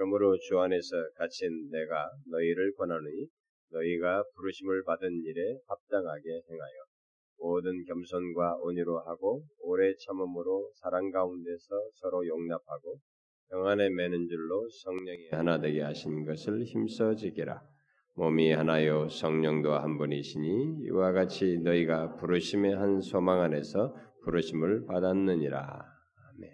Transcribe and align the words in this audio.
그러므로 0.00 0.34
주 0.38 0.58
안에서 0.58 0.96
갇힌 1.14 1.68
내가 1.70 2.08
너희를 2.30 2.72
권하노니 2.72 3.28
너희가 3.70 4.24
부르심을 4.34 4.82
받은 4.84 5.10
일에 5.26 5.58
합당하게 5.68 6.40
행하여 6.50 6.74
모든 7.38 7.84
겸손과 7.84 8.60
온유로 8.62 8.98
하고 9.00 9.44
오래 9.58 9.92
참음으로 9.94 10.70
사랑 10.80 11.10
가운데서 11.10 11.90
서로 11.96 12.26
용납하고 12.26 12.98
평안에 13.50 13.90
매는 13.90 14.26
줄로 14.26 14.66
성령이 14.82 15.28
하나 15.32 15.60
되게 15.60 15.82
하신 15.82 16.24
것을 16.24 16.64
힘써 16.64 17.14
지키라. 17.14 17.60
몸이 18.14 18.52
하나요 18.52 19.06
성령도 19.06 19.74
한 19.74 19.98
분이시니 19.98 20.86
이와 20.86 21.12
같이 21.12 21.58
너희가 21.62 22.16
부르심의 22.16 22.74
한 22.74 23.02
소망 23.02 23.42
안에서 23.42 23.94
부르심을 24.24 24.86
받았느니라. 24.86 25.84
아멘. 26.30 26.50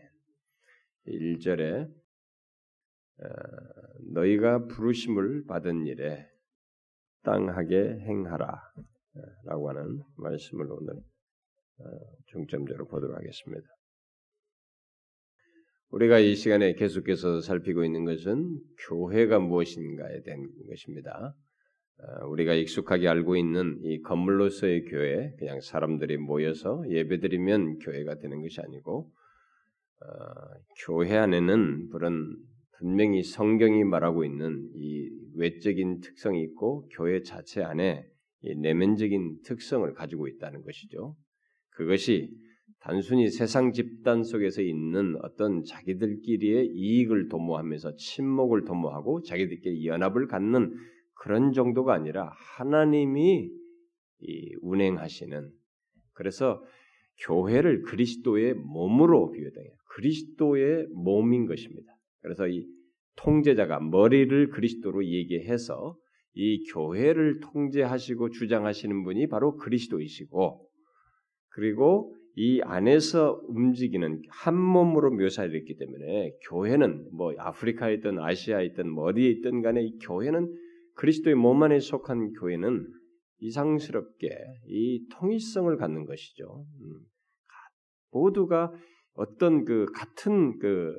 1절에 1.07 1.85
어, 1.85 2.06
너희가 4.13 4.67
부르심을 4.67 5.45
받은 5.47 5.87
일에 5.87 6.27
땅하게 7.23 8.01
행하라 8.01 8.47
어, 8.47 9.21
라고 9.45 9.69
하는 9.69 10.01
말씀을 10.17 10.71
오늘 10.71 10.95
어, 10.95 11.85
중점적으로 12.27 12.87
보도록 12.87 13.17
하겠습니다. 13.17 13.67
우리가 15.91 16.19
이 16.19 16.35
시간에 16.35 16.75
계속해서 16.75 17.41
살피고 17.41 17.85
있는 17.85 18.05
것은 18.05 18.61
교회가 18.89 19.39
무엇인가에 19.39 20.23
대한 20.23 20.49
것입니다. 20.69 21.35
우리가 22.27 22.53
익숙하게 22.53 23.09
알고 23.09 23.37
있는 23.37 23.79
이 23.83 24.03
건물로서의 24.03 24.85
교회, 24.85 25.33
그냥 25.39 25.61
사람들이 25.61 26.19
모여서 26.19 26.85
예배드리면 26.91 27.79
교회가 27.79 28.17
되는 28.17 28.43
것이 28.43 28.61
아니고, 28.61 29.11
어, 30.03 30.07
교회 30.85 31.17
안에는 31.17 31.89
그런 31.89 32.37
분명히 32.79 33.23
성경이 33.23 33.85
말하고 33.85 34.25
있는 34.25 34.71
이 34.75 35.11
외적인 35.35 36.01
특성이 36.01 36.43
있고 36.43 36.89
교회 36.93 37.23
자체 37.23 37.63
안에 37.63 38.07
내면적인 38.43 39.41
특성을 39.45 39.93
가지고 39.95 40.29
있다는 40.29 40.63
것이죠. 40.63 41.17
그것이 41.71 42.31
단순히 42.81 43.29
세상 43.31 43.73
집단 43.73 44.23
속에서 44.23 44.63
있는 44.63 45.17
어떤 45.23 45.65
자기들끼리의 45.65 46.69
이익을 46.69 47.29
도모하면서 47.29 47.97
친목을 47.97 48.65
도모하고 48.65 49.23
자기들끼리 49.23 49.87
연합을 49.87 50.29
갖는 50.29 50.73
그런 51.15 51.53
정도가 51.53 51.95
아니라 51.95 52.31
하나님이 52.57 53.51
운행하시는 54.61 55.51
그래서 56.13 56.63
교회를 57.27 57.83
그리스도의 57.83 58.55
몸으로 58.55 59.31
비유해요. 59.31 59.71
그리스도의 59.95 60.87
몸인 60.95 61.47
것입니다. 61.47 61.96
그래서 62.23 62.49
이 62.49 62.67
통제자가 63.17 63.81
머리를 63.81 64.51
그리스도로 64.51 65.05
얘기해서 65.07 65.97
이 66.35 66.65
교회를 66.73 67.41
통제하시고 67.41 68.31
주장하시는 68.31 69.05
분이 69.05 69.29
바로 69.29 69.57
그리스도이시고 69.57 70.69
그리고 71.49 72.15
이 72.35 72.61
안에서 72.63 73.41
움직이는 73.49 74.21
한 74.29 74.61
몸으로 74.61 75.11
묘사했기 75.13 75.79
때문에 75.79 76.33
교회는 76.51 77.09
뭐 77.13 77.33
아프리카에 77.39 77.95
있든 77.95 78.19
아시아에 78.19 78.67
있든 78.67 78.91
뭐 78.91 79.07
어디에 79.07 79.31
있든 79.31 79.63
간에 79.63 79.83
이 79.83 79.97
교회는 79.99 80.55
그리스도의 80.97 81.35
몸 81.35 81.63
안에 81.63 81.81
속한 81.81 82.35
교회는 82.35 82.87
이상스럽게 83.39 84.29
이 84.69 85.07
통일성을 85.13 85.75
갖는 85.79 86.05
것이죠. 86.05 86.67
음. 86.81 87.01
모두가 88.11 88.73
어떤 89.15 89.65
그 89.65 89.87
같은 89.95 90.59
그 90.59 90.95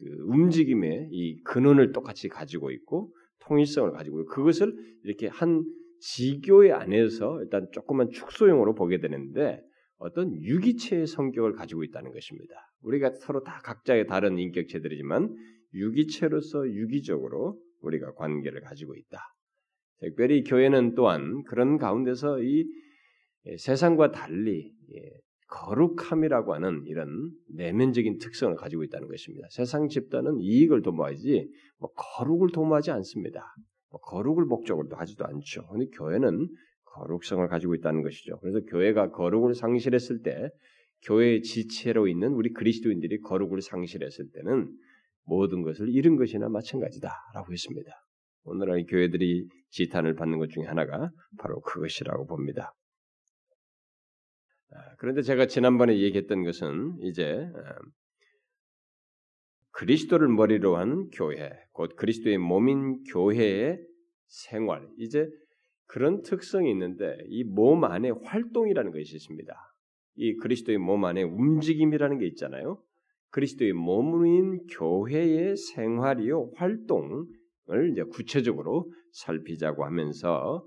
그 0.00 0.06
움직임의 0.24 1.08
이 1.10 1.42
근원을 1.42 1.92
똑같이 1.92 2.28
가지고 2.28 2.70
있고 2.70 3.14
통일성을 3.40 3.90
가지고 3.92 4.20
있고 4.20 4.30
그것을 4.30 4.74
이렇게 5.04 5.28
한 5.28 5.64
지교의 6.00 6.72
안에서 6.72 7.42
일단 7.42 7.68
조그만 7.72 8.10
축소용으로 8.10 8.74
보게 8.74 9.00
되는데 9.00 9.62
어떤 9.98 10.34
유기체의 10.34 11.06
성격을 11.06 11.52
가지고 11.52 11.84
있다는 11.84 12.12
것입니다. 12.12 12.54
우리가 12.82 13.12
서로 13.20 13.42
다 13.42 13.60
각자의 13.62 14.06
다른 14.06 14.38
인격체들이지만 14.38 15.36
유기체로서 15.74 16.66
유기적으로 16.70 17.60
우리가 17.82 18.14
관계를 18.14 18.62
가지고 18.62 18.96
있다. 18.96 19.18
특별히 20.00 20.42
교회는 20.42 20.94
또한 20.94 21.44
그런 21.44 21.76
가운데서 21.76 22.42
이 22.42 22.66
세상과 23.58 24.10
달리 24.12 24.72
거룩함이라고 25.50 26.54
하는 26.54 26.84
이런 26.86 27.30
내면적인 27.54 28.18
특성을 28.18 28.54
가지고 28.54 28.84
있다는 28.84 29.08
것입니다. 29.08 29.48
세상 29.50 29.88
집단은 29.88 30.38
이익을 30.40 30.82
도모하지 30.82 31.50
뭐 31.78 31.90
거룩을 31.92 32.52
도모하지 32.52 32.92
않습니다. 32.92 33.54
뭐 33.90 34.00
거룩을 34.00 34.44
목적으로 34.44 34.88
하지도 34.92 35.26
않죠. 35.26 35.66
근데 35.68 35.86
교회는 35.96 36.48
거룩성을 36.84 37.46
가지고 37.48 37.74
있다는 37.74 38.02
것이죠. 38.02 38.38
그래서 38.40 38.60
교회가 38.66 39.10
거룩을 39.10 39.54
상실했을 39.54 40.22
때 40.22 40.50
교회의 41.02 41.42
지체로 41.42 42.06
있는 42.06 42.32
우리 42.32 42.52
그리스도인들이 42.52 43.20
거룩을 43.20 43.60
상실했을 43.60 44.30
때는 44.32 44.70
모든 45.24 45.62
것을 45.62 45.88
잃은 45.88 46.16
것이나 46.16 46.48
마찬가지다라고 46.48 47.52
했습니다. 47.52 47.90
오늘날 48.44 48.84
교회들이 48.86 49.48
지탄을 49.70 50.14
받는 50.14 50.38
것 50.38 50.50
중에 50.50 50.64
하나가 50.64 51.10
바로 51.38 51.60
그것이라고 51.60 52.26
봅니다. 52.26 52.74
아, 54.72 54.94
그런데 54.98 55.22
제가 55.22 55.46
지난번에 55.46 55.98
얘기했던 55.98 56.44
것은 56.44 56.98
이제 57.02 57.48
아, 57.54 57.74
그리스도를 59.72 60.28
머리로 60.28 60.76
한 60.76 61.08
교회, 61.10 61.50
곧 61.72 61.96
그리스도의 61.96 62.38
몸인 62.38 63.02
교회의 63.04 63.80
생활, 64.26 64.86
이제 64.98 65.28
그런 65.86 66.22
특성이 66.22 66.70
있는데 66.70 67.16
이 67.28 67.44
몸 67.44 67.84
안에 67.84 68.10
활동이라는 68.10 68.92
것이 68.92 69.16
있습니다. 69.16 69.54
이 70.16 70.36
그리스도의 70.36 70.78
몸 70.78 71.04
안에 71.04 71.22
움직임이라는 71.22 72.18
게 72.18 72.26
있잖아요. 72.28 72.80
그리스도의 73.30 73.72
몸인 73.72 74.66
교회의 74.66 75.56
생활이요 75.56 76.52
활동을 76.56 77.26
이제 77.92 78.02
구체적으로 78.04 78.92
살피자고 79.12 79.84
하면서 79.84 80.66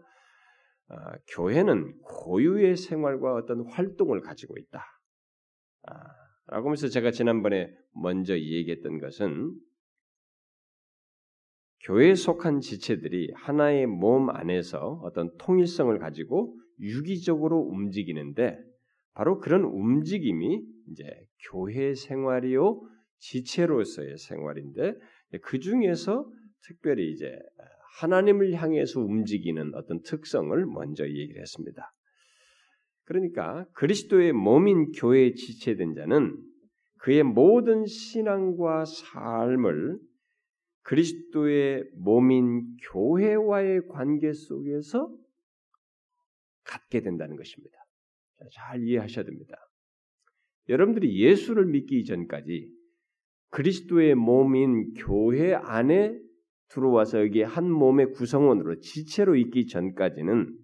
어, 0.89 0.95
교회는 1.27 1.99
고유의 2.01 2.77
생활과 2.77 3.33
어떤 3.35 3.65
활동을 3.69 4.21
가지고 4.21 4.57
있다. 4.57 4.85
아, 5.83 5.93
라고 6.47 6.67
하면서 6.67 6.87
제가 6.87 7.11
지난번에 7.11 7.73
먼저 7.93 8.37
얘기했던 8.37 8.99
것은 8.99 9.53
교회에 11.85 12.15
속한 12.15 12.61
지체들이 12.61 13.31
하나의 13.35 13.87
몸 13.87 14.29
안에서 14.29 15.01
어떤 15.03 15.35
통일성을 15.37 15.97
가지고 15.99 16.57
유기적으로 16.79 17.59
움직이는데 17.59 18.57
바로 19.13 19.39
그런 19.39 19.63
움직임이 19.63 20.61
이제 20.89 21.03
교회 21.49 21.93
생활이요 21.93 22.81
지체로서의 23.19 24.17
생활인데 24.17 24.93
그 25.43 25.59
중에서 25.59 26.29
특별히 26.61 27.11
이제 27.11 27.37
하나님을 27.99 28.53
향해서 28.53 29.01
움직이는 29.01 29.73
어떤 29.75 30.01
특성을 30.01 30.65
먼저 30.65 31.07
얘기를 31.07 31.41
했습니다. 31.41 31.93
그러니까 33.05 33.65
그리스도의 33.73 34.33
몸인 34.33 34.91
교회에 34.93 35.33
지체된 35.33 35.93
자는 35.93 36.37
그의 36.99 37.23
모든 37.23 37.85
신앙과 37.85 38.85
삶을 38.85 39.99
그리스도의 40.83 41.85
몸인 41.97 42.77
교회와의 42.91 43.87
관계 43.89 44.33
속에서 44.33 45.13
갖게 46.63 47.01
된다는 47.01 47.35
것입니다. 47.35 47.77
잘 48.53 48.81
이해하셔야 48.83 49.25
됩니다. 49.25 49.55
여러분들이 50.69 51.21
예수를 51.21 51.65
믿기 51.65 52.05
전까지 52.05 52.69
그리스도의 53.49 54.15
몸인 54.15 54.93
교회 54.93 55.53
안에 55.53 56.22
들어와서 56.69 57.21
여기 57.21 57.41
한 57.41 57.69
몸의 57.71 58.11
구성원으로 58.11 58.79
지체로 58.79 59.35
있기 59.35 59.67
전까지는 59.67 60.57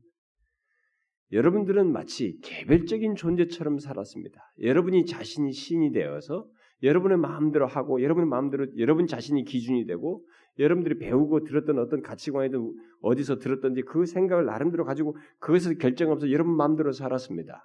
여러분들은 1.32 1.92
마치 1.92 2.40
개별적인 2.44 3.16
존재처럼 3.16 3.78
살았습니다. 3.78 4.42
여러분이 4.62 5.06
자신이 5.06 5.52
신이 5.52 5.92
되어서 5.92 6.48
여러분의 6.82 7.18
마음대로 7.18 7.68
하고 7.68 8.02
여러분의 8.02 8.30
마음대로 8.30 8.66
여러분 8.78 9.06
자신이 9.06 9.44
기준이 9.44 9.86
되고 9.86 10.26
여러분들이 10.58 10.98
배우고 10.98 11.44
들었던 11.44 11.78
어떤 11.78 12.02
가치관이든 12.02 12.74
어디서 13.02 13.38
들었던지 13.40 13.82
그 13.84 14.06
생각을 14.06 14.46
나름대로 14.46 14.86
가지고 14.86 15.16
그것을 15.40 15.78
결정하면서 15.78 16.32
여러분 16.32 16.56
마음대로 16.56 16.92
살았습니다. 16.92 17.64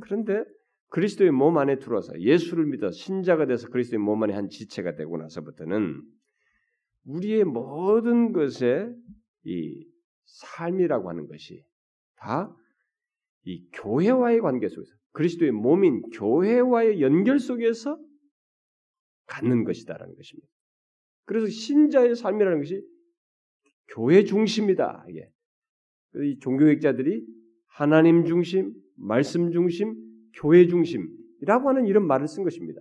그런데 0.00 0.44
그리스도의 0.88 1.30
몸 1.30 1.58
안에 1.58 1.78
들어와서 1.78 2.18
예수를 2.20 2.66
믿어 2.66 2.90
신자가 2.90 3.46
돼서 3.46 3.68
그리스도의 3.68 3.98
몸 3.98 4.22
안에 4.22 4.34
한 4.34 4.48
지체가 4.48 4.94
되고 4.94 5.16
나서부터는 5.16 6.02
우리의 7.04 7.44
모든 7.44 8.32
것에 8.32 8.92
이 9.44 9.86
삶이라고 10.24 11.08
하는 11.08 11.26
것이 11.26 11.64
다 12.16 12.56
이 13.44 13.66
교회와의 13.72 14.40
관계 14.40 14.68
속에서 14.68 14.92
그리스도의 15.12 15.52
몸인 15.52 16.02
교회와의 16.10 17.00
연결 17.00 17.38
속에서 17.38 17.98
갖는 19.26 19.64
것이다라는 19.64 20.14
것입니다. 20.14 20.48
그래서 21.24 21.46
신자의 21.48 22.14
삶이라는 22.14 22.58
것이 22.58 22.82
교회 23.88 24.24
중심이다. 24.24 25.06
이게 25.08 25.28
이 26.24 26.38
종교학자들이 26.40 27.24
하나님 27.66 28.24
중심, 28.24 28.72
말씀 28.96 29.50
중심, 29.50 29.94
교회 30.34 30.66
중심이라고 30.66 31.68
하는 31.68 31.86
이런 31.86 32.06
말을 32.06 32.28
쓴 32.28 32.44
것입니다. 32.44 32.80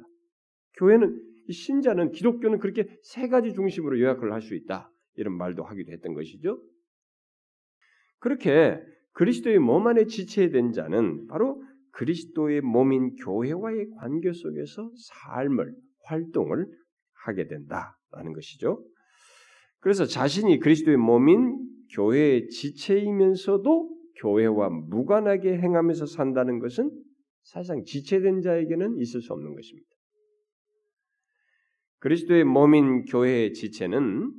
교회는 0.77 1.31
신자는 1.49 2.11
기독교는 2.11 2.59
그렇게 2.59 2.88
세 3.01 3.27
가지 3.27 3.53
중심으로 3.53 3.99
요약을 3.99 4.31
할 4.31 4.41
수 4.41 4.55
있다. 4.55 4.91
이런 5.15 5.38
말도 5.38 5.63
하기도 5.63 5.91
했던 5.91 6.13
것이죠. 6.13 6.61
그렇게 8.19 8.79
그리스도의 9.13 9.59
몸 9.59 9.88
안에 9.88 10.05
지체된 10.05 10.71
자는 10.71 11.27
바로 11.27 11.61
그리스도의 11.91 12.61
몸인 12.61 13.15
교회와의 13.15 13.89
관계 13.97 14.31
속에서 14.31 14.91
삶을 14.95 15.75
활동을 16.05 16.67
하게 17.25 17.47
된다라는 17.47 18.33
것이죠. 18.33 18.85
그래서 19.79 20.05
자신이 20.05 20.59
그리스도의 20.59 20.97
몸인 20.97 21.57
교회의 21.94 22.47
지체이면서도 22.47 23.89
교회와 24.17 24.69
무관하게 24.69 25.57
행하면서 25.57 26.05
산다는 26.05 26.59
것은 26.59 26.91
사실상 27.44 27.83
지체된 27.83 28.41
자에게는 28.41 28.97
있을 28.99 29.21
수 29.21 29.33
없는 29.33 29.55
것입니다. 29.55 29.89
그리스도의 32.01 32.45
몸인 32.45 33.06
교회의 33.06 33.53
지체는 33.53 34.33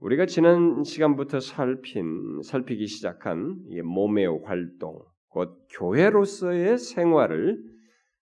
우리가 0.00 0.26
지난 0.26 0.82
시간부터 0.82 1.38
살핀 1.38 2.42
살피기 2.42 2.88
시작한 2.88 3.62
몸의 3.84 4.42
활동, 4.44 4.98
곧 5.28 5.56
교회로서의 5.70 6.78
생활을 6.78 7.62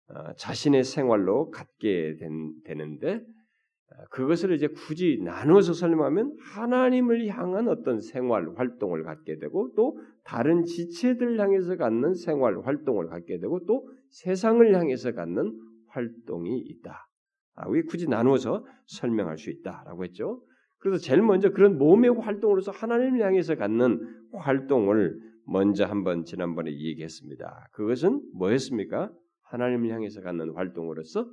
어, 0.08 0.32
자신의 0.34 0.82
생활로 0.82 1.50
갖게 1.50 2.16
된, 2.18 2.52
되는데 2.64 3.14
어, 3.14 4.04
그것을 4.10 4.52
이제 4.52 4.66
굳이 4.66 5.20
나누어서 5.22 5.72
설명하면 5.72 6.36
하나님을 6.54 7.28
향한 7.28 7.68
어떤 7.68 8.00
생활 8.00 8.48
활동을 8.56 9.04
갖게 9.04 9.38
되고 9.38 9.72
또 9.76 9.96
다른 10.24 10.64
지체들 10.64 11.38
향해서 11.38 11.76
갖는 11.76 12.14
생활 12.14 12.58
활동을 12.62 13.06
갖게 13.06 13.38
되고 13.38 13.64
또 13.64 13.88
세상을 14.10 14.74
향해서 14.74 15.12
갖는 15.12 15.56
활동이 15.86 16.58
있다. 16.58 17.06
아, 17.54 17.68
우 17.68 17.82
굳이 17.86 18.08
나누어서 18.08 18.64
설명할 18.86 19.38
수 19.38 19.50
있다라고 19.50 20.04
했죠. 20.04 20.42
그래서 20.78 20.98
제일 21.02 21.22
먼저 21.22 21.50
그런 21.50 21.78
몸의 21.78 22.10
활동으로서 22.10 22.72
하나님을 22.72 23.20
향해서 23.22 23.54
갖는 23.54 24.00
활동을 24.32 25.20
먼저 25.46 25.84
한번 25.84 26.24
지난번에 26.24 26.72
얘기했습니다. 26.72 27.68
그것은 27.72 28.22
뭐였습니까? 28.34 29.12
하나님을 29.42 29.90
향해서 29.90 30.22
갖는 30.22 30.54
활동으로서 30.54 31.30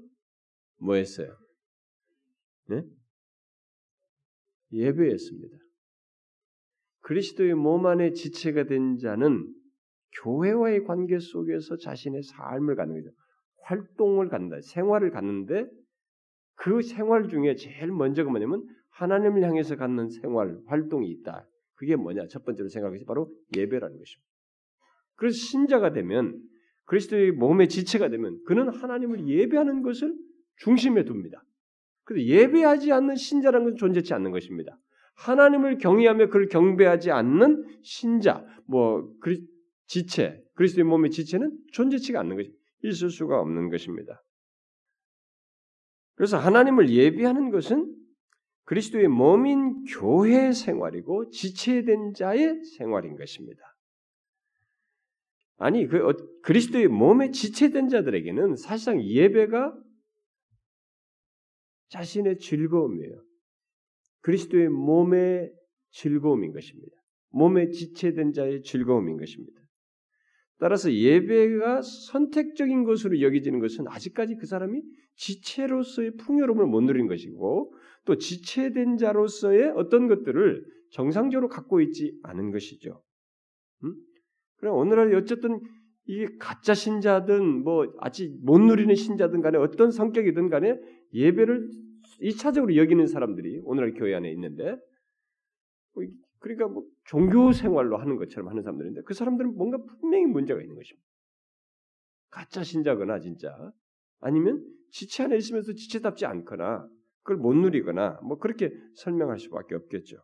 뭐였어요? 0.79 1.35
네? 2.67 2.83
예배였습니다. 4.71 5.57
그리스도의 7.01 7.55
몸 7.55 7.85
안에 7.87 8.11
지체가 8.11 8.65
된 8.65 8.97
자는 8.97 9.51
교회와의 10.21 10.83
관계 10.83 11.17
속에서 11.17 11.77
자신의 11.77 12.23
삶을 12.23 12.75
갖는 12.75 12.95
거죠. 12.95 13.15
활동을 13.63 14.29
갖는다. 14.29 14.57
생활을 14.61 15.11
갖는데 15.11 15.65
그 16.59 16.81
생활 16.81 17.29
중에 17.29 17.55
제일 17.55 17.87
먼저가 17.87 18.29
뭐냐면 18.29 18.67
하나님을 18.89 19.43
향해서 19.43 19.77
갖는 19.77 20.09
생활, 20.09 20.57
활동이 20.67 21.09
있다. 21.09 21.47
그게 21.75 21.95
뭐냐? 21.95 22.27
첫 22.27 22.43
번째로 22.43 22.67
생각하시 22.67 23.05
바로 23.05 23.31
예배라는 23.55 23.97
것입니다. 23.97 24.29
그래서 25.15 25.37
신자가 25.37 25.93
되면 25.93 26.37
그리스도의 26.85 27.31
몸의 27.31 27.69
지체가 27.69 28.09
되면 28.09 28.37
그는 28.45 28.67
하나님을 28.67 29.25
예배하는 29.27 29.83
것을 29.83 30.13
중심에 30.57 31.05
둡니다. 31.05 31.41
그래서 32.03 32.27
예배하지 32.27 32.91
않는 32.91 33.15
신자라는 33.15 33.65
것은 33.65 33.77
존재치 33.77 34.13
않는 34.13 34.31
것입니다. 34.31 34.77
하나님을 35.15 35.77
경외하며 35.77 36.27
그를 36.27 36.49
경배하지 36.49 37.11
않는 37.11 37.79
신자, 37.83 38.45
뭐 38.65 39.09
지체, 39.87 40.43
그리스도의 40.55 40.83
몸의 40.83 41.11
지체는 41.11 41.57
존재치가 41.71 42.19
않는 42.19 42.35
것이 42.35 42.51
있을 42.83 43.09
수가 43.09 43.39
없는 43.39 43.69
것입니다. 43.69 44.21
그래서 46.19 46.37
하나님을 46.37 46.89
예배하는 46.89 47.49
것은 47.49 47.95
그리스도의 48.65 49.07
몸인 49.07 49.85
교회 49.85 50.51
생활이고 50.51 51.29
지체된 51.29 52.13
자의 52.13 52.61
생활인 52.77 53.15
것입니다. 53.15 53.61
아니 55.55 55.87
그 55.87 56.05
어, 56.05 56.13
그리스도의 56.41 56.89
몸에 56.89 57.31
지체된 57.31 57.87
자들에게는 57.87 58.57
사실상 58.57 59.01
예배가 59.01 59.81
자신의 61.87 62.39
즐거움이에요. 62.39 63.23
그리스도의 64.19 64.67
몸의 64.67 65.53
즐거움인 65.91 66.51
것입니다. 66.51 66.97
몸에 67.29 67.69
지체된 67.69 68.33
자의 68.33 68.61
즐거움인 68.61 69.15
것입니다. 69.15 69.57
따라서 70.57 70.91
예배가 70.91 71.81
선택적인 71.81 72.83
것으로 72.83 73.21
여겨지는 73.21 73.61
것은 73.61 73.87
아직까지 73.87 74.35
그 74.35 74.47
사람이 74.47 74.81
지체로서의 75.19 76.15
풍요로움을 76.15 76.65
못 76.65 76.81
누린 76.81 77.07
것이고 77.07 77.73
또 78.05 78.17
지체된 78.17 78.97
자로서의 78.97 79.73
어떤 79.75 80.07
것들을 80.07 80.65
정상적으로 80.91 81.49
갖고 81.49 81.81
있지 81.81 82.17
않은 82.23 82.51
것이죠. 82.51 83.03
음? 83.83 83.95
그럼 84.55 84.77
오늘날 84.77 85.13
어쨌든 85.15 85.59
이게 86.05 86.25
가짜 86.39 86.73
신자든 86.73 87.63
뭐 87.63 87.93
아직 87.99 88.33
못 88.43 88.59
누리는 88.59 88.95
신자든 88.95 89.41
간에 89.41 89.57
어떤 89.57 89.91
성격이든 89.91 90.49
간에 90.49 90.79
예배를 91.13 91.69
이차적으로 92.21 92.75
여기는 92.77 93.05
사람들이 93.05 93.61
오늘날 93.63 93.93
교회 93.93 94.15
안에 94.15 94.31
있는데 94.31 94.77
뭐 95.93 96.03
그러니까 96.39 96.67
뭐 96.67 96.85
종교 97.03 97.51
생활로 97.51 97.97
하는 97.97 98.15
것처럼 98.15 98.49
하는 98.49 98.63
사람들인데 98.63 99.01
그 99.03 99.13
사람들은 99.13 99.55
뭔가 99.55 99.77
분명히 99.99 100.25
문제가 100.25 100.61
있는 100.61 100.75
것입니다. 100.75 101.07
가짜 102.29 102.63
신자거나 102.63 103.19
진짜 103.19 103.71
아니면 104.19 104.65
지체 104.91 105.23
안에 105.23 105.37
있으면서 105.37 105.73
지체답지 105.73 106.25
않거나 106.25 106.87
그걸 107.23 107.37
못 107.37 107.53
누리거나 107.53 108.19
뭐 108.23 108.37
그렇게 108.37 108.71
설명할 108.95 109.39
수밖에 109.39 109.75
없겠죠. 109.75 110.17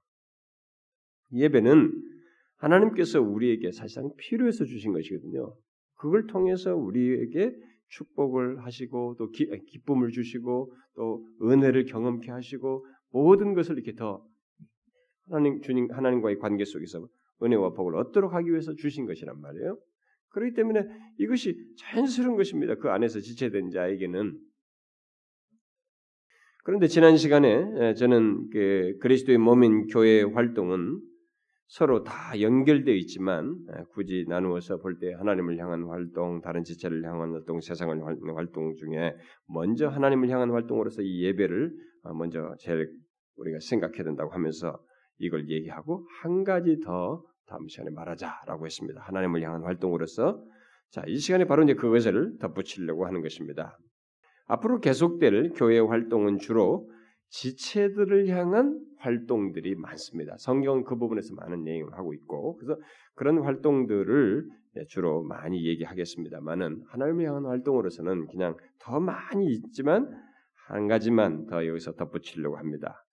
예배는 1.34 1.92
하나님께서 2.58 3.22
우리에게 3.22 3.72
사실상 3.72 4.12
필요해서 4.18 4.66
주신 4.66 4.94
것이거든요. 4.94 5.56
그걸 5.96 6.28
통해서 6.28 6.76
우리에게 6.76 7.54
축복을 7.88 8.64
하시고 8.64 9.16
또 9.18 9.30
기, 9.30 9.48
쁨을 9.86 10.12
주시고 10.12 10.74
또 10.96 11.28
은혜를 11.42 11.86
경험케 11.86 12.32
하시고 12.32 12.86
모든 13.12 13.54
것을 13.54 13.76
이렇게 13.76 13.94
더 13.94 14.26
하나님 15.30 15.62
주님 15.62 15.92
하나님과의 15.92 16.38
관계 16.40 16.66
속에서 16.66 17.08
은혜와 17.42 17.74
복을 17.74 17.96
얻도록 17.96 18.34
하기 18.34 18.50
위해서 18.50 18.74
주신 18.76 19.06
것이란 19.06 19.40
말이에요. 19.40 19.78
그렇기 20.30 20.54
때문에 20.54 20.84
이것이 21.20 21.56
자연스러운 21.78 22.36
것입니다. 22.36 22.76
그 22.76 22.90
안에서 22.90 23.20
지체된 23.20 23.70
자에게는 23.70 24.38
그런데 26.66 26.88
지난 26.88 27.16
시간에 27.16 27.94
저는 27.94 28.50
그 28.50 28.98
그리스도의 29.00 29.38
몸인 29.38 29.86
교회의 29.86 30.34
활동은 30.34 31.00
서로 31.68 32.04
다 32.04 32.40
연결되어 32.42 32.96
있지만 32.96 33.56
굳이 33.94 34.26
나누어서 34.28 34.78
볼 34.78 34.98
때 34.98 35.14
하나님을 35.14 35.60
향한 35.60 35.84
활동, 35.84 36.42
다른 36.42 36.64
지체를 36.64 37.04
향한 37.06 37.34
활동, 37.34 37.62
세상을 37.62 37.96
향한 38.00 38.18
활동 38.34 38.74
중에 38.78 39.14
먼저 39.48 39.88
하나님을 39.88 40.28
향한 40.30 40.50
활동으로서 40.50 41.04
이 41.04 41.24
예배를 41.26 41.72
어, 42.02 42.14
먼저 42.16 42.56
제일 42.58 42.92
우리가 43.38 43.60
생각해야 43.62 44.04
된다고 44.04 44.32
하면서 44.32 44.80
이걸 45.20 45.48
얘기하고 45.48 46.08
한 46.24 46.44
가지 46.44 46.80
더 46.80 47.24
다음 47.46 47.68
시간에 47.68 47.92
말하자라고 47.92 48.66
했습니다. 48.66 49.02
하나님을 49.02 49.44
향한 49.44 49.62
활동으로서 49.62 50.44
자, 50.90 51.04
이 51.06 51.18
시간에 51.18 51.46
바로 51.46 51.62
이제 51.62 51.76
그것을 51.76 52.38
덧붙이려고 52.40 53.06
하는 53.06 53.22
것입니다. 53.22 53.78
앞으로 54.48 54.80
계속될 54.80 55.54
교회 55.56 55.80
활동은 55.80 56.38
주로 56.38 56.90
지체들을 57.30 58.28
향한 58.30 58.80
활동들이 59.00 59.76
많습니다. 59.76 60.36
성경은 60.38 60.84
그 60.84 60.98
부분에서 60.98 61.36
많은 61.36 61.64
내용을 61.64 61.94
하고 61.94 62.14
있고 62.14 62.56
그래서 62.58 62.80
그런 63.16 63.40
활동들을 63.40 64.48
주로 64.88 65.24
많이 65.24 65.66
얘기하겠습니다만은 65.68 66.84
하나님을 66.88 67.26
향한 67.26 67.46
활동으로서는 67.46 68.28
그냥 68.28 68.56
더 68.80 69.00
많이 69.00 69.48
있지만 69.48 70.10
한 70.68 70.88
가지만 70.88 71.46
더 71.48 71.66
여기서 71.66 71.94
덧붙이려고 71.94 72.58
합니다. 72.58 73.06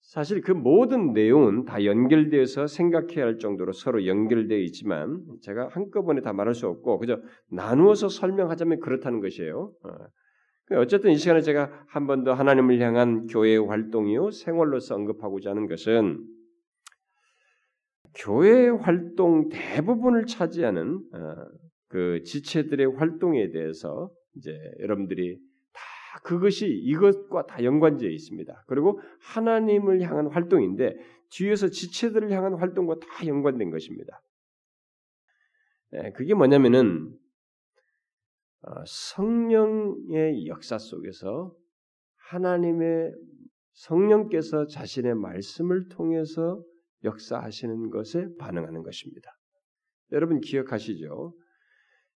사실 0.00 0.40
그 0.40 0.52
모든 0.52 1.12
내용은 1.12 1.64
다 1.64 1.84
연결되어서 1.84 2.66
생각해야 2.66 3.26
할 3.26 3.38
정도로 3.38 3.72
서로 3.72 4.06
연결되어 4.06 4.58
있지만 4.58 5.22
제가 5.42 5.68
한꺼번에 5.68 6.20
다 6.22 6.32
말할 6.32 6.54
수 6.54 6.66
없고 6.66 6.98
그저 6.98 7.20
나누어서 7.50 8.08
설명하자면 8.08 8.80
그렇다는 8.80 9.20
것이에요. 9.20 9.72
어. 10.70 10.80
어쨌든 10.80 11.10
이 11.12 11.16
시간에 11.16 11.40
제가 11.40 11.84
한 11.88 12.06
번 12.06 12.24
더 12.24 12.32
하나님을 12.34 12.80
향한 12.80 13.26
교회 13.26 13.56
활동이요 13.56 14.30
생활로서 14.30 14.94
언급하고자 14.94 15.50
하는 15.50 15.66
것은 15.66 16.24
교회 18.14 18.68
활동 18.68 19.48
대부분을 19.48 20.26
차지하는 20.26 21.00
어, 21.12 21.34
그 21.88 22.22
지체들의 22.24 22.96
활동에 22.96 23.50
대해서 23.50 24.10
이제 24.36 24.52
여러분들이 24.80 25.38
다 25.72 26.20
그것이 26.24 26.66
이것과 26.66 27.46
다 27.46 27.62
연관되어 27.62 28.08
있습니다. 28.10 28.64
그리고 28.66 29.00
하나님을 29.20 30.00
향한 30.02 30.26
활동인데 30.28 30.96
뒤에서 31.30 31.68
지체들을 31.68 32.30
향한 32.30 32.54
활동과 32.54 32.96
다 32.96 33.26
연관된 33.26 33.70
것입니다. 33.70 34.20
네, 35.92 36.12
그게 36.12 36.34
뭐냐면은 36.34 37.10
어, 37.10 37.27
성령의 38.86 40.46
역사 40.46 40.78
속에서 40.78 41.54
하나님의 42.30 43.12
성령께서 43.72 44.66
자신의 44.66 45.14
말씀을 45.14 45.88
통해서 45.88 46.62
역사하시는 47.04 47.90
것에 47.90 48.28
반응하는 48.38 48.82
것입니다. 48.82 49.30
여러분 50.12 50.40
기억하시죠? 50.40 51.34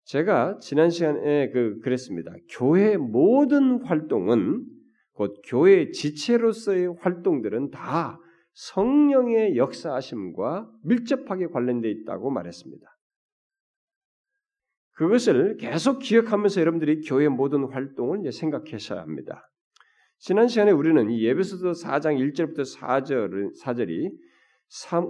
제가 0.05 0.59
지난 0.61 0.91
시간에 0.91 1.51
그 1.51 1.79
그랬습니다. 1.81 2.33
교회 2.51 2.97
모든 2.97 3.81
활동은 3.85 4.65
곧 5.13 5.41
교회 5.47 5.91
지체로서의 5.91 6.97
활동들은 6.99 7.71
다 7.71 8.19
성령의 8.55 9.57
역사하심과 9.57 10.71
밀접하게 10.83 11.47
관련되어 11.47 11.91
있다고 11.91 12.31
말했습니다. 12.31 12.92
그것을 14.93 15.57
계속 15.57 15.99
기억하면서 15.99 16.61
여러분들이 16.61 17.03
교회 17.03 17.29
모든 17.29 17.65
활동을 17.65 18.21
이제 18.21 18.31
생각하셔야 18.31 19.01
합니다. 19.01 19.49
지난 20.19 20.49
시간에 20.49 20.71
우리는 20.71 21.11
이 21.11 21.25
예배소서 21.25 21.73
4장 21.73 22.17
1절부터 22.17 22.79
4절, 22.79 23.59
4절이 23.61 24.13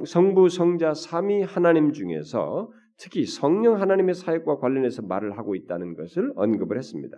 성부, 0.06 0.48
성자, 0.48 0.94
삼위 0.94 1.42
하나님 1.42 1.92
중에서 1.92 2.70
특히 2.96 3.26
성령 3.26 3.80
하나님의 3.80 4.14
사역과 4.14 4.58
관련해서 4.58 5.02
말을 5.02 5.36
하고 5.36 5.54
있다는 5.54 5.94
것을 5.94 6.32
언급을 6.36 6.78
했습니다. 6.78 7.16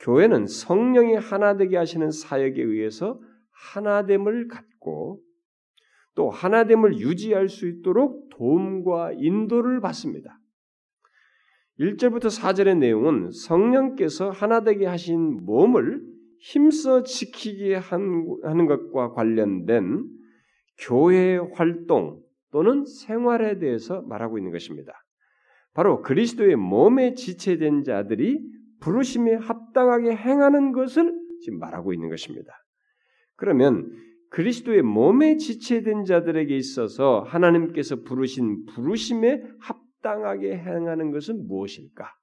교회는 0.00 0.46
성령이 0.46 1.16
하나 1.16 1.56
되게 1.56 1.76
하시는 1.76 2.10
사역에 2.10 2.62
의해서 2.62 3.20
하나됨을 3.74 4.48
갖고 4.48 5.20
또 6.14 6.30
하나됨을 6.30 6.98
유지할 6.98 7.48
수 7.48 7.68
있도록 7.68 8.30
도움과 8.30 9.12
인도를 9.16 9.80
받습니다. 9.80 10.39
1절부터 11.80 12.26
4절의 12.26 12.76
내용은 12.76 13.30
성령께서 13.30 14.30
하나 14.30 14.62
되게 14.62 14.84
하신 14.84 15.46
몸을 15.46 16.02
힘써 16.38 17.02
지키게 17.02 17.76
하는 17.76 18.66
것과 18.66 19.12
관련된 19.12 20.04
교회의 20.78 21.38
활동 21.54 22.20
또는 22.52 22.84
생활에 22.84 23.58
대해서 23.58 24.02
말하고 24.02 24.36
있는 24.36 24.52
것입니다. 24.52 24.92
바로 25.72 26.02
그리스도의 26.02 26.56
몸에 26.56 27.14
지체된 27.14 27.84
자들이 27.84 28.40
부르심에 28.80 29.36
합당하게 29.36 30.14
행하는 30.14 30.72
것을 30.72 31.14
지금 31.42 31.60
말하고 31.60 31.94
있는 31.94 32.10
것입니다. 32.10 32.52
그러면 33.36 33.90
그리스도의 34.30 34.82
몸에 34.82 35.38
지체된 35.38 36.04
자들에게 36.04 36.54
있어서 36.56 37.20
하나님께서 37.26 38.02
부르신 38.02 38.66
부르심에 38.66 39.42
합 39.60 39.79
당하게 40.02 40.56
행하는 40.58 41.10
것은 41.10 41.46
무엇일까? 41.46 42.14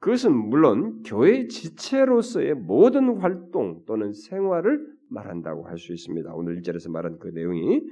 그것은 0.00 0.34
물론 0.34 1.02
교회 1.04 1.46
지체로서의 1.46 2.54
모든 2.54 3.18
활동 3.18 3.84
또는 3.86 4.12
생활을 4.12 4.84
말한다고 5.10 5.68
할 5.68 5.78
수 5.78 5.92
있습니다. 5.92 6.34
오늘 6.34 6.60
1절에서 6.60 6.90
말한 6.90 7.18
그 7.18 7.28
내용이 7.28 7.82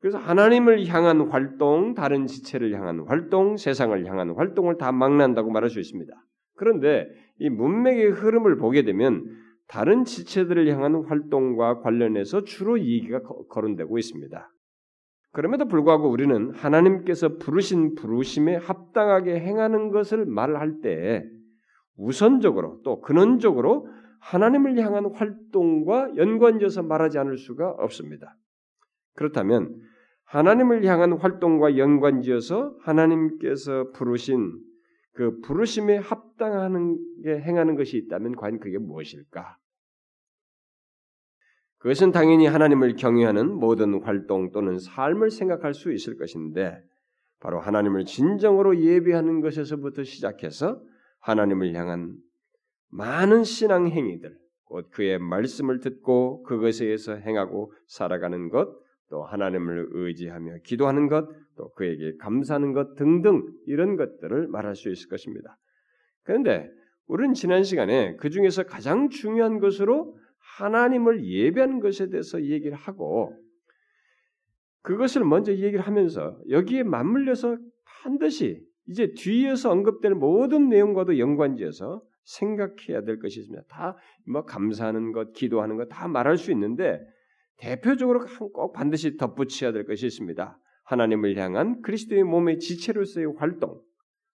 그래서 0.00 0.18
하나님을 0.18 0.86
향한 0.86 1.20
활동, 1.28 1.94
다른 1.94 2.26
지체를 2.26 2.74
향한 2.74 3.00
활동, 3.06 3.56
세상을 3.56 4.04
향한 4.06 4.30
활동을 4.30 4.76
다 4.76 4.90
막는다고 4.90 5.50
말할 5.50 5.70
수 5.70 5.78
있습니다. 5.78 6.12
그런데 6.56 7.06
이 7.38 7.48
문맥의 7.48 8.10
흐름을 8.10 8.56
보게 8.56 8.82
되면 8.82 9.24
다른 9.68 10.04
지체들을 10.04 10.68
향한 10.68 11.04
활동과 11.04 11.80
관련해서 11.80 12.44
주로 12.44 12.80
얘기가 12.80 13.20
거론되고 13.48 13.96
있습니다. 13.96 14.51
그럼에도 15.32 15.66
불구하고 15.66 16.10
우리는 16.10 16.50
하나님께서 16.50 17.38
부르신 17.38 17.94
부르심에 17.94 18.56
합당하게 18.56 19.40
행하는 19.40 19.90
것을 19.90 20.26
말할 20.26 20.80
때 20.82 21.26
우선적으로 21.96 22.80
또 22.84 23.00
근원적으로 23.00 23.88
하나님을 24.20 24.78
향한 24.78 25.06
활동과 25.06 26.16
연관지어서 26.16 26.82
말하지 26.82 27.18
않을 27.18 27.38
수가 27.38 27.70
없습니다. 27.70 28.36
그렇다면 29.14 29.74
하나님을 30.24 30.84
향한 30.84 31.12
활동과 31.12 31.76
연관지어서 31.76 32.76
하나님께서 32.80 33.90
부르신 33.92 34.52
그 35.14 35.40
부르심에 35.40 35.98
합당하는 35.98 36.98
게 37.22 37.38
행하는 37.40 37.74
것이 37.76 37.98
있다면 37.98 38.36
과연 38.36 38.60
그게 38.60 38.78
무엇일까? 38.78 39.56
그것은 41.82 42.12
당연히 42.12 42.46
하나님을 42.46 42.94
경외하는 42.94 43.54
모든 43.54 44.00
활동 44.04 44.52
또는 44.52 44.78
삶을 44.78 45.30
생각할 45.30 45.74
수 45.74 45.92
있을 45.92 46.16
것인데 46.16 46.80
바로 47.40 47.58
하나님을 47.58 48.04
진정으로 48.04 48.80
예배하는 48.80 49.40
것에서부터 49.40 50.04
시작해서 50.04 50.80
하나님을 51.18 51.74
향한 51.74 52.14
많은 52.88 53.42
신앙 53.42 53.88
행위들, 53.88 54.38
곧 54.64 54.90
그의 54.92 55.18
말씀을 55.18 55.80
듣고 55.80 56.44
그것에 56.44 56.84
의해서 56.84 57.16
행하고 57.16 57.72
살아가는 57.88 58.48
것, 58.48 58.68
또 59.10 59.24
하나님을 59.24 59.88
의지하며 59.90 60.58
기도하는 60.64 61.08
것, 61.08 61.28
또 61.56 61.72
그에게 61.72 62.16
감사하는 62.18 62.74
것 62.74 62.94
등등 62.94 63.44
이런 63.66 63.96
것들을 63.96 64.46
말할 64.46 64.76
수 64.76 64.88
있을 64.88 65.08
것입니다. 65.08 65.58
그런데 66.22 66.70
우리는 67.08 67.34
지난 67.34 67.64
시간에 67.64 68.14
그 68.20 68.30
중에서 68.30 68.62
가장 68.62 69.08
중요한 69.08 69.58
것으로 69.58 70.16
하나님을 70.62 71.24
예배하는 71.24 71.80
것에 71.80 72.08
대해서 72.08 72.42
얘기를 72.42 72.76
하고 72.76 73.36
그것을 74.82 75.24
먼저 75.24 75.52
얘기를 75.52 75.80
하면서 75.80 76.38
여기에 76.48 76.82
맞물려서 76.84 77.58
반드시 77.84 78.64
이제 78.88 79.12
뒤에서 79.16 79.70
언급되는 79.70 80.18
모든 80.18 80.68
내용과도 80.68 81.18
연관지어서 81.18 82.02
생각해야 82.24 83.02
될 83.02 83.18
것이 83.18 83.40
있습니다. 83.40 83.64
다 83.68 83.96
뭐 84.26 84.44
감사하는 84.44 85.12
것, 85.12 85.32
기도하는 85.32 85.76
것 85.76 85.88
다 85.88 86.06
말할 86.08 86.36
수 86.36 86.52
있는데 86.52 87.00
대표적으로 87.58 88.24
꼭 88.52 88.72
반드시 88.72 89.16
덧붙여야 89.16 89.72
될 89.72 89.84
것이 89.84 90.06
있습니다. 90.06 90.58
하나님을 90.84 91.36
향한 91.36 91.80
그리스도의 91.82 92.24
몸의 92.24 92.58
지체로서의 92.58 93.34
활동. 93.36 93.80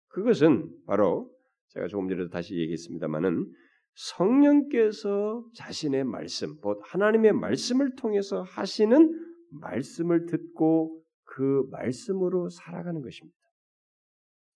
그것은 0.09 0.69
바로 0.85 1.29
제가 1.69 1.87
조금 1.87 2.07
전에도 2.09 2.29
다시 2.29 2.55
얘기했습니다만은 2.57 3.45
성령께서 3.95 5.45
자신의 5.53 6.03
말씀, 6.03 6.55
곧 6.57 6.81
하나님의 6.83 7.33
말씀을 7.33 7.95
통해서 7.95 8.41
하시는 8.41 9.11
말씀을 9.51 10.25
듣고 10.25 11.03
그 11.23 11.67
말씀으로 11.71 12.49
살아가는 12.49 13.01
것입니다. 13.01 13.37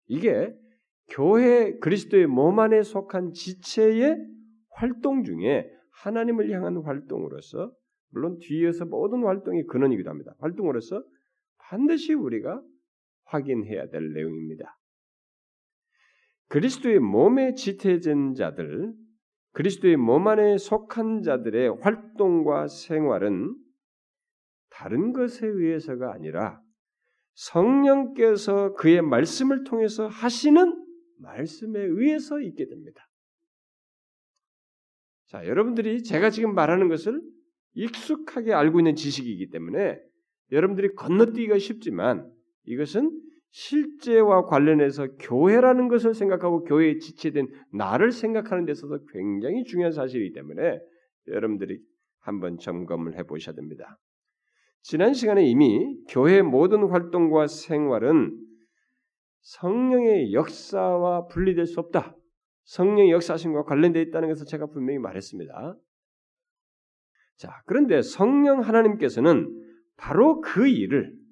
이게 0.07 0.53
교회 1.09 1.77
그리스도의 1.79 2.27
몸 2.27 2.59
안에 2.59 2.83
속한 2.83 3.33
지체의 3.33 4.17
활동 4.69 5.23
중에 5.23 5.69
하나님을 5.91 6.51
향한 6.51 6.77
활동으로서 6.77 7.71
물론 8.09 8.37
뒤에서 8.39 8.85
모든 8.85 9.23
활동이 9.23 9.63
근원이기도 9.65 10.09
합니다. 10.09 10.35
활동으로서 10.39 11.03
반드시 11.57 12.13
우리가 12.13 12.61
확인해야 13.25 13.87
될 13.89 14.13
내용입니다. 14.13 14.77
그리스도의 16.49 16.99
몸에 16.99 17.55
지태진 17.55 18.35
자들, 18.35 18.93
그리스도의 19.53 19.97
몸 19.97 20.27
안에 20.27 20.57
속한 20.57 21.21
자들의 21.23 21.77
활동과 21.81 22.67
생활은 22.67 23.55
다른 24.69 25.13
것에 25.13 25.45
의해서가 25.45 26.11
아니라 26.11 26.61
성령께서 27.35 28.73
그의 28.73 29.01
말씀을 29.01 29.63
통해서 29.63 30.07
하시는 30.07 30.83
말씀에 31.17 31.79
의해서 31.79 32.39
있게 32.41 32.67
됩니다. 32.67 33.07
자, 35.27 35.47
여러분들이 35.47 36.03
제가 36.03 36.29
지금 36.29 36.53
말하는 36.53 36.89
것을 36.89 37.21
익숙하게 37.73 38.53
알고 38.53 38.79
있는 38.79 38.95
지식이기 38.95 39.49
때문에 39.49 39.99
여러분들이 40.51 40.93
건너뛰기가 40.95 41.57
쉽지만 41.57 42.31
이것은 42.65 43.19
실제와 43.53 44.45
관련해서 44.45 45.07
교회라는 45.19 45.87
것을 45.87 46.15
생각하고 46.15 46.63
교회에 46.63 46.97
지체된 46.97 47.47
나를 47.71 48.11
생각하는 48.11 48.65
데 48.65 48.71
있어서 48.71 48.97
굉장히 49.11 49.63
중요한 49.63 49.91
사실이기 49.91 50.33
때문에 50.33 50.79
여러분들이 51.27 51.79
한번 52.19 52.57
점검을 52.57 53.15
해 53.15 53.23
보셔야 53.23 53.53
됩니다. 53.53 53.99
지난 54.81 55.13
시간에 55.13 55.45
이미 55.45 55.99
교회 56.09 56.41
모든 56.41 56.89
활동과 56.89 57.45
생활은 57.45 58.35
성령의 59.41 60.33
역사와 60.33 61.27
분리될 61.27 61.67
수 61.67 61.79
없다. 61.79 62.17
성령의 62.63 63.11
역사심과 63.11 63.65
관련되어 63.65 64.01
있다는 64.01 64.29
것을 64.29 64.47
제가 64.47 64.65
분명히 64.65 64.97
말했습니다. 64.97 65.77
자, 67.37 67.61
그런데 67.67 68.01
성령 68.01 68.61
하나님께서는 68.61 69.47
바로 69.95 70.41
그 70.41 70.67
일을 70.67 71.22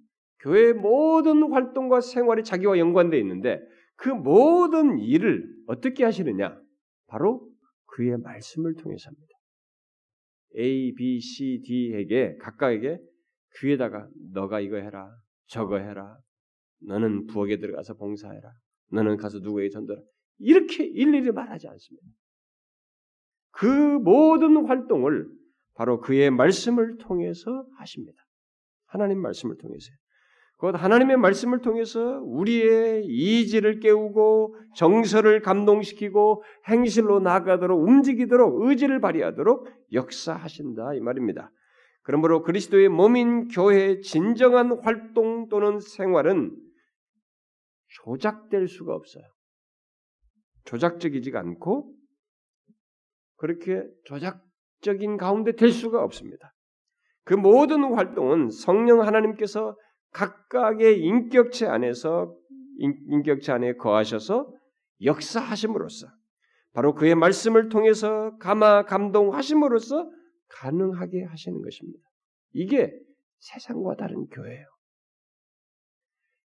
교회의 0.42 0.74
모든 0.74 1.52
활동과 1.52 2.02
생활이 2.02 2.44
자기와 2.44 2.78
연관되어 2.78 3.20
있는데 3.20 3.60
그 3.96 4.10
모든 4.10 4.98
일을 4.98 5.48
어떻게 5.68 6.04
하시느냐? 6.04 6.60
바로 7.08 7.48
그의 7.86 8.18
말씀을 8.18 8.76
통해서 8.76 9.10
합니다. 9.10 9.32
A, 10.58 10.94
B, 10.96 11.20
C, 11.20 11.62
D에게 11.64 12.38
각각에게 12.38 13.00
귀에다가 13.60 14.08
너가 14.34 14.60
이거 14.60 14.78
해라, 14.78 15.14
저거 15.48 15.78
해라, 15.78 16.18
너는 16.82 17.28
부엌에 17.28 17.58
들어가서 17.58 17.96
봉사해라, 17.96 18.52
너는 18.92 19.18
가서 19.18 19.40
누구에게 19.40 19.70
전달라 19.70 20.02
이렇게 20.40 20.84
일일이 20.84 21.32
말하지 21.32 21.68
않습니다. 21.68 22.08
그 23.52 23.66
모든 23.66 24.66
활동을 24.66 25.28
바로 25.76 26.00
그의 26.00 26.32
말씀을 26.32 26.98
통해서 26.98 27.66
하십니다. 27.78 28.18
하나님 28.86 29.22
말씀을 29.22 29.58
통해서요. 29.58 29.96
곧 30.62 30.76
하나님의 30.76 31.18
말씀을 31.18 31.62
통해서 31.62 32.22
우리의 32.24 33.04
이지를 33.08 33.80
깨우고 33.80 34.56
정서를 34.76 35.42
감동시키고 35.42 36.44
행실로 36.70 37.20
나가도록 37.20 37.82
움직이도록 37.82 38.62
의지를 38.62 39.02
발휘하도록 39.02 39.68
역사하신다 39.92 40.94
이 40.94 41.00
말입니다. 41.00 41.52
그러므로 42.04 42.44
그리스도의 42.44 42.90
몸인 42.90 43.48
교회의 43.48 44.02
진정한 44.02 44.80
활동 44.84 45.50
또는 45.50 45.80
생활은 45.80 46.56
조작될 48.04 48.68
수가 48.68 48.94
없어요. 48.94 49.24
조작적이지가 50.66 51.40
않고 51.40 51.92
그렇게 53.38 53.84
조작적인 54.04 55.18
가운데 55.18 55.54
될 55.54 55.72
수가 55.72 56.04
없습니다. 56.04 56.54
그 57.24 57.34
모든 57.34 57.84
활동은 57.84 58.52
성령 58.52 59.02
하나님께서 59.02 59.76
각각의 60.12 61.00
인격체 61.00 61.68
안에서 61.68 62.36
인격체 62.80 63.52
안에 63.52 63.76
거하셔서 63.76 64.54
역사하심으로써 65.04 66.08
바로 66.74 66.94
그의 66.94 67.16
말씀을 67.16 67.70
통해서 67.70 68.38
감화 68.38 68.86
감동하심으로써 68.86 70.10
가능하게 70.48 71.24
하시는 71.24 71.62
것입니다. 71.62 72.00
이게 72.54 72.94
세상과 73.40 73.96
다른 73.96 74.28
교회예요. 74.28 74.66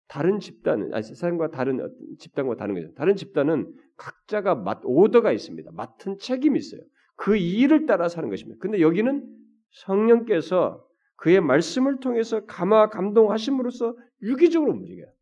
다른 0.06 0.38
집단은 0.38 0.92
아니 0.94 1.02
세상과 1.02 1.50
다른 1.50 1.80
집단과 2.18 2.56
다른 2.56 2.74
거죠. 2.74 2.92
다른 2.94 3.16
집단은 3.16 3.74
각자가 3.96 4.54
맡 4.54 4.80
오더가 4.84 5.32
있습니다. 5.32 5.70
맡은 5.72 6.18
책임이 6.18 6.58
있어요. 6.58 6.82
그 7.16 7.36
일을 7.36 7.86
따라 7.86 8.08
사는 8.08 8.28
것입니다. 8.28 8.58
근데 8.60 8.80
여기는 8.80 9.26
성령께서 9.70 10.84
그의 11.16 11.40
말씀을 11.40 12.00
통해서 12.00 12.44
감화 12.46 12.88
감동하심으로써 12.88 13.96
유기적으로 14.22 14.72
움직여요. 14.72 15.12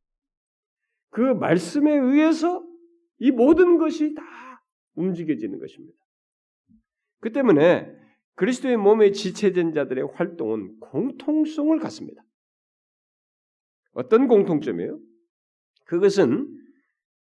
그 1.11 1.21
말씀에 1.21 1.95
의해서 1.95 2.67
이 3.19 3.31
모든 3.31 3.79
것이 3.79 4.15
다 4.15 4.23
움직여지는 4.95 5.59
것입니다. 5.59 5.99
그 7.21 7.33
때문에 7.33 7.95
그리스도의 8.35 8.77
몸에 8.77 9.13
지체된 9.13 9.73
자들의 9.73 10.09
활동은 10.15 10.79
공통성을 10.81 11.79
갖습니다. 11.79 12.23
어떤 13.93 14.27
공통점이에요? 14.27 14.99
그것은 15.85 16.49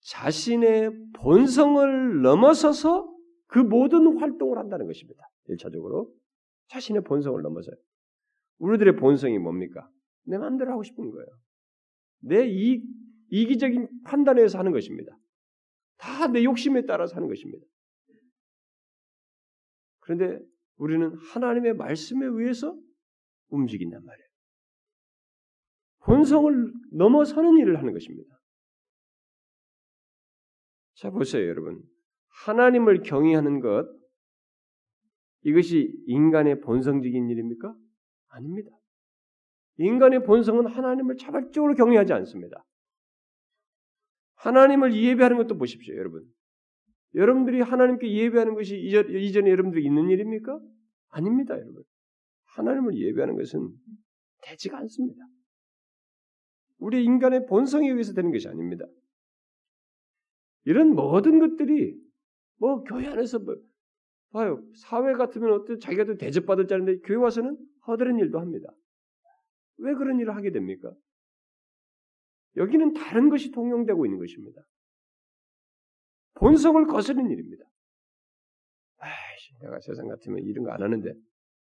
자신의 0.01 0.91
본성을 1.13 2.21
넘어서서 2.21 3.13
그 3.47 3.59
모든 3.59 4.17
활동을 4.17 4.57
한다는 4.57 4.87
것입니다. 4.87 5.23
1차적으로. 5.49 6.11
자신의 6.69 7.03
본성을 7.03 7.41
넘어서요. 7.41 7.75
우리들의 8.59 8.95
본성이 8.95 9.37
뭡니까? 9.39 9.89
내 10.25 10.37
마음대로 10.37 10.71
하고 10.71 10.83
싶은 10.83 11.11
거예요. 11.11 11.27
내 12.19 12.47
이, 12.47 12.83
이기적인 13.29 14.03
판단에서 14.05 14.57
하는 14.59 14.71
것입니다. 14.71 15.17
다 15.97 16.27
내 16.27 16.43
욕심에 16.43 16.85
따라서 16.85 17.15
하는 17.15 17.27
것입니다. 17.27 17.65
그런데 19.99 20.39
우리는 20.77 21.15
하나님의 21.33 21.75
말씀에 21.75 22.25
의해서 22.25 22.77
움직인단 23.49 24.03
말이에요. 24.03 24.27
본성을 26.05 26.73
넘어서는 26.93 27.57
일을 27.57 27.79
하는 27.79 27.93
것입니다. 27.93 28.39
자, 30.95 31.11
보세요, 31.11 31.47
여러분. 31.47 31.83
하나님을 32.45 33.01
경외하는 33.01 33.59
것, 33.59 33.87
이것이 35.43 35.93
인간의 36.07 36.61
본성적인 36.61 37.29
일입니까? 37.29 37.75
아닙니다. 38.29 38.71
인간의 39.77 40.23
본성은 40.23 40.67
하나님을 40.67 41.17
자발적으로 41.17 41.75
경외하지 41.75 42.13
않습니다. 42.13 42.63
하나님을 44.35 44.95
예배하는 44.95 45.37
것도 45.37 45.57
보십시오, 45.57 45.95
여러분. 45.95 46.23
여러분들이 47.15 47.61
하나님께 47.61 48.11
예배하는 48.11 48.53
것이 48.53 48.77
이전에 48.79 49.49
여러분들이 49.49 49.83
있는 49.83 50.09
일입니까? 50.09 50.59
아닙니다, 51.09 51.55
여러분. 51.55 51.83
하나님을 52.45 52.97
예배하는 52.97 53.35
것은 53.35 53.69
되지가 54.43 54.77
않습니다. 54.79 55.21
우리 56.79 57.03
인간의 57.03 57.47
본성에 57.47 57.89
의해서 57.89 58.13
되는 58.13 58.31
것이 58.31 58.47
아닙니다. 58.47 58.85
이런 60.65 60.93
모든 60.93 61.39
것들이 61.39 61.95
뭐 62.57 62.83
교회 62.83 63.07
안에서 63.07 63.39
뭐 63.39 63.55
봐요 64.31 64.61
사회 64.75 65.13
같으면 65.13 65.53
어떤 65.53 65.79
자기가 65.79 66.05
또 66.05 66.17
대접받을 66.17 66.67
자인데 66.67 66.99
교회 66.99 67.17
와서는 67.17 67.57
허드렛 67.87 68.17
일도 68.19 68.39
합니다. 68.39 68.69
왜 69.77 69.93
그런 69.93 70.19
일을 70.19 70.35
하게 70.35 70.51
됩니까? 70.51 70.93
여기는 72.55 72.93
다른 72.93 73.29
것이 73.29 73.51
통용되고 73.51 74.05
있는 74.05 74.19
것입니다. 74.19 74.61
본성을 76.35 76.85
거스르는 76.87 77.29
일입니다. 77.29 77.63
아이씨, 78.97 79.53
내가 79.61 79.79
세상 79.79 80.07
같으면 80.07 80.39
이런 80.43 80.65
거 80.65 80.71
안 80.71 80.81
하는데 80.81 81.13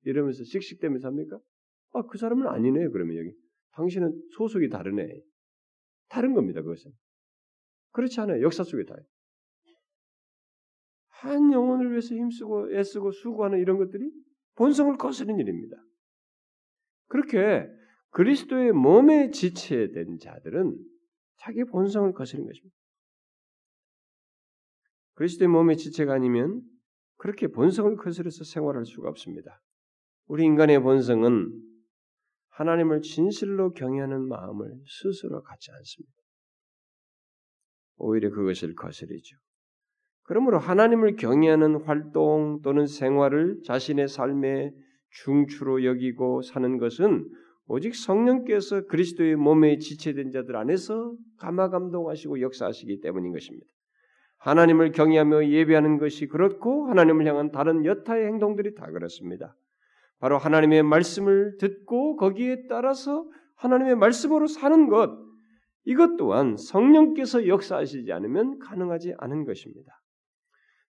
이러면서 0.03 0.43
씩씩대면서 0.45 1.09
합니까? 1.09 1.39
아, 1.93 2.03
그 2.03 2.19
사람은 2.19 2.47
아니네. 2.47 2.89
그러면 2.89 3.17
여기 3.17 3.33
당신은 3.73 4.13
소속이 4.37 4.69
다르네. 4.69 5.21
다른 6.09 6.35
겁니다. 6.35 6.63
그것은 6.63 6.93
그렇지 7.93 8.21
않아요. 8.21 8.43
역사 8.43 8.65
속에 8.65 8.85
다. 8.85 8.95
한 11.09 11.53
영혼을 11.53 11.91
위해서 11.91 12.15
힘쓰고 12.15 12.75
애쓰고 12.75 13.11
수고하는 13.13 13.59
이런 13.59 13.79
것들이 13.79 14.11
본성을 14.55 14.97
거스르는 14.97 15.39
일입니다. 15.41 15.77
그렇게 17.09 17.67
그리스도의 18.11 18.73
몸에 18.73 19.31
지체된 19.31 20.19
자들은 20.19 20.77
자기 21.37 21.65
본성을 21.65 22.13
거스르는 22.13 22.47
것입니다. 22.47 22.77
그리스도의 25.15 25.49
몸의 25.49 25.77
지체가 25.77 26.15
아니면 26.15 26.63
그렇게 27.17 27.49
본성을 27.49 27.97
거스려서 27.97 28.45
생활할 28.45 28.85
수가 28.85 29.09
없습니다. 29.09 29.63
우리 30.27 30.45
인간의 30.45 30.81
본성은 30.81 31.63
하나님을 32.51 33.03
진실로 33.03 33.73
경외하는 33.73 34.29
마음을 34.29 34.81
스스로 34.87 35.43
갖지 35.43 35.71
않습니다. 35.73 36.15
오히려 37.97 38.31
그것을 38.31 38.75
거스리죠. 38.75 39.37
그러므로 40.23 40.59
하나님을 40.59 41.17
경외하는 41.17 41.85
활동 41.85 42.61
또는 42.63 42.87
생활을 42.87 43.63
자신의 43.65 44.09
삶의 44.09 44.73
중추로 45.25 45.85
여기고 45.85 46.43
사는 46.43 46.79
것은 46.79 47.29
오직 47.69 47.95
성령께서 47.95 48.87
그리스도의 48.87 49.37
몸에 49.37 49.79
지체된 49.79 50.31
자들 50.31 50.57
안에서 50.57 51.15
감화 51.39 51.69
감동하시고 51.69 52.41
역사하시기 52.41 53.01
때문인 53.01 53.33
것입니다. 53.33 53.67
하나님을 54.39 54.93
경외하며 54.93 55.49
예배하는 55.49 55.99
것이 55.99 56.27
그렇고 56.29 56.87
하나님을 56.87 57.27
향한 57.27 57.51
다른 57.51 57.85
여타의 57.85 58.27
행동들이 58.27 58.75
다 58.75 58.87
그렇습니다. 58.91 59.57
바로 60.21 60.39
하나님의 60.39 60.83
말씀을 60.83 61.57
듣고 61.59 62.17
거기에 62.17 62.67
따라서 62.69 63.27
하나님의 63.57 63.97
말씀으로 63.97 64.47
사는 64.47 64.89
것 64.89 65.27
이것 65.85 66.17
또한 66.17 66.57
성령께서 66.57 67.49
역사하시지 67.49 68.13
않으면 68.13 68.59
가능하지 68.59 69.15
않은 69.19 69.45
것입니다. 69.45 70.01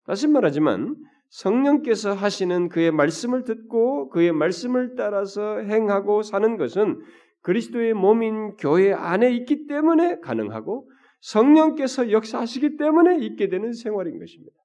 다시 0.05 0.27
말하지만 0.27 0.95
성령께서 1.29 2.13
하시는 2.13 2.69
그의 2.69 2.91
말씀을 2.91 3.43
듣고 3.43 4.09
그의 4.09 4.31
말씀을 4.31 4.95
따라서 4.95 5.59
행하고 5.59 6.21
사는 6.21 6.57
것은 6.57 7.01
그리스도의 7.41 7.93
몸인 7.93 8.55
교회 8.57 8.93
안에 8.93 9.31
있기 9.31 9.67
때문에 9.67 10.19
가능하고 10.19 10.89
성령께서 11.21 12.11
역사하시기 12.11 12.77
때문에 12.77 13.19
있게 13.25 13.49
되는 13.49 13.73
생활인 13.73 14.19
것입니다. 14.19 14.55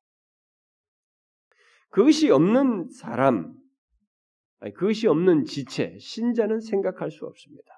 그것이 1.90 2.30
없는 2.30 2.88
사람, 2.90 3.54
그것이 4.74 5.08
없는 5.08 5.44
지체, 5.44 5.96
신자는 5.98 6.60
생각할 6.60 7.10
수 7.10 7.26
없습니다. 7.26 7.68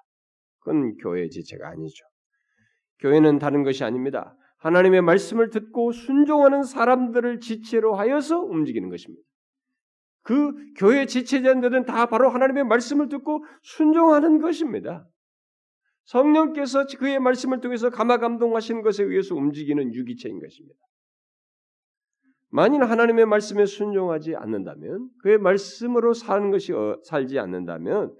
그건 0.59 0.95
교회의 0.97 1.29
지체가 1.29 1.69
아니죠. 1.69 2.05
교회는 2.99 3.39
다른 3.39 3.63
것이 3.63 3.83
아닙니다. 3.83 4.35
하나님의 4.65 5.03
말씀을 5.03 5.51
듣고 5.51 5.91
순종하는 5.91 6.63
사람들을 6.63 7.39
지체로 7.39 7.93
하여서 7.93 8.39
움직이는 8.39 8.89
것입니다. 8.89 9.23
그 10.23 10.53
교회 10.75 11.05
지체자들은 11.05 11.85
다 11.85 12.07
바로 12.07 12.29
하나님의 12.29 12.63
말씀을 12.63 13.07
듣고 13.09 13.45
순종하는 13.61 14.39
것입니다. 14.41 15.07
성령께서 16.05 16.87
그의 16.97 17.19
말씀을 17.19 17.61
통해서 17.61 17.91
감화 17.91 18.17
감동하시는 18.17 18.81
것에 18.81 19.03
의해서 19.03 19.35
움직이는 19.35 19.93
유기체인 19.93 20.39
것입니다. 20.39 20.79
만일 22.49 22.83
하나님의 22.83 23.27
말씀에 23.27 23.67
순종하지 23.67 24.35
않는다면 24.35 25.09
그의 25.21 25.37
말씀으로 25.37 26.13
사는 26.13 26.49
것이 26.49 26.73
어, 26.73 26.99
살지 27.03 27.37
않는다면 27.37 28.15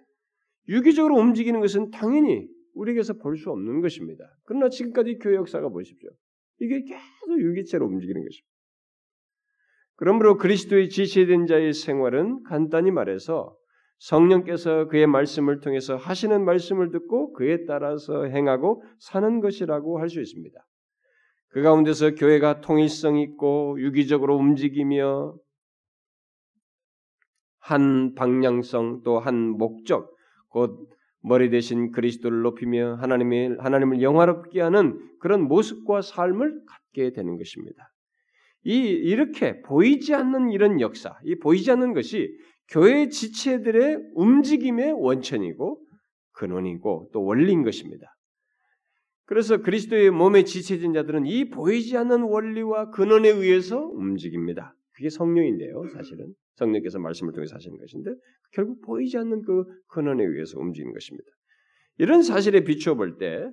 유기적으로 0.68 1.16
움직이는 1.16 1.60
것은 1.60 1.90
당연히 1.90 2.48
우리에게서 2.76 3.14
볼 3.14 3.36
수 3.36 3.50
없는 3.50 3.82
것입니다. 3.82 4.26
그러나 4.44 4.70
지금까지 4.70 5.18
교회 5.18 5.36
역사가 5.36 5.70
보십시오. 5.70 6.12
이게 6.60 6.84
계속 6.84 7.40
유기체로 7.40 7.86
움직이는 7.86 8.22
것입니다. 8.22 8.56
그러므로 9.98 10.38
그리스도의 10.38 10.90
지시된 10.90 11.48
자의 11.48 11.74
생활은 11.74 12.44
간단히 12.44 12.92
말해서 12.92 13.56
성령께서 14.00 14.88
그의 14.88 15.08
말씀을 15.08 15.62
통해서 15.62 15.96
하시는 15.96 16.44
말씀을 16.44 16.92
듣고 16.92 17.32
그에 17.34 17.66
따라서 17.66 18.26
행하고 18.26 18.84
사는 19.00 19.40
것이라고 19.40 20.00
할 20.00 20.10
수 20.10 20.20
있습니다. 20.22 20.60
그 21.50 21.62
가운데서 21.62 22.16
교회가 22.16 22.60
통일성 22.60 23.18
있고 23.18 23.80
유기적으로 23.80 24.36
움직이며 24.36 25.38
한 27.60 28.14
방향성 28.14 29.04
또 29.04 29.20
한 29.20 29.52
목적 29.52 30.14
곧 30.50 30.90
머리 31.26 31.50
대신 31.50 31.92
그리스도를 31.92 32.42
높이며 32.42 32.96
하나님의 32.96 33.58
하나님을 33.60 34.02
영화롭게 34.02 34.62
하는 34.62 35.00
그런 35.20 35.42
모습과 35.48 36.02
삶을 36.02 36.62
갖게 36.68 37.14
되는 37.14 37.38
것입니다. 37.38 37.92
이 38.64 38.78
이렇게 38.78 39.62
보이지 39.62 40.14
않는 40.14 40.52
이런 40.52 40.80
역사, 40.82 41.18
이 41.24 41.36
보이지 41.36 41.72
않는 41.72 41.94
것이 41.94 42.30
교회 42.70 43.10
지체들의 43.10 44.00
움직임의 44.14 44.94
원천이고 44.94 45.82
근원이고 46.34 47.10
또 47.12 47.24
원리인 47.24 47.64
것입니다. 47.64 48.16
그래서 49.26 49.58
그리스도의 49.58 50.12
몸에 50.12 50.44
지체진 50.44 50.94
자들은 50.94 51.26
이 51.26 51.50
보이지 51.50 51.98
않는 51.98 52.22
원리와 52.22 52.92
근원에 52.92 53.30
의해서 53.30 53.80
움직입니다. 53.80 54.76
그게 54.96 55.10
성령인데요, 55.10 55.88
사실은 55.94 56.34
성령께서 56.56 57.00
말씀을 57.00 57.34
통해서 57.34 57.56
하시는 57.56 57.78
것인데 57.78 58.12
결국 58.54 58.82
보이지 58.82 59.18
않는 59.18 59.42
그 59.42 59.66
근원에 59.88 60.24
의해서 60.24 60.60
움직이는 60.60 60.94
것입니다. 60.94 61.30
이런 61.98 62.24
사실에 62.24 62.64
비추어 62.64 62.96
볼 62.96 63.18
때 63.18 63.50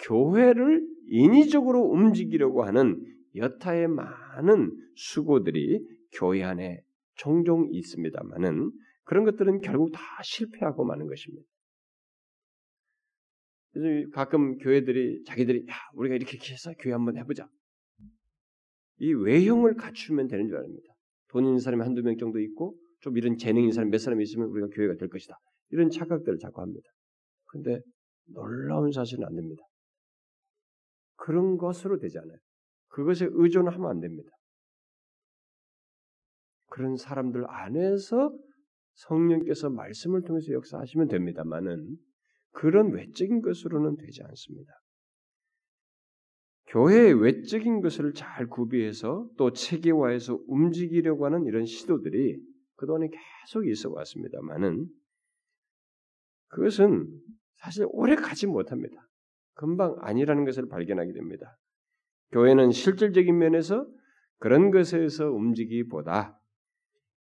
교회를 0.00 0.86
인위적으로 1.08 1.82
움직이려고 1.82 2.64
하는 2.64 3.02
여타의 3.34 3.88
많은 3.88 4.70
수고들이 4.94 5.80
교회 6.12 6.42
안에 6.42 6.80
종종 7.14 7.68
있습니다만은 7.72 8.70
그런 9.04 9.24
것들은 9.24 9.60
결국 9.60 9.92
다 9.92 10.00
실패하고 10.22 10.84
마는 10.84 11.06
것입니다. 11.06 11.46
가끔 14.12 14.56
교회들이 14.58 15.24
자기들이 15.24 15.66
야 15.68 15.74
우리가 15.94 16.14
이렇게 16.14 16.38
해서 16.52 16.72
교회 16.78 16.92
한번 16.92 17.16
해보자. 17.16 17.48
이 18.98 19.12
외형을 19.12 19.74
갖추면 19.74 20.28
되는 20.28 20.48
줄 20.48 20.56
압니다. 20.56 20.94
돈 21.28 21.44
있는 21.44 21.58
사람이 21.58 21.82
한두 21.82 22.02
명 22.02 22.16
정도 22.16 22.40
있고 22.40 22.78
좀 23.00 23.16
이런 23.16 23.36
재능 23.36 23.62
있는 23.62 23.72
사람 23.72 23.90
몇 23.90 23.98
사람 23.98 24.20
있으면 24.20 24.48
우리가 24.48 24.68
교회가 24.68 24.94
될 24.96 25.08
것이다. 25.08 25.36
이런 25.70 25.90
착각들을 25.90 26.38
자꾸 26.38 26.62
합니다. 26.62 26.88
근데 27.46 27.80
놀라운 28.26 28.90
사실은 28.92 29.24
안 29.24 29.34
됩니다. 29.34 29.62
그런 31.16 31.56
것으로 31.56 31.98
되지 31.98 32.18
않아요. 32.18 32.38
그것에 32.88 33.28
의존하면 33.30 33.90
안 33.90 34.00
됩니다. 34.00 34.30
그런 36.68 36.96
사람들 36.96 37.48
안에서 37.48 38.36
성령께서 38.94 39.70
말씀을 39.70 40.22
통해서 40.22 40.52
역사하시면 40.52 41.08
됩니다만은 41.08 41.96
그런 42.52 42.92
외적인 42.92 43.42
것으로는 43.42 43.96
되지 43.96 44.22
않습니다. 44.22 44.72
교회의 46.76 47.14
외적인 47.14 47.80
것을 47.80 48.12
잘 48.12 48.48
구비해서 48.48 49.26
또 49.38 49.50
체계화해서 49.50 50.38
움직이려고 50.46 51.24
하는 51.24 51.46
이런 51.46 51.64
시도들이 51.64 52.38
그동안에 52.76 53.08
계속 53.08 53.66
있어 53.66 53.90
왔습니다만은 53.90 54.86
그것은 56.48 57.08
사실 57.54 57.86
오래 57.88 58.14
가지 58.14 58.46
못합니다. 58.46 59.08
금방 59.54 59.96
아니라는 60.00 60.44
것을 60.44 60.68
발견하게 60.68 61.14
됩니다. 61.14 61.56
교회는 62.32 62.72
실질적인 62.72 63.38
면에서 63.38 63.88
그런 64.38 64.70
것에서 64.70 65.30
움직이기보다 65.30 66.38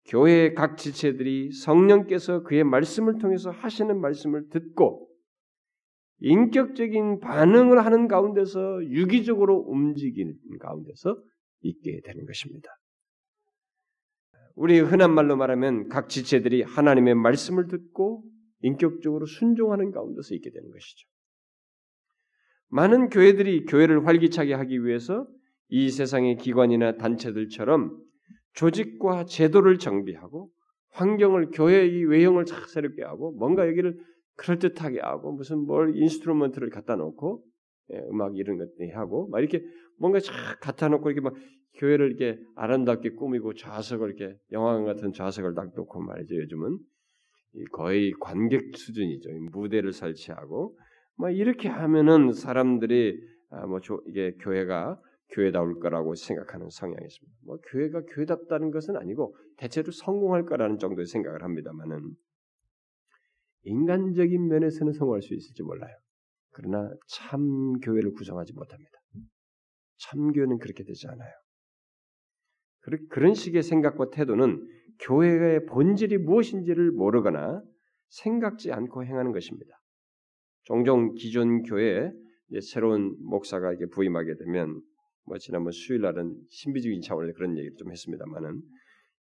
교회의 0.06 0.54
각 0.54 0.78
지체들이 0.78 1.52
성령께서 1.52 2.42
그의 2.42 2.64
말씀을 2.64 3.18
통해서 3.18 3.50
하시는 3.50 4.00
말씀을 4.00 4.48
듣고 4.48 5.11
인격적인 6.22 7.18
반응을 7.18 7.84
하는 7.84 8.06
가운데서 8.06 8.84
유기적으로 8.86 9.58
움직이는 9.66 10.36
가운데서 10.60 11.20
있게 11.62 12.00
되는 12.04 12.24
것입니다. 12.26 12.68
우리 14.54 14.78
흔한 14.78 15.14
말로 15.14 15.36
말하면 15.36 15.88
각 15.88 16.08
지체들이 16.08 16.62
하나님의 16.62 17.16
말씀을 17.16 17.66
듣고 17.66 18.24
인격적으로 18.60 19.26
순종하는 19.26 19.90
가운데서 19.90 20.34
있게 20.36 20.50
되는 20.50 20.70
것이죠. 20.70 21.08
많은 22.68 23.08
교회들이 23.08 23.64
교회를 23.64 24.06
활기차게 24.06 24.54
하기 24.54 24.84
위해서 24.84 25.26
이 25.68 25.90
세상의 25.90 26.36
기관이나 26.36 26.98
단체들처럼 26.98 27.98
조직과 28.54 29.24
제도를 29.24 29.78
정비하고 29.78 30.50
환경을 30.90 31.50
교회의 31.50 32.04
외형을 32.04 32.44
잘 32.44 32.60
새롭게 32.68 33.02
하고 33.02 33.32
뭔가 33.32 33.66
여기를 33.66 33.98
그럴듯하게 34.36 35.00
하고 35.00 35.32
무슨 35.32 35.58
뭘 35.58 35.96
instrument를 35.96 36.70
갖다 36.70 36.96
놓고 36.96 37.44
예, 37.92 37.98
음악 38.10 38.36
이런 38.36 38.58
것들 38.58 38.96
하고 38.96 39.28
막 39.28 39.40
이렇게 39.40 39.64
뭔가 39.98 40.20
쫙 40.20 40.32
갖다 40.60 40.88
놓고 40.88 41.10
이렇게 41.10 41.20
막 41.20 41.34
교회를 41.74 42.08
이렇게 42.08 42.40
아름답게 42.54 43.10
꾸미고 43.10 43.54
좌석을 43.54 44.14
이렇게 44.14 44.36
영화관 44.52 44.84
같은 44.84 45.12
좌석을 45.12 45.54
딱 45.54 45.72
놓고 45.74 46.00
말이죠. 46.00 46.34
요즘은 46.36 46.78
거의 47.72 48.12
관객 48.20 48.76
수준이죠. 48.76 49.30
무대를 49.52 49.92
설치하고 49.92 50.78
막 51.16 51.30
이렇게 51.30 51.68
하면은 51.68 52.32
사람들이 52.32 53.20
아, 53.50 53.66
뭐 53.66 53.80
이게 54.06 54.32
교회가 54.40 54.98
교회다울 55.30 55.78
거라고 55.80 56.14
생각하는 56.14 56.68
성향이 56.70 57.04
있습니다. 57.04 57.38
뭐 57.44 57.58
교회가 57.70 58.02
교회답다는 58.14 58.70
것은 58.70 58.96
아니고 58.96 59.34
대체로 59.56 59.90
성공할 59.90 60.44
거라는 60.46 60.78
정도의 60.78 61.06
생각을 61.06 61.42
합니다만은 61.42 62.14
인간적인 63.64 64.48
면에서는 64.48 64.92
성공할 64.92 65.22
수 65.22 65.34
있을지 65.34 65.62
몰라요. 65.62 65.94
그러나 66.50 66.90
참 67.08 67.78
교회를 67.80 68.12
구성하지 68.12 68.52
못합니다. 68.54 68.90
참 69.98 70.32
교회는 70.32 70.58
그렇게 70.58 70.84
되지 70.84 71.06
않아요. 71.08 71.30
그런 73.10 73.34
식의 73.34 73.62
생각과 73.62 74.10
태도는 74.10 74.68
교회의 75.00 75.66
본질이 75.66 76.18
무엇인지를 76.18 76.92
모르거나 76.92 77.62
생각지 78.08 78.72
않고 78.72 79.04
행하는 79.04 79.32
것입니다. 79.32 79.80
종종 80.64 81.14
기존 81.14 81.62
교회에 81.62 82.10
새로운 82.60 83.16
목사가 83.20 83.70
이렇게 83.70 83.86
부임하게 83.86 84.34
되면 84.36 84.80
뭐 85.24 85.38
지난번 85.38 85.72
수요일 85.72 86.02
날은 86.02 86.36
신비적인 86.50 87.00
차원에서 87.00 87.34
그런 87.34 87.56
얘기를 87.56 87.76
좀 87.76 87.90
했습니다만은 87.90 88.60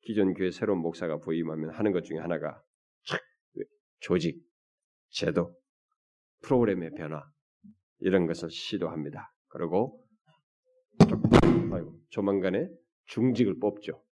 기존 0.01 0.33
교회 0.33 0.49
새로운 0.51 0.79
목사가 0.79 1.19
부임하면 1.19 1.69
하는 1.69 1.91
것 1.91 2.03
중에 2.03 2.17
하나가 2.17 2.61
조직, 4.01 4.39
제도, 5.09 5.55
프로그램의 6.41 6.91
변화 6.95 7.23
이런 7.99 8.25
것을 8.27 8.49
시도합니다. 8.49 9.31
그리고 9.47 10.03
조만간에 12.09 12.67
중직을 13.05 13.59
뽑죠. 13.59 14.03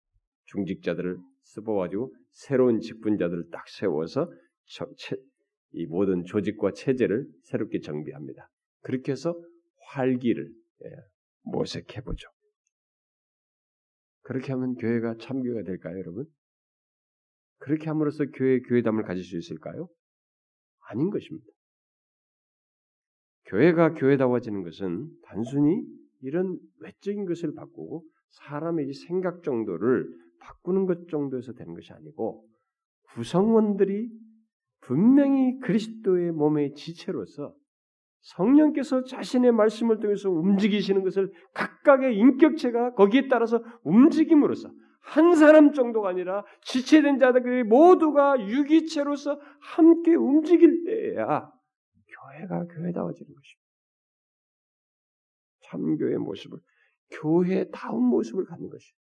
중직자들을 0.45 1.19
뽑아가지고 1.65 2.15
새로운 2.31 2.81
직분자들을 2.81 3.51
딱 3.51 3.69
세워서 3.69 4.31
이 5.73 5.87
모든 5.87 6.25
조직과 6.25 6.73
체제를 6.73 7.27
새롭게 7.45 7.81
정비합니다. 7.81 8.49
그렇게 8.83 9.13
해서 9.13 9.39
활기를 9.91 10.51
예, 10.85 10.91
모색해 11.43 12.03
보죠. 12.03 12.29
그렇게 14.23 14.53
하면 14.53 14.75
교회가 14.75 15.17
참교회가 15.19 15.63
될까요, 15.63 15.99
여러분? 15.99 16.27
그렇게 17.69 17.91
함으로써 17.91 18.25
교회 18.35 18.61
교회담을 18.61 19.03
가질 19.03 19.23
수 19.23 19.37
있을까요? 19.37 19.89
아닌 20.89 21.11
것입니다. 21.11 21.47
교회가 23.45 23.93
교회다워지는 23.93 24.63
것은 24.63 25.11
단순히 25.25 25.85
이런 26.23 26.59
외적인 26.81 27.27
것을 27.27 27.55
바꾸고 27.55 28.05
사람의 28.31 28.95
생각 28.95 29.43
정도를 29.43 30.09
바꾸는 30.41 30.87
것 30.87 31.09
정도에서 31.09 31.53
되는 31.53 31.75
것이 31.75 31.93
아니고 31.93 32.47
구성원들이 33.15 34.09
분명히 34.81 35.59
그리스도의 35.59 36.33
몸의 36.33 36.73
지체로서 36.73 37.55
성령께서 38.21 39.05
자신의 39.05 39.53
말씀을 39.53 40.01
통해서 40.01 40.31
움직이시는 40.31 41.05
것을 41.05 41.31
각각의 41.53 42.17
인격체가 42.17 42.95
거기에 42.95 43.29
따라서 43.29 43.63
움직임으로써 43.83 44.71
한 45.09 45.35
사람 45.37 45.73
정도가 45.73 46.11
아니라 46.11 46.45
지체된 46.63 47.19
자들이 47.19 47.63
모두가 47.65 48.39
유기체로서 48.47 49.41
함께 49.59 50.15
움직일 50.15 50.85
때에야 50.85 51.51
교회가 52.07 52.67
교회다워지는 52.67 53.35
것입니다. 53.35 53.69
참교의 55.71 56.19
모습을 56.19 56.59
교회다운 57.11 58.05
모습을 58.05 58.45
갖는 58.45 58.69
것이죠. 58.69 58.95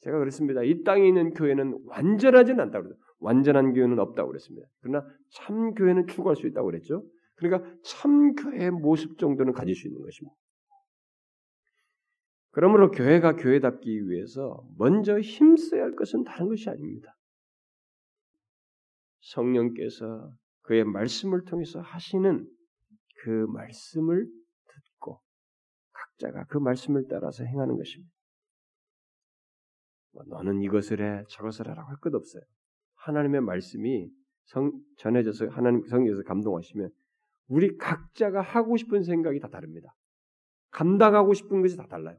제가 0.00 0.18
그랬습니다. 0.18 0.62
이 0.62 0.82
땅에 0.82 1.06
있는 1.06 1.34
교회는 1.34 1.78
완전하지는 1.86 2.60
않다고 2.60 2.84
그랬어요. 2.84 3.02
완전한 3.18 3.74
교회는 3.74 3.98
없다고 3.98 4.28
그랬습니다. 4.28 4.66
그러나 4.80 5.06
참 5.30 5.74
교회는 5.74 6.06
추구할 6.06 6.34
수 6.34 6.46
있다고 6.46 6.66
그랬죠. 6.66 7.04
그러니까 7.36 7.70
참 7.84 8.34
교회의 8.34 8.70
모습 8.70 9.18
정도는 9.18 9.52
가질 9.52 9.74
수 9.74 9.86
있는 9.86 10.00
것입니다. 10.02 10.34
그러므로 12.52 12.90
교회가 12.90 13.36
교회답기 13.36 14.08
위해서 14.08 14.62
먼저 14.78 15.18
힘써야 15.18 15.82
할 15.82 15.96
것은 15.96 16.24
다른 16.24 16.48
것이 16.48 16.68
아닙니다. 16.68 17.16
성령께서 19.20 20.32
그의 20.62 20.84
말씀을 20.84 21.44
통해서 21.44 21.80
하시는 21.80 22.46
그 23.22 23.46
말씀을 23.48 24.26
듣고 24.68 25.20
각자가 25.92 26.44
그 26.44 26.58
말씀을 26.58 27.06
따라서 27.08 27.44
행하는 27.44 27.76
것입니다. 27.76 28.12
뭐 30.12 30.24
너는 30.26 30.60
이것을 30.60 31.00
해, 31.00 31.24
저것을 31.28 31.68
하라고 31.68 31.88
할 31.88 31.96
것 31.96 32.14
없어요. 32.14 32.42
하나님의 32.96 33.40
말씀이 33.40 34.10
성, 34.44 34.72
전해져서 34.98 35.48
하나님 35.48 35.86
성경에서 35.86 36.22
감동하시면 36.24 36.90
우리 37.48 37.76
각자가 37.78 38.42
하고 38.42 38.76
싶은 38.76 39.02
생각이 39.02 39.40
다 39.40 39.48
다릅니다. 39.48 39.94
감당하고 40.70 41.32
싶은 41.32 41.62
것이 41.62 41.76
다 41.76 41.86
달라요. 41.86 42.18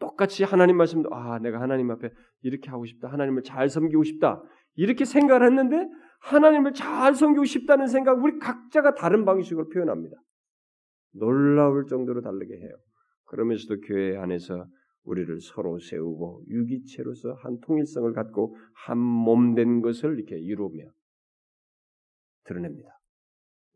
똑같이 0.00 0.42
하나님 0.44 0.76
말씀도 0.78 1.14
아 1.14 1.38
내가 1.38 1.60
하나님 1.60 1.90
앞에 1.92 2.10
이렇게 2.42 2.70
하고 2.70 2.84
싶다 2.86 3.08
하나님을 3.08 3.42
잘 3.44 3.68
섬기고 3.68 4.02
싶다 4.02 4.42
이렇게 4.74 5.04
생각을 5.04 5.46
했는데 5.46 5.88
하나님을 6.20 6.72
잘 6.72 7.14
섬기고 7.14 7.44
싶다는 7.44 7.86
생각 7.86 8.22
우리 8.22 8.38
각자가 8.38 8.94
다른 8.94 9.24
방식으로 9.24 9.68
표현합니다. 9.68 10.16
놀라울 11.12 11.86
정도로 11.86 12.22
다르게 12.22 12.54
해요. 12.56 12.72
그러면서도 13.26 13.80
교회 13.82 14.16
안에서 14.16 14.66
우리를 15.04 15.40
서로 15.40 15.78
세우고 15.78 16.44
유기체로서 16.48 17.34
한 17.34 17.58
통일성을 17.60 18.12
갖고 18.12 18.56
한 18.74 18.98
몸 18.98 19.54
된 19.54 19.80
것을 19.82 20.18
이렇게 20.18 20.38
이루며 20.38 20.84
드러냅니다. 22.44 22.88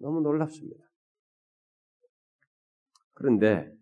너무 0.00 0.20
놀랍습니다. 0.20 0.82
그런데 3.14 3.72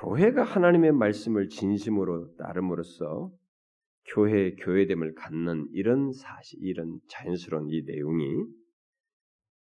교회가 0.00 0.42
하나님의 0.42 0.92
말씀을 0.92 1.48
진심으로 1.48 2.34
따름으로써 2.36 3.30
교회 4.06 4.54
교회됨을 4.54 5.14
갖는 5.14 5.68
이런 5.72 6.12
사실, 6.12 6.58
이런 6.62 6.98
자연스러운 7.08 7.68
이 7.68 7.82
내용이 7.82 8.46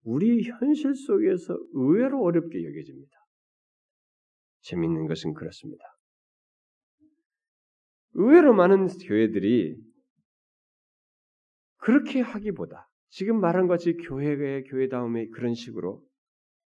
우리 0.03 0.43
현실 0.43 0.95
속에서 0.95 1.57
의외로 1.73 2.23
어렵게 2.23 2.63
여겨집니다. 2.63 3.11
재밌는 4.61 5.07
것은 5.07 5.33
그렇습니다. 5.33 5.83
의외로 8.13 8.53
많은 8.53 8.87
교회들이 8.87 9.77
그렇게 11.77 12.21
하기보다 12.21 12.89
지금 13.09 13.39
말한 13.39 13.67
것이 13.67 13.93
교회의 13.93 14.63
교회다움에 14.63 15.27
그런 15.29 15.53
식으로 15.53 16.08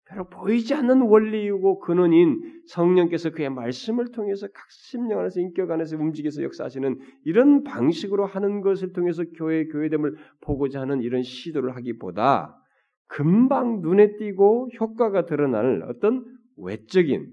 별로 0.10 0.28
보이지 0.28 0.74
않는 0.74 1.02
원리이고 1.02 1.80
근원인 1.80 2.64
성령께서 2.66 3.30
그의 3.30 3.52
말씀을 3.52 4.12
통해서 4.12 4.48
각 4.48 4.66
심령 4.72 5.20
안에서 5.20 5.40
인격 5.40 5.70
안에서 5.70 5.98
움직여서 5.98 6.42
역사하시는 6.42 7.00
이런 7.26 7.64
방식으로 7.64 8.26
하는 8.26 8.62
것을 8.62 8.92
통해서 8.92 9.24
교회 9.38 9.66
교회됨을 9.68 10.16
보고자 10.42 10.82
하는 10.82 11.02
이런 11.02 11.22
시도를 11.22 11.76
하기보다 11.76 12.60
금방 13.06 13.82
눈에 13.82 14.18
띄고 14.18 14.70
효과가 14.80 15.26
드러나는 15.26 15.84
어떤 15.84 16.26
외적인 16.58 17.32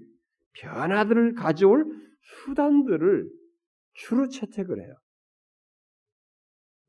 변화들을 0.59 1.33
가져올 1.33 1.85
수단들을 2.21 3.27
주로 3.93 4.27
채택을 4.27 4.83
해요. 4.83 4.93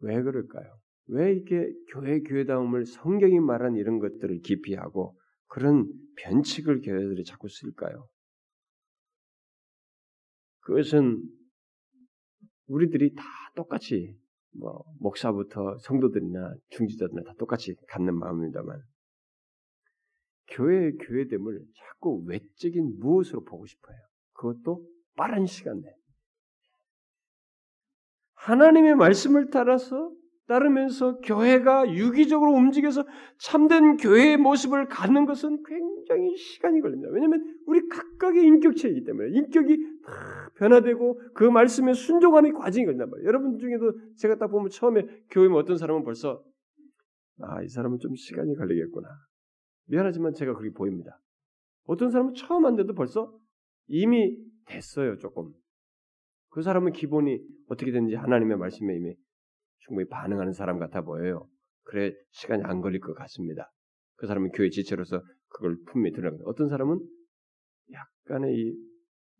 왜 0.00 0.22
그럴까요? 0.22 0.66
왜 1.06 1.32
이렇게 1.32 1.72
교회 1.92 2.20
교회다움을 2.20 2.84
성경이 2.84 3.40
말한 3.40 3.76
이런 3.76 3.98
것들을 3.98 4.40
기피하고 4.40 5.16
그런 5.48 5.86
변칙을 6.16 6.80
교회들이 6.82 7.24
자꾸 7.24 7.48
쓸까요? 7.48 8.06
그것은 10.60 11.22
우리들이 12.66 13.14
다 13.14 13.24
똑같이 13.54 14.14
뭐 14.50 14.84
목사부터 15.00 15.78
성도들이나 15.78 16.54
중지자들이나 16.70 17.22
다 17.22 17.34
똑같이 17.38 17.74
갖는 17.88 18.18
마음입니다만 18.18 18.82
교회의 20.48 20.96
교회됨을 20.98 21.64
자꾸 21.76 22.22
외적인 22.26 22.98
무엇으로 22.98 23.44
보고 23.44 23.66
싶어요. 23.66 23.96
그것도 24.32 24.86
빠른 25.16 25.46
시간 25.46 25.80
내에 25.80 25.92
하나님의 28.34 28.94
말씀을 28.94 29.50
따라서 29.50 30.12
따르면서 30.48 31.18
교회가 31.18 31.92
유기적으로 31.94 32.52
움직여서 32.52 33.04
참된 33.36 33.98
교회의 33.98 34.38
모습을 34.38 34.88
갖는 34.88 35.26
것은 35.26 35.62
굉장히 35.62 36.36
시간이 36.36 36.80
걸립니다. 36.80 37.12
왜냐하면 37.12 37.58
우리 37.66 37.86
각각의 37.86 38.44
인격체이기 38.44 39.04
때문에 39.04 39.28
인격이 39.36 40.00
다 40.04 40.50
변화되고 40.56 41.20
그 41.34 41.44
말씀에 41.44 41.92
순종하는 41.92 42.54
과정이 42.54 42.86
걸린단 42.86 43.10
말이에요. 43.10 43.28
여러분 43.28 43.58
중에도 43.58 43.92
제가 44.16 44.36
딱 44.36 44.48
보면 44.48 44.70
처음에 44.70 45.06
교회 45.30 45.48
어떤 45.54 45.76
사람은 45.76 46.02
벌써 46.02 46.42
아, 47.40 47.62
이 47.62 47.68
사람은 47.68 47.98
좀 47.98 48.14
시간이 48.16 48.56
걸리겠구나. 48.56 49.06
미안하지만 49.86 50.32
제가 50.32 50.54
그렇게 50.54 50.74
보입니다. 50.74 51.20
어떤 51.84 52.10
사람은 52.10 52.34
처음 52.34 52.64
한데도 52.64 52.94
벌써 52.94 53.32
이미 53.86 54.36
됐어요, 54.64 55.18
조금. 55.18 55.52
그 56.48 56.62
사람은 56.62 56.92
기본이 56.92 57.38
어떻게 57.68 57.92
되는지 57.92 58.14
하나님의 58.14 58.56
말씀에 58.56 58.96
이미 58.96 59.14
충분히 59.78 60.08
반응하는 60.08 60.52
사람 60.52 60.78
같아 60.78 61.02
보여요. 61.02 61.48
그래 61.84 62.12
시간이 62.30 62.62
안 62.64 62.80
걸릴 62.80 63.00
것 63.00 63.14
같습니다. 63.14 63.70
그 64.16 64.26
사람은 64.26 64.50
교회 64.52 64.68
지체로서 64.70 65.22
그걸 65.48 65.76
품에 65.86 66.10
들어갑니다. 66.10 66.44
어떤 66.46 66.68
사람은 66.68 66.98
약간의 67.92 68.54
이 68.54 68.74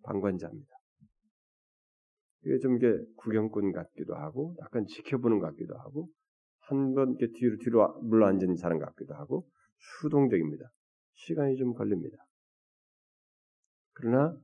방관자입니다. 0.04 0.70
이게 2.44 2.58
좀 2.58 2.76
이게 2.76 2.96
구경꾼 3.16 3.72
같기도 3.72 4.14
하고 4.14 4.54
약간 4.60 4.86
지켜보는 4.86 5.40
것 5.40 5.46
같기도 5.48 5.76
하고 5.76 6.08
한 6.60 6.94
번 6.94 7.16
이렇게 7.18 7.32
뒤로 7.38 7.56
뒤로 7.58 8.00
물러앉은 8.02 8.56
사람 8.56 8.78
같기도 8.78 9.14
하고 9.14 9.48
수동적입니다. 10.00 10.70
시간이 11.14 11.56
좀 11.56 11.74
걸립니다. 11.74 12.16
그러나 13.94 14.36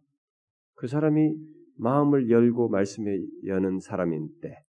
그 0.74 0.87
사람이 0.88 1.35
마음을 1.76 2.30
열고 2.30 2.68
말씀에 2.68 3.18
여는 3.46 3.80
사람인 3.80 4.28
때 4.40 4.64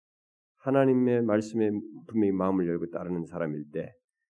하나님의 0.62 1.22
말씀에 1.22 1.70
분명히 2.08 2.32
마음을 2.32 2.66
열고 2.66 2.90
따르는 2.90 3.26
사람일 3.26 3.70
때 3.72 3.92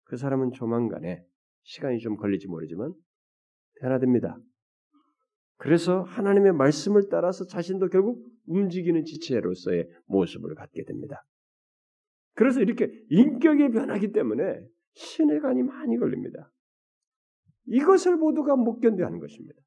그 0.04 0.16
사람은 0.16 0.52
조만간에 0.52 1.24
시간이 1.62 1.98
좀 1.98 2.16
걸릴지 2.16 2.46
모르지만 2.46 2.92
변화됩니다. 3.80 4.38
그래서 5.56 6.02
하나님의 6.02 6.52
말씀을 6.52 7.08
따라서 7.10 7.46
자신도 7.46 7.88
결국 7.88 8.24
움직이는 8.46 9.04
지체로서의 9.04 9.88
모습을 10.06 10.54
갖게 10.54 10.84
됩니다. 10.84 11.24
그래서 12.34 12.60
이렇게 12.60 12.92
인격이 13.08 13.70
변하기 13.70 14.12
때문에 14.12 14.66
신뢰간이 14.92 15.62
많이 15.62 15.96
걸립니다. 15.96 16.50
이것을 17.66 18.16
모두가 18.16 18.56
못 18.56 18.80
견뎌하는 18.80 19.20
것입니다. 19.20 19.58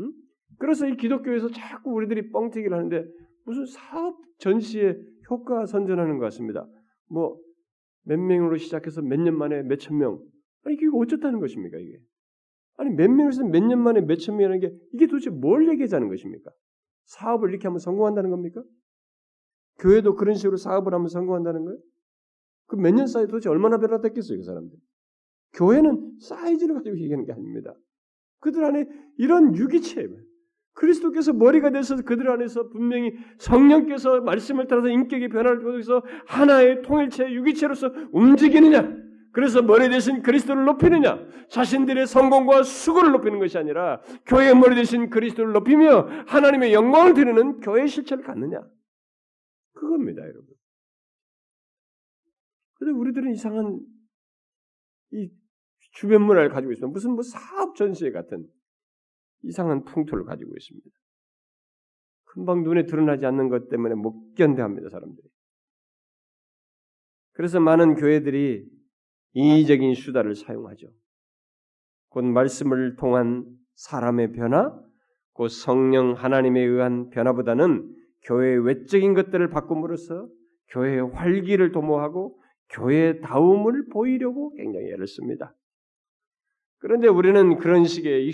응? 0.00 0.12
그래서 0.58 0.88
이 0.88 0.96
기독교에서 0.96 1.48
자꾸 1.50 1.92
우리들이 1.92 2.30
뻥튀기를 2.30 2.76
하는데 2.76 3.04
무슨 3.44 3.66
사업 3.66 4.16
전시에 4.38 4.96
효과 5.30 5.66
선전하는 5.66 6.18
것 6.18 6.24
같습니다. 6.26 6.66
뭐 7.10 7.38
몇 8.04 8.18
명으로 8.18 8.56
시작해서 8.56 9.02
몇 9.02 9.20
년 9.20 9.36
만에 9.36 9.62
몇 9.62 9.76
천 9.78 9.98
명. 9.98 10.18
아니 10.64 10.76
이게 10.76 10.86
어쩌다는 10.92 11.40
것입니까 11.40 11.78
이게? 11.78 11.98
아니 12.78 12.90
몇 12.94 13.10
명에서 13.10 13.44
몇 13.44 13.60
년 13.62 13.82
만에 13.82 14.00
몇 14.00 14.16
천 14.18 14.36
명이라는 14.36 14.60
게 14.60 14.74
이게 14.94 15.06
도대체 15.06 15.30
뭘 15.30 15.68
얘기하자는 15.68 16.08
것입니까? 16.08 16.50
사업을 17.06 17.50
이렇게 17.50 17.68
하면 17.68 17.78
성공한다는 17.78 18.30
겁니까? 18.30 18.62
교회도 19.80 20.14
그런 20.16 20.34
식으로 20.34 20.56
사업을 20.56 20.94
하면 20.94 21.08
성공한다는 21.08 21.64
거예요? 21.64 21.78
그 22.66 22.76
몇 22.76 22.94
년 22.94 23.06
사이 23.06 23.26
도대체 23.26 23.48
얼마나 23.50 23.78
변화됐겠어요 23.78 24.38
그 24.38 24.44
사람들? 24.44 24.76
교회는 25.54 26.18
사이즈를 26.20 26.74
가지고 26.74 26.98
얘기하는 26.98 27.24
게 27.24 27.32
아닙니다. 27.32 27.74
그들 28.40 28.64
안에 28.64 28.86
이런 29.18 29.54
유기체, 29.56 30.06
그리스도께서 30.78 31.32
머리가 31.32 31.70
돼서 31.70 31.96
그들 31.96 32.30
안에서 32.30 32.68
분명히 32.68 33.12
성령께서 33.38 34.20
말씀을 34.20 34.68
따라서 34.68 34.88
인격의 34.88 35.28
변화를 35.28 35.60
통해서 35.60 36.02
하나의 36.26 36.82
통일체, 36.82 37.32
유기체로서 37.32 37.92
움직이느냐? 38.12 38.96
그래서 39.32 39.60
머리 39.60 39.88
대신 39.88 40.22
그리스도를 40.22 40.64
높이느냐? 40.64 41.18
자신들의 41.50 42.06
성공과 42.06 42.62
수고를 42.62 43.10
높이는 43.10 43.40
것이 43.40 43.58
아니라 43.58 44.00
교회의 44.26 44.54
머리 44.54 44.76
대신 44.76 45.10
그리스도를 45.10 45.52
높이며 45.52 46.08
하나님의 46.26 46.72
영광을 46.72 47.14
드리는 47.14 47.60
교회의 47.60 47.88
실체를 47.88 48.22
갖느냐? 48.22 48.60
그겁니다, 49.74 50.22
여러분. 50.22 50.46
근데 52.74 52.92
우리들은 52.92 53.32
이상한 53.32 53.80
이 55.10 55.28
주변 55.92 56.22
문화를 56.22 56.50
가지고 56.50 56.72
있습니다. 56.72 56.92
무슨 56.92 57.12
뭐 57.12 57.22
사업 57.22 57.74
전시회 57.74 58.12
같은 58.12 58.46
이상한 59.42 59.84
풍토를 59.84 60.24
가지고 60.24 60.52
있습니다. 60.56 60.90
금방 62.24 62.62
눈에 62.62 62.84
드러나지 62.84 63.26
않는 63.26 63.48
것 63.48 63.68
때문에 63.68 63.94
못 63.94 64.34
견뎌합니다 64.34 64.90
사람들이. 64.90 65.28
그래서 67.32 67.60
많은 67.60 67.94
교회들이 67.94 68.68
인위적인 69.32 69.94
수다를 69.94 70.34
사용하죠. 70.34 70.88
곧 72.08 72.24
말씀을 72.24 72.96
통한 72.96 73.46
사람의 73.74 74.32
변화, 74.32 74.76
곧 75.32 75.48
성령 75.48 76.14
하나님에 76.14 76.60
의한 76.60 77.10
변화보다는 77.10 77.94
교회의 78.24 78.64
외적인 78.66 79.14
것들을 79.14 79.48
바꿈으로써 79.50 80.28
교회의 80.70 81.10
활기를 81.10 81.70
도모하고 81.70 82.40
교회의 82.70 83.20
다움을 83.20 83.86
보이려고 83.88 84.52
굉장히 84.56 84.86
애를 84.92 85.06
씁니다. 85.06 85.54
그런데 86.78 87.08
우리는 87.08 87.58
그런 87.58 87.84
식의 87.84 88.26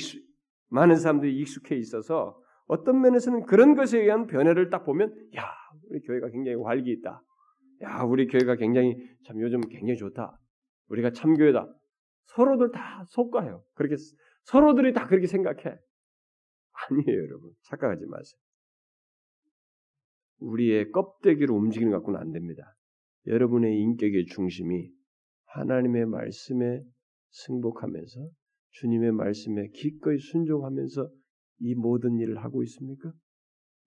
많은 0.75 0.97
사람들이 0.97 1.39
익숙해 1.39 1.77
있어서 1.77 2.37
어떤 2.67 3.01
면에서는 3.01 3.47
그런 3.47 3.77
것에 3.77 4.01
의한 4.01 4.27
변화를 4.27 4.71
딱 4.71 4.85
보면 4.85 5.15
야 5.37 5.45
우리 5.89 6.01
교회가 6.01 6.31
굉장히 6.31 6.61
활기 6.61 6.91
있다. 6.91 7.23
야 7.83 8.03
우리 8.03 8.27
교회가 8.27 8.57
굉장히 8.57 8.97
참 9.25 9.41
요즘 9.41 9.61
굉장히 9.61 9.97
좋다. 9.97 10.37
우리가 10.89 11.13
참교회다. 11.13 11.73
서로들 12.27 12.73
다 12.73 13.05
속가요. 13.09 13.63
그렇게 13.75 13.95
서로들이 14.45 14.93
다 14.93 15.07
그렇게 15.07 15.29
생각해. 15.29 15.63
아니에요, 15.63 17.23
여러분. 17.23 17.53
착각하지 17.63 18.07
마세요. 18.07 18.41
우리의 20.41 20.91
껍데기로 20.91 21.55
움직이는 21.55 21.93
것 21.93 21.99
갖고는 21.99 22.19
안 22.19 22.33
됩니다. 22.33 22.75
여러분의 23.27 23.79
인격의 23.79 24.27
중심이 24.27 24.91
하나님의 25.47 26.07
말씀에 26.07 26.83
승복하면서 27.31 28.29
주님의 28.75 29.13
말씀에 29.13 29.69
기꺼이 29.69 30.19
순종하면서 30.19 31.09
이 31.61 31.75
모든 31.75 32.19
일을 32.19 32.39
하고 32.39 32.63
있습니까? 32.65 33.13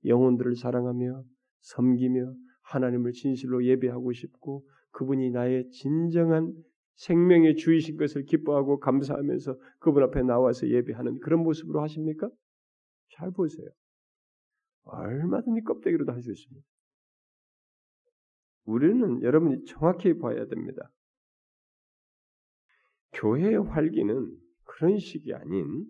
영혼들을 0.06 0.56
사랑하며 0.56 1.24
섬기며 1.62 2.34
하나님을 2.64 3.12
진실로 3.12 3.66
예배하고 3.66 4.14
싶고 4.14 4.66
그분이 4.92 5.32
나의 5.32 5.70
진정한 5.70 6.54
생명의 6.96 7.56
주이신 7.56 7.98
것을 7.98 8.24
기뻐하고 8.24 8.80
감사하면서 8.80 9.58
그분 9.80 10.04
앞에 10.04 10.24
나와서 10.24 10.68
예배하는 10.68 11.20
그런 11.20 11.44
모습으로 11.44 11.82
하십니까? 11.82 12.30
잘 13.12 13.32
보세요. 13.32 13.68
얼마든지 14.84 15.62
껍데기로도 15.62 16.12
할 16.12 16.22
수 16.22 16.32
있습니다. 16.32 16.66
우리는 18.66 19.22
여러분이 19.22 19.66
정확히 19.66 20.18
봐야 20.18 20.46
됩니다. 20.46 20.92
교회의 23.14 23.58
활기는 23.58 24.47
그런 24.68 24.98
식이 24.98 25.34
아닌 25.34 25.86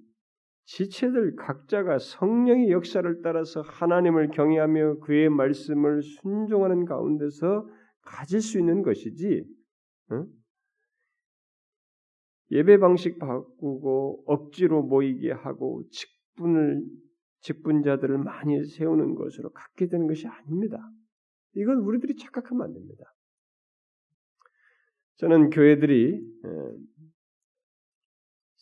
지체들 0.66 1.36
각자가 1.36 1.98
성령의 1.98 2.72
역사를 2.72 3.22
따라서 3.22 3.62
하나님을 3.62 4.32
경외하며 4.32 5.00
그의 5.00 5.30
말씀을 5.30 6.02
순종하는 6.02 6.86
가운데서 6.86 7.68
가질 8.02 8.42
수 8.42 8.60
있는 8.60 8.82
것이지 8.82 9.46
응? 10.12 10.28
예배 12.52 12.80
방식 12.80 13.20
바꾸고 13.20 14.24
억지로 14.26 14.84
모이게 14.84 15.32
하고 15.32 15.84
직분을 15.90 16.84
직분자들을 17.42 18.18
많이 18.18 18.66
세우는 18.66 19.16
것으로 19.16 19.52
갖게 19.52 19.88
되는 19.88 20.08
것이 20.08 20.28
아닙니다. 20.28 20.78
이건 21.56 21.78
우리들이 21.78 22.16
착각하면 22.16 22.68
안 22.68 22.74
됩니다. 22.74 23.04
저는 25.18 25.50
교회들이 25.50 26.22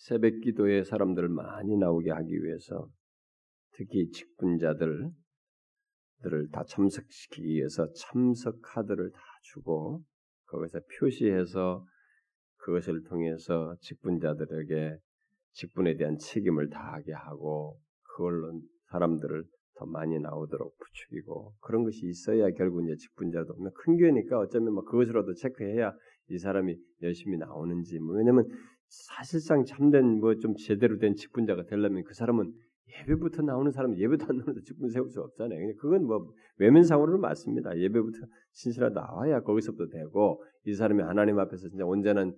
새벽 0.08 0.40
기도에 0.42 0.84
사람들을 0.84 1.30
많이 1.30 1.76
나오게 1.78 2.12
하기 2.12 2.44
위해서 2.44 2.88
특히 3.72 4.08
직분자들 4.12 5.10
들을 6.22 6.48
다 6.52 6.64
참석시키기 6.64 7.56
위해서 7.56 7.92
참석 7.94 8.62
카드를 8.62 9.10
다 9.10 9.20
주고 9.42 10.04
거기서 10.46 10.82
표시해서 11.00 11.84
그것을 12.58 13.02
통해서 13.06 13.76
직분자들에게 13.82 14.96
직분에 15.54 15.98
대한 15.98 16.20
책임을 16.20 16.70
다하게 16.70 17.14
하고 17.14 17.80
그걸로 18.04 18.62
사람들을 18.92 19.44
더 19.78 19.88
많이 19.88 20.20
나오도록 20.20 20.78
부추기고 20.78 21.56
그런 21.62 21.84
것이 21.84 22.06
있어야 22.06 22.52
결국 22.52 22.86
이제 22.86 22.96
직분자도 22.96 23.56
큰 23.74 23.98
교회니까 23.98 24.38
어쩌면 24.38 24.76
뭐 24.76 24.84
그것으로도 24.84 25.34
체크해야 25.34 25.96
이 26.30 26.38
사람이 26.38 26.76
열심히 27.02 27.38
나오는지 27.38 27.98
뭐 27.98 28.16
왜냐면 28.18 28.46
사실상 28.88 29.66
참된 29.66 30.20
뭐 30.20 30.36
좀 30.40 30.56
제대로 30.56 30.98
된 30.98 31.16
직분자가 31.16 31.66
되려면 31.66 32.04
그 32.04 32.14
사람은 32.14 32.54
예배부터 33.02 33.42
나오는 33.42 33.72
사람은 33.72 33.98
예배도 33.98 34.26
안 34.30 34.38
나오는데 34.38 34.62
직분 34.62 34.90
세울 34.90 35.10
수 35.10 35.20
없잖아요. 35.22 35.76
그건 35.80 36.06
뭐 36.06 36.32
외면상으로는 36.60 37.20
맞습니다. 37.20 37.78
예배부터 37.78 38.20
진실하 38.54 38.90
나와야 38.90 39.42
거기서부터 39.42 39.88
되고 39.88 40.44
이 40.66 40.74
사람이 40.74 41.02
하나님 41.04 41.40
앞에서 41.40 41.68
진짜 41.70 41.86
온전한 41.86 42.34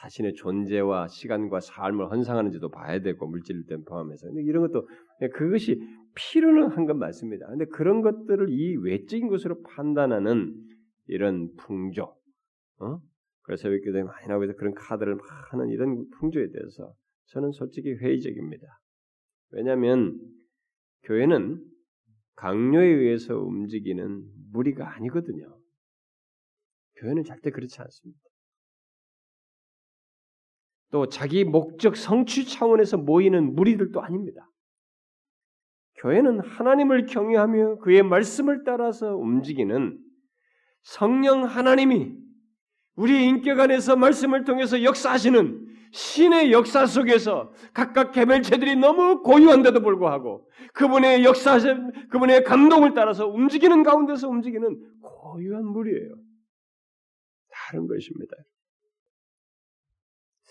자신의 0.00 0.34
존재와 0.34 1.08
시간과 1.08 1.60
삶을 1.60 2.10
헌상하는지도 2.10 2.70
봐야 2.70 3.00
되고 3.00 3.26
물질된 3.26 3.84
포함해서 3.84 4.26
근데 4.26 4.42
이런 4.42 4.62
것도 4.66 4.86
그것이 5.34 5.80
필요는 6.14 6.68
한 6.70 6.86
건 6.86 6.98
맞습니다. 6.98 7.46
근데 7.46 7.64
그런 7.66 8.02
것들을 8.02 8.48
이 8.50 8.76
외적인 8.76 9.28
것으로 9.28 9.62
판단하는 9.62 10.54
이런 11.06 11.54
풍조, 11.56 12.14
어? 12.80 13.00
그래서 13.48 13.62
새벽기도에 13.62 14.02
많이 14.02 14.28
나오고 14.28 14.46
서 14.46 14.52
그런 14.56 14.74
카드를 14.74 15.14
막 15.14 15.24
하는 15.52 15.70
이런 15.70 16.06
풍조에 16.10 16.50
대해서 16.50 16.94
저는 17.28 17.52
솔직히 17.52 17.94
회의적입니다. 17.94 18.66
왜냐하면 19.52 20.20
교회는 21.04 21.64
강요에 22.36 22.86
의해서 22.86 23.38
움직이는 23.38 24.22
무리가 24.52 24.94
아니거든요. 24.94 25.58
교회는 26.96 27.24
절대 27.24 27.50
그렇지 27.50 27.80
않습니다. 27.80 28.20
또 30.90 31.08
자기 31.08 31.44
목적 31.44 31.96
성취 31.96 32.44
차원에서 32.44 32.98
모이는 32.98 33.54
무리들도 33.54 33.98
아닙니다. 34.02 34.46
교회는 36.02 36.40
하나님을 36.40 37.06
경외하며 37.06 37.76
그의 37.76 38.02
말씀을 38.02 38.64
따라서 38.64 39.16
움직이는 39.16 39.98
성령 40.82 41.44
하나님이 41.44 42.27
우리 42.98 43.28
인격 43.28 43.60
안에서 43.60 43.94
말씀을 43.94 44.44
통해서 44.44 44.82
역사하시는 44.82 45.66
신의 45.92 46.50
역사 46.50 46.84
속에서 46.84 47.52
각각 47.72 48.10
개별체들이 48.10 48.74
너무 48.74 49.22
고유한데도 49.22 49.80
불구하고 49.82 50.50
그분의 50.74 51.24
역사, 51.24 51.58
그분의 52.10 52.42
감동을 52.42 52.94
따라서 52.94 53.28
움직이는 53.28 53.84
가운데서 53.84 54.28
움직이는 54.28 54.98
고유한 55.00 55.64
무리예요. 55.64 56.16
다른 57.50 57.86
것입니다. 57.86 58.36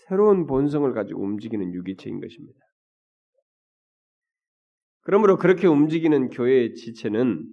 새로운 0.08 0.46
본성을 0.46 0.90
가지고 0.94 1.22
움직이는 1.22 1.74
유기체인 1.74 2.18
것입니다. 2.18 2.58
그러므로 5.02 5.36
그렇게 5.36 5.66
움직이는 5.66 6.30
교회의 6.30 6.74
지체는 6.74 7.46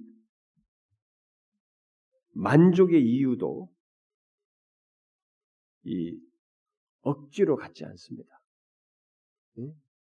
만족의 2.32 3.04
이유도 3.04 3.75
이 5.86 6.20
억지로 7.02 7.56
갖지 7.56 7.86
않습니다. 7.86 8.42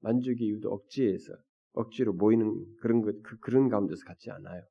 만족의 0.01 0.47
이유도 0.47 0.71
억지에서 0.71 1.35
억지로 1.73 2.13
모이는 2.13 2.77
그런 2.81 3.03
것 3.03 3.21
그, 3.23 3.39
그런 3.39 3.69
가운데서 3.69 4.05
갖지 4.05 4.31
않아요. 4.31 4.63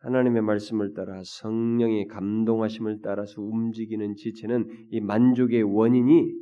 하나님의 0.00 0.42
말씀을 0.42 0.94
따라 0.94 1.22
성령의 1.24 2.06
감동하심을 2.06 3.00
따라서 3.02 3.42
움직이는 3.42 4.14
지체는 4.14 4.88
이 4.90 5.00
만족의 5.00 5.62
원인이 5.62 6.32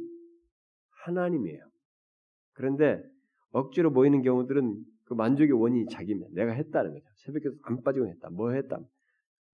하나님이에요. 1.05 1.61
그런데 2.52 3.02
억지로 3.51 3.90
모이는 3.90 4.22
경우들은 4.22 4.84
그 5.05 5.14
만족의 5.14 5.53
원인이 5.53 5.86
자기입니다. 5.90 6.30
내가 6.34 6.53
했다는 6.53 6.93
거죠. 6.93 7.07
새벽에 7.14 7.49
안 7.62 7.82
빠지고 7.82 8.09
했다. 8.09 8.28
뭐 8.30 8.51
했다. 8.51 8.78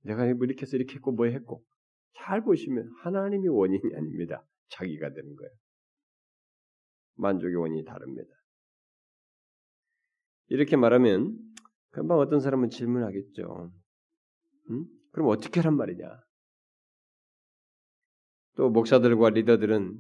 내가 0.03 0.24
뭐 0.34 0.47
이렇게 0.47 0.62
해서 0.62 0.76
이렇게 0.76 0.95
했고 0.95 1.12
뭐 1.12 1.26
했고. 1.26 1.62
잘 2.16 2.42
보시면 2.42 2.90
하나님의 3.02 3.48
원인이 3.48 3.82
아닙니다. 3.96 4.44
자기가 4.68 5.12
되는 5.12 5.34
거예요. 5.36 5.52
만족의 7.16 7.56
원인이 7.56 7.84
다릅니다. 7.84 8.30
이렇게 10.48 10.76
말하면 10.76 11.38
금방 11.90 12.18
어떤 12.18 12.40
사람은 12.40 12.70
질문하겠죠. 12.70 13.72
음? 14.70 14.86
그럼 15.12 15.28
어떻게 15.28 15.60
하란 15.60 15.76
말이냐? 15.76 16.06
또 18.56 18.70
목사들과 18.70 19.30
리더들은 19.30 19.98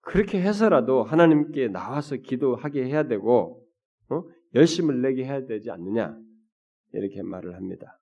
그렇게 0.00 0.40
해서라도 0.40 1.02
하나님께 1.02 1.68
나와서 1.68 2.16
기도하게 2.16 2.84
해야 2.84 3.06
되고 3.06 3.66
어? 4.10 4.22
열심을 4.54 5.02
내게 5.02 5.24
해야 5.24 5.44
되지 5.46 5.70
않느냐 5.70 6.18
이렇게 6.92 7.22
말을 7.22 7.54
합니다. 7.54 8.00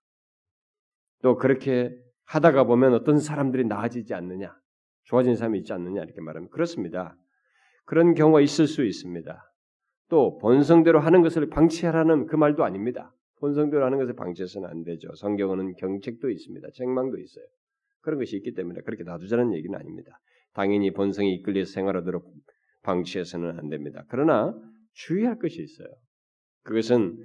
또 1.23 1.37
그렇게 1.37 1.99
하다가 2.27 2.65
보면 2.65 2.95
어떤 2.95 3.19
사람들이 3.19 3.65
나아지지 3.65 4.15
않느냐, 4.15 4.55
좋아진 5.05 5.37
사람이 5.37 5.59
있지 5.61 5.73
않느냐 5.73 6.03
이렇게 6.03 6.21
말하면 6.21 6.51
그렇습니다. 6.51 7.17
그런 7.85 8.15
경우가 8.15 8.41
있을 8.41 8.67
수 8.67 8.85
있습니다. 8.85 9.53
또 10.09 10.39
본성대로 10.39 11.01
하는 11.01 11.23
것을 11.23 11.49
방치하라는 11.49 12.27
그 12.27 12.37
말도 12.37 12.65
아닙니다. 12.65 13.13
본성대로 13.41 13.85
하는 13.85 13.99
것을 13.99 14.15
방치해서는 14.15 14.69
안 14.69 14.83
되죠. 14.83 15.15
성경은 15.15 15.75
경책도 15.75 16.31
있습니다. 16.31 16.69
책망도 16.75 17.19
있어요. 17.19 17.45
그런 18.01 18.19
것이 18.19 18.37
있기 18.37 18.55
때문에 18.55 18.81
그렇게 18.83 19.05
놔두자는 19.05 19.55
얘기는 19.55 19.77
아닙니다. 19.79 20.19
당연히 20.55 20.93
본성이 20.93 21.35
이끌려 21.35 21.65
생활하도록 21.65 22.25
방치해서는 22.83 23.59
안 23.59 23.69
됩니다. 23.69 24.05
그러나 24.09 24.55
주의할 24.95 25.39
것이 25.39 25.63
있어요. 25.63 25.89
그것은 26.63 27.17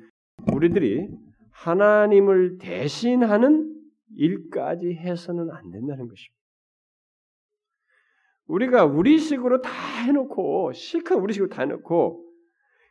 우리들이 0.52 1.08
하나님을 1.52 2.58
대신하는 2.58 3.70
일까지 4.16 4.93
해서는 4.93 5.51
안 5.51 5.72
된다는 5.72 6.07
것입니다. 6.07 6.41
우리가 8.45 8.86
우리식으로 8.86 9.62
다 9.62 9.72
해놓고 10.05 10.74
실컷 10.74 11.16
우리식으로 11.16 11.49
다 11.49 11.62
해놓고 11.62 12.28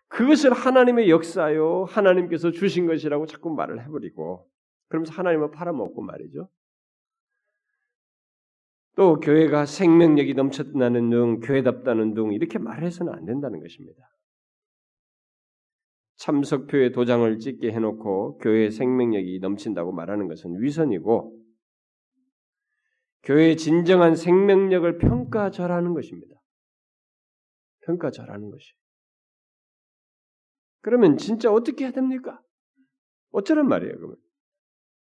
그것을 0.09 0.53
하나님의 0.53 1.11
역사요 1.11 1.85
하나님께서 1.85 2.51
주신 2.51 2.87
것이라고 2.87 3.27
자꾸 3.27 3.51
말을 3.51 3.85
해버리고 3.85 4.49
그러면서 4.89 5.13
하나님을 5.13 5.51
팔아먹고 5.53 6.03
말이죠. 6.03 6.49
또 8.97 9.21
교회가 9.21 9.67
생명력이 9.67 10.35
넘쳤다는 10.35 11.11
등 11.11 11.41
교회답다는 11.41 12.15
등 12.15 12.33
이렇게 12.33 12.59
말해서는 12.59 13.13
안 13.13 13.25
된다는 13.25 13.61
것입니다. 13.61 14.03
참석표에 16.21 16.93
도장을 16.93 17.39
찍게 17.39 17.73
해놓고 17.73 18.39
교회의 18.39 18.71
생명력이 18.71 19.39
넘친다고 19.41 19.93
말하는 19.93 20.29
것은 20.29 20.61
위선이고 20.61 21.39
교회의 23.23 23.57
진정한 23.57 24.15
생명력을 24.15 24.99
평가절하는 24.99 25.95
것입니다. 25.95 26.37
평가절하는 27.85 28.51
것이. 28.51 28.73
그러면 30.83 31.17
진짜 31.17 31.51
어떻게 31.51 31.85
해야 31.85 31.93
됩니까? 31.93 32.41
어쩌란 33.31 33.69
말이에요, 33.69 33.97
그러면? 33.97 34.17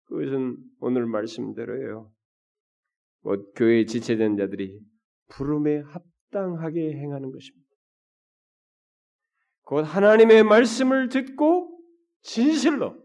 그것은 0.05 0.57
오늘 0.81 1.07
말씀대로예요. 1.07 2.11
뭐 3.23 3.37
교회에 3.55 3.85
지체된 3.85 4.37
자들이 4.37 4.79
부름에 5.29 5.79
합당하게 5.79 6.93
행하는 6.93 7.31
것입니다. 7.31 7.60
곧 9.71 9.83
하나님의 9.83 10.43
말씀을 10.43 11.07
듣고 11.07 11.81
진실로 12.23 13.01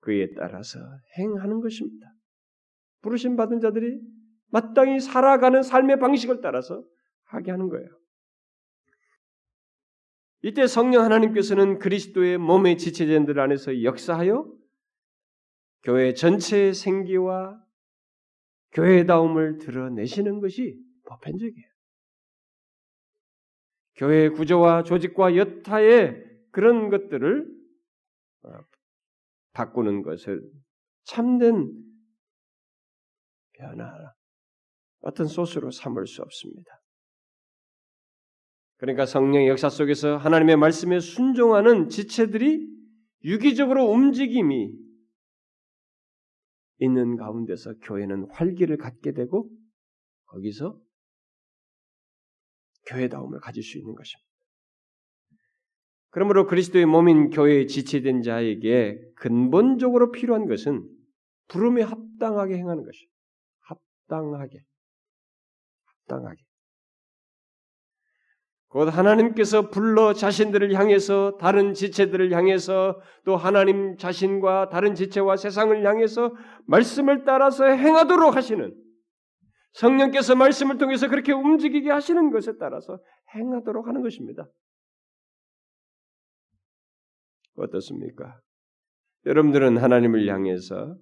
그에 0.00 0.32
따라서 0.34 0.78
행하는 1.18 1.60
것입니다. 1.60 2.14
부르심 3.02 3.36
받은 3.36 3.60
자들이 3.60 4.00
마땅히 4.46 5.00
살아가는 5.00 5.62
삶의 5.62 5.98
방식을 5.98 6.40
따라서 6.40 6.82
하게 7.24 7.50
하는 7.50 7.68
거예요. 7.68 7.86
이때 10.40 10.66
성령 10.66 11.04
하나님께서는 11.04 11.78
그리스도의 11.78 12.38
몸의 12.38 12.78
지체자들 12.78 13.38
안에서 13.38 13.82
역사하여 13.82 14.50
교회 15.82 16.14
전체의 16.14 16.72
생기와 16.72 17.62
교회다움을 18.72 19.58
드러내시는 19.58 20.40
것이 20.40 20.80
보편적이에요. 21.04 21.69
교회 24.00 24.30
구조와 24.30 24.82
조직과 24.84 25.36
여타의 25.36 26.24
그런 26.52 26.88
것들을 26.88 27.46
어, 28.44 28.48
바꾸는 29.52 30.00
것을 30.00 30.42
참된 31.04 31.70
변화, 33.52 33.92
어떤 35.00 35.26
소스로 35.26 35.70
삼을 35.70 36.06
수 36.06 36.22
없습니다. 36.22 36.80
그러니까 38.78 39.04
성령의 39.04 39.48
역사 39.48 39.68
속에서 39.68 40.16
하나님의 40.16 40.56
말씀에 40.56 40.98
순종하는 40.98 41.90
지체들이 41.90 42.66
유기적으로 43.24 43.84
움직임이 43.84 44.72
있는 46.78 47.16
가운데서 47.16 47.74
교회는 47.82 48.30
활기를 48.30 48.78
갖게 48.78 49.12
되고 49.12 49.50
거기서 50.24 50.80
교회다움을 52.90 53.40
가질 53.40 53.62
수 53.62 53.78
있는 53.78 53.94
것입니다. 53.94 54.28
그러므로 56.10 56.46
그리스도의 56.46 56.86
몸인 56.86 57.30
교회에 57.30 57.66
지체된 57.66 58.22
자에게 58.22 59.00
근본적으로 59.16 60.10
필요한 60.10 60.46
것은 60.46 60.84
부름에 61.48 61.82
합당하게 61.82 62.56
행하는 62.56 62.84
것이에요. 62.84 63.08
합당하게. 63.60 64.58
합당하게. 65.84 66.42
곧 68.68 68.88
하나님께서 68.88 69.70
불러 69.70 70.12
자신들을 70.12 70.72
향해서 70.74 71.38
다른 71.40 71.74
지체들을 71.74 72.32
향해서 72.32 73.00
또 73.24 73.36
하나님 73.36 73.96
자신과 73.96 74.68
다른 74.68 74.94
지체와 74.94 75.36
세상을 75.36 75.84
향해서 75.84 76.32
말씀을 76.66 77.24
따라서 77.24 77.64
행하도록 77.64 78.36
하시는 78.36 78.72
성령께서 79.72 80.34
말씀을 80.34 80.78
통해서 80.78 81.08
그렇게 81.08 81.32
움직이게 81.32 81.90
하시는 81.90 82.30
것에 82.30 82.56
따라서 82.58 82.98
행하도록 83.34 83.86
하는 83.86 84.02
것입니다. 84.02 84.48
어떻습니까? 87.54 88.40
여러분들은 89.26 89.76
하나님을 89.76 90.26
향해서 90.28 90.96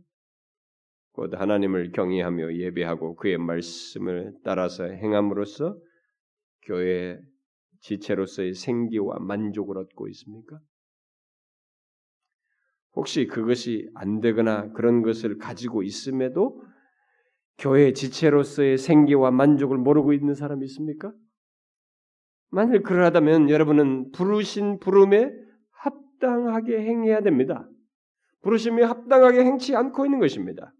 곧 1.12 1.34
하나님을 1.34 1.92
경외하며 1.92 2.54
예배하고 2.54 3.16
그의 3.16 3.38
말씀을 3.38 4.34
따라서 4.44 4.84
행함으로써 4.84 5.76
교회 6.62 7.18
지체로서의 7.80 8.54
생기와 8.54 9.18
만족을 9.20 9.78
얻고 9.78 10.08
있습니까? 10.08 10.60
혹시 12.94 13.26
그것이 13.26 13.88
안 13.94 14.20
되거나 14.20 14.72
그런 14.72 15.02
것을 15.02 15.38
가지고 15.38 15.82
있음에도 15.82 16.62
교회 17.58 17.92
지체로서의 17.92 18.78
생기와 18.78 19.30
만족을 19.30 19.76
모르고 19.78 20.12
있는 20.12 20.34
사람이 20.34 20.64
있습니까? 20.66 21.12
만일 22.50 22.82
그러하다면 22.82 23.50
여러분은 23.50 24.12
부르신 24.12 24.78
부름에 24.78 25.30
합당하게 25.70 26.80
행해야 26.80 27.20
됩니다. 27.20 27.68
부르심에 28.42 28.84
합당하게 28.84 29.40
행치 29.40 29.74
않고 29.74 30.06
있는 30.06 30.20
것입니다. 30.20 30.72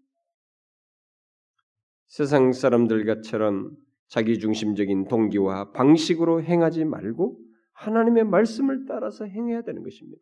세상 2.07 2.53
사람들과처럼 2.53 3.71
자기 4.07 4.39
중심적인 4.39 5.07
동기와 5.07 5.71
방식으로 5.73 6.41
행하지 6.41 6.85
말고 6.85 7.39
하나님의 7.73 8.23
말씀을 8.23 8.85
따라서 8.87 9.25
행해야 9.25 9.61
되는 9.61 9.83
것입니다. 9.83 10.21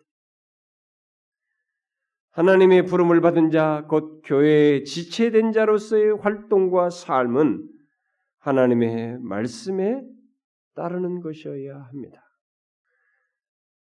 하나님의 2.37 2.85
부름을 2.85 3.19
받은 3.19 3.49
자, 3.49 3.83
곧 3.89 4.21
교회에 4.23 4.83
지체된 4.83 5.53
자로서의 5.53 6.17
활동과 6.19 6.91
삶은 6.91 7.67
하나님의 8.37 9.17
말씀에 9.21 10.03
따르는 10.75 11.21
것이어야 11.21 11.79
합니다. 11.79 12.21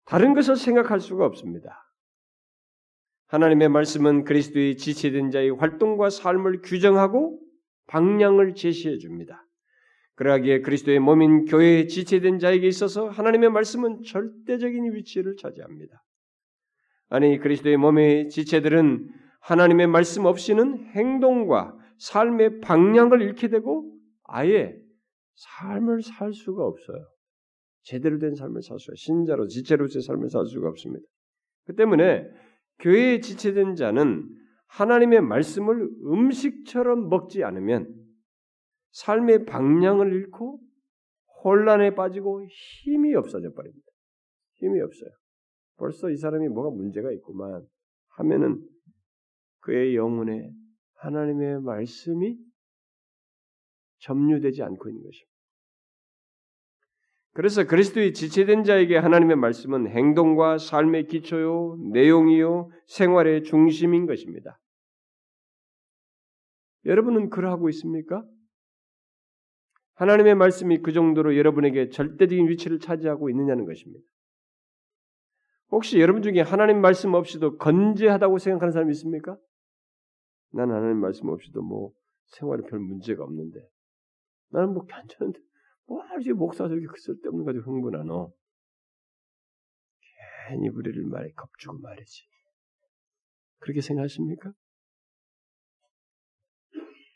다른 0.05 0.33
것을 0.33 0.55
생각할 0.55 0.99
수가 0.99 1.23
없습니다. 1.27 1.87
하나님의 3.27 3.69
말씀은 3.69 4.23
그리스도의 4.23 4.75
지체된 4.75 5.29
자의 5.29 5.51
활동과 5.51 6.09
삶을 6.09 6.63
규정하고 6.63 7.39
방향을 7.85 8.55
제시해 8.55 8.97
줍니다. 8.97 9.45
그러하기에 10.15 10.61
그리스도의 10.61 10.97
몸인 10.97 11.45
교회에 11.45 11.85
지체된 11.85 12.39
자에게 12.39 12.67
있어서 12.67 13.07
하나님의 13.07 13.51
말씀은 13.51 14.01
절대적인 14.01 14.95
위치를 14.95 15.35
차지합니다. 15.35 16.03
아니 17.11 17.37
그리스도의 17.39 17.75
몸의 17.75 18.29
지체들은 18.29 19.09
하나님의 19.41 19.87
말씀 19.87 20.25
없이는 20.25 20.91
행동과 20.95 21.77
삶의 21.97 22.61
방향을 22.61 23.21
잃게 23.21 23.49
되고 23.49 23.93
아예 24.23 24.73
삶을 25.35 26.03
살 26.03 26.31
수가 26.31 26.63
없어요. 26.63 27.05
제대로 27.83 28.17
된 28.17 28.33
삶을 28.33 28.61
살 28.61 28.79
수가 28.79 28.93
신자로 28.95 29.47
지체로서의 29.47 30.03
삶을 30.03 30.29
살 30.29 30.45
수가 30.45 30.69
없습니다. 30.69 31.05
그 31.65 31.75
때문에 31.75 32.29
교회에 32.79 33.19
지체된 33.19 33.75
자는 33.75 34.29
하나님의 34.67 35.21
말씀을 35.21 35.89
음식처럼 36.05 37.09
먹지 37.09 37.43
않으면 37.43 37.93
삶의 38.91 39.45
방향을 39.45 40.13
잃고 40.13 40.61
혼란에 41.43 41.93
빠지고 41.93 42.45
힘이 42.45 43.15
없어져 43.15 43.51
버립니다. 43.51 43.85
힘이 44.55 44.79
없어요. 44.79 45.09
벌써 45.81 46.11
이 46.11 46.15
사람이 46.15 46.47
뭐가 46.49 46.69
문제가 46.69 47.11
있구만 47.11 47.65
하면은 48.09 48.63
그의 49.61 49.95
영혼에 49.95 50.51
하나님의 50.97 51.59
말씀이 51.61 52.37
점유되지 53.97 54.61
않고 54.61 54.89
있는 54.89 55.01
것입니다. 55.01 55.31
그래서 57.33 57.65
그리스도의 57.65 58.13
지체된 58.13 58.63
자에게 58.63 58.95
하나님의 58.97 59.37
말씀은 59.37 59.87
행동과 59.87 60.59
삶의 60.59 61.07
기초요, 61.07 61.77
내용이요, 61.91 62.69
생활의 62.85 63.43
중심인 63.43 64.05
것입니다. 64.05 64.59
여러분은 66.85 67.31
그러하고 67.31 67.69
있습니까? 67.69 68.23
하나님의 69.95 70.35
말씀이 70.35 70.83
그 70.83 70.91
정도로 70.91 71.37
여러분에게 71.37 71.89
절대적인 71.89 72.49
위치를 72.49 72.79
차지하고 72.79 73.31
있느냐는 73.31 73.65
것입니다. 73.65 74.05
혹시 75.71 75.99
여러분 75.99 76.21
중에 76.21 76.41
하나님 76.41 76.81
말씀 76.81 77.13
없이도 77.13 77.57
건재하다고 77.57 78.37
생각하는 78.37 78.71
사람이 78.73 78.91
있습니까? 78.91 79.37
난 80.51 80.69
하나님 80.69 80.97
말씀 80.97 81.29
없이도 81.29 81.61
뭐 81.61 81.93
생활에 82.27 82.61
별 82.69 82.79
문제가 82.79 83.23
없는데 83.23 83.59
나는 84.49 84.73
뭐 84.73 84.85
괜찮은데 84.85 85.39
뭐 85.85 86.01
알지 86.03 86.33
목사 86.33 86.67
저렇게 86.67 86.85
그 86.85 86.93
쓸데없는 86.97 87.45
가지고 87.45 87.71
흥분하노. 87.71 88.33
괜히 90.49 90.69
우리를 90.69 91.05
말해 91.05 91.31
겁주고 91.31 91.79
말이지. 91.79 92.27
그렇게 93.59 93.79
생각하십니까? 93.79 94.51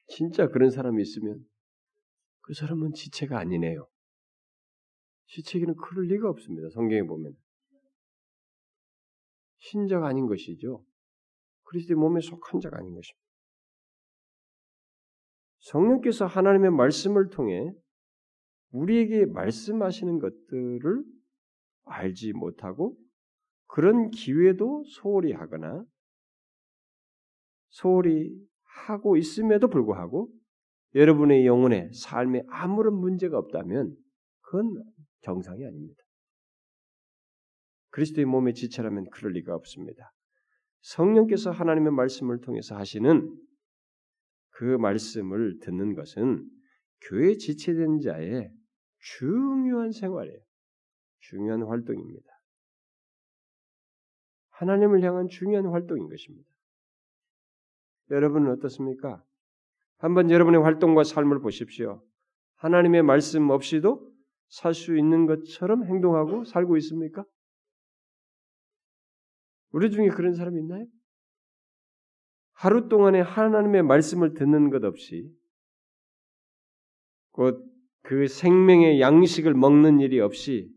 진짜 0.08 0.47
그런 0.47 0.70
사람이 0.70 1.01
있으면 1.01 1.43
그 2.41 2.53
사람은 2.53 2.93
지체가 2.93 3.38
아니네요. 3.38 3.88
지체기는 5.28 5.76
그럴 5.76 6.06
리가 6.06 6.30
없습니다. 6.30 6.70
성경에 6.70 7.03
보면. 7.03 7.36
신자가 9.66 10.07
아닌 10.07 10.28
것이죠. 10.28 10.84
그리스도의 11.63 11.97
몸에 11.97 12.22
속한 12.22 12.59
자가 12.61 12.78
아닌 12.78 12.93
것입니다. 12.93 13.26
성령께서 15.59 16.26
하나님의 16.26 16.72
말씀을 16.72 17.30
통해 17.30 17.72
우리에게 18.72 19.26
말씀하시는 19.26 20.20
것들을 20.20 21.03
알지 21.86 22.34
못하고 22.34 22.97
그런 23.68 24.09
기회도 24.11 24.84
소홀히 24.86 25.34
하거나 25.34 25.84
소홀히 27.70 28.32
하고 28.86 29.18
있음에도 29.18 29.68
불구하고 29.68 30.30
여러분의 30.93 31.45
영혼에 31.45 31.89
삶에 31.93 32.43
아무런 32.47 32.95
문제가 32.95 33.38
없다면 33.38 33.95
그건 34.41 34.84
정상이 35.22 35.66
아닙니다. 35.66 36.05
그리스도의 37.95 38.25
몸의 38.25 38.53
지체라면 38.53 39.09
그럴 39.09 39.31
리가 39.31 39.55
없습니다. 39.55 40.11
성령께서 40.81 41.51
하나님의 41.51 41.93
말씀을 41.93 42.41
통해서 42.41 42.75
하시는 42.75 43.33
그 44.49 44.65
말씀을 44.65 45.59
듣는 45.61 45.95
것은 45.95 46.45
교회 47.07 47.37
지체된 47.37 48.01
자의 48.01 48.51
중요한 48.99 49.91
생활이에요. 49.91 50.39
중요한 51.19 51.63
활동입니다. 51.63 52.27
하나님을 54.49 55.01
향한 55.01 55.29
중요한 55.29 55.67
활동인 55.67 56.09
것입니다. 56.09 56.49
여러분은 58.11 58.51
어떻습니까? 58.51 59.23
한번 59.99 60.29
여러분의 60.29 60.61
활동과 60.61 61.05
삶을 61.05 61.39
보십시오. 61.39 62.03
하나님의 62.55 63.03
말씀 63.03 63.49
없이도 63.49 64.11
살 64.49 64.73
수 64.73 64.97
있는 64.97 65.27
것처럼 65.27 65.85
행동하고 65.85 66.43
살고 66.43 66.75
있습니까? 66.77 67.23
우리 69.76 69.91
중에 69.91 70.07
그런 70.07 70.34
사람이 70.34 70.59
있나요? 70.59 70.86
하루 72.53 72.88
동안에 72.88 73.19
하나님의 73.21 73.84
말씀을 73.84 74.34
듣는 74.34 74.69
것 74.69 74.84
없이 74.84 75.30
곧 77.32 77.76
그 78.05 78.28
생명의 78.28 79.01
양식을 79.01 79.53
먹는 79.55 79.99
일이 79.99 80.19
없이 80.19 80.71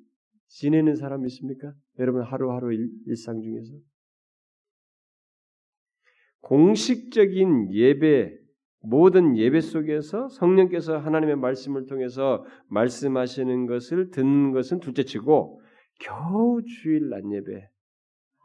지내는 0.46 0.96
사람 0.96 1.26
있습니까? 1.26 1.74
여러분 1.98 2.22
하루하루 2.22 2.72
일, 2.72 2.88
일상 3.06 3.42
중에서 3.42 3.74
공식적인 6.40 7.74
예배 7.74 8.34
모든 8.80 9.36
예배 9.36 9.60
속에서 9.60 10.28
성령께서 10.28 10.96
하나님의 10.96 11.36
말씀을 11.36 11.84
통해서 11.86 12.44
말씀하시는 12.68 13.66
것을 13.66 14.10
듣는 14.10 14.52
것은 14.52 14.80
둘째치고 14.80 15.60
겨우 16.00 16.62
주일 16.64 17.10
낮 17.10 17.22
예배 17.30 17.68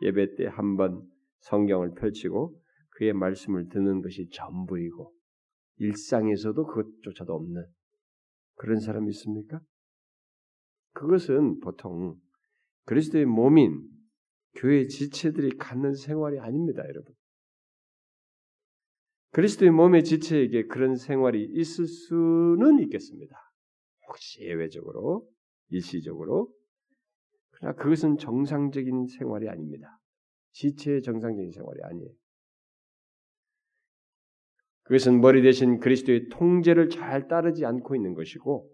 예배 0.03 0.35
때 0.35 0.45
한 0.47 0.75
번 0.77 1.01
성경을 1.39 1.93
펼치고 1.95 2.61
그의 2.91 3.13
말씀을 3.13 3.69
듣는 3.69 4.01
것이 4.01 4.29
전부이고 4.31 5.13
일상에서도 5.77 6.65
그것조차도 6.65 7.33
없는 7.33 7.65
그런 8.55 8.79
사람이 8.79 9.09
있습니까? 9.09 9.59
그것은 10.93 11.59
보통 11.59 12.15
그리스도의 12.85 13.25
몸인 13.25 13.81
교회 14.55 14.85
지체들이 14.85 15.57
갖는 15.57 15.95
생활이 15.95 16.39
아닙니다, 16.39 16.83
여러분. 16.87 17.13
그리스도의 19.31 19.71
몸의 19.71 20.03
지체에게 20.03 20.67
그런 20.67 20.95
생활이 20.95 21.43
있을 21.43 21.87
수는 21.87 22.79
있겠습니다. 22.83 23.35
혹시 24.07 24.41
예외적으로, 24.43 25.27
일시적으로. 25.69 26.53
그러나 27.63 27.75
그것은 27.77 28.17
정상적인 28.17 29.07
생활이 29.07 29.47
아닙니다. 29.47 29.97
지체의 30.51 31.01
정상적인 31.01 31.51
생활이 31.51 31.79
아니에요. 31.83 32.09
그것은 34.83 35.21
머리 35.21 35.41
대신 35.41 35.79
그리스도의 35.79 36.27
통제를 36.27 36.89
잘 36.89 37.29
따르지 37.29 37.65
않고 37.65 37.95
있는 37.95 38.13
것이고 38.15 38.69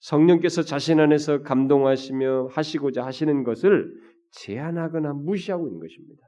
성령께서 0.00 0.60
자신 0.62 1.00
안에서 1.00 1.42
감동하시며 1.42 2.48
하시고자 2.52 3.06
하시는 3.06 3.42
것을 3.42 3.90
제한하거나 4.32 5.14
무시하고 5.14 5.66
있는 5.66 5.80
것입니다. 5.80 6.22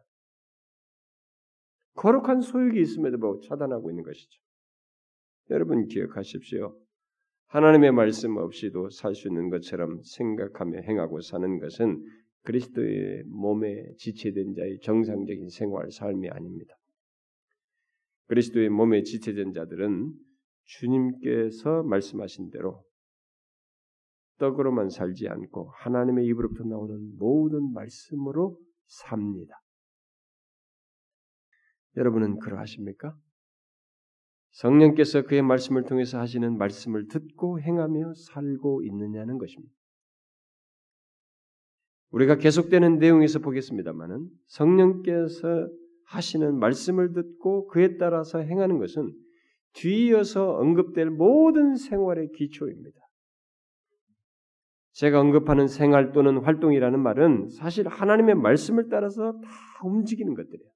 거룩한 1.96 2.40
소욕이 2.40 2.80
있음에도 2.80 3.40
차단하고 3.40 3.90
있는 3.90 4.02
것이죠. 4.02 4.40
여러분 5.50 5.86
기억하십시오. 5.88 6.74
하나님의 7.48 7.92
말씀 7.92 8.36
없이도 8.36 8.90
살 8.90 9.14
수 9.14 9.28
있는 9.28 9.48
것처럼 9.48 10.02
생각하며 10.02 10.80
행하고 10.82 11.20
사는 11.22 11.58
것은 11.58 12.04
그리스도의 12.42 13.24
몸에 13.24 13.94
지체된 13.96 14.54
자의 14.54 14.78
정상적인 14.80 15.48
생활 15.48 15.90
삶이 15.90 16.28
아닙니다. 16.28 16.74
그리스도의 18.26 18.68
몸에 18.68 19.02
지체된 19.02 19.54
자들은 19.54 20.12
주님께서 20.64 21.82
말씀하신 21.84 22.50
대로 22.50 22.84
떡으로만 24.36 24.90
살지 24.90 25.28
않고 25.28 25.70
하나님의 25.76 26.26
입으로부터 26.26 26.64
나오는 26.64 27.16
모든 27.16 27.72
말씀으로 27.72 28.58
삽니다. 28.86 29.54
여러분은 31.96 32.38
그러하십니까? 32.40 33.16
성령께서 34.58 35.22
그의 35.22 35.42
말씀을 35.42 35.84
통해서 35.84 36.18
하시는 36.18 36.58
말씀을 36.58 37.06
듣고 37.06 37.60
행하며 37.60 38.14
살고 38.14 38.82
있느냐는 38.82 39.38
것입니다. 39.38 39.72
우리가 42.10 42.36
계속되는 42.38 42.98
내용에서 42.98 43.38
보겠습니다만은 43.38 44.28
성령께서 44.46 45.68
하시는 46.06 46.58
말씀을 46.58 47.12
듣고 47.12 47.68
그에 47.68 47.98
따라서 47.98 48.40
행하는 48.40 48.78
것은 48.78 49.12
뒤이어서 49.74 50.56
언급될 50.56 51.10
모든 51.10 51.76
생활의 51.76 52.30
기초입니다. 52.32 52.98
제가 54.92 55.20
언급하는 55.20 55.68
생활 55.68 56.10
또는 56.10 56.38
활동이라는 56.38 57.00
말은 57.00 57.48
사실 57.50 57.86
하나님의 57.86 58.34
말씀을 58.34 58.88
따라서 58.88 59.38
다 59.40 59.50
움직이는 59.84 60.34
것들이에요. 60.34 60.70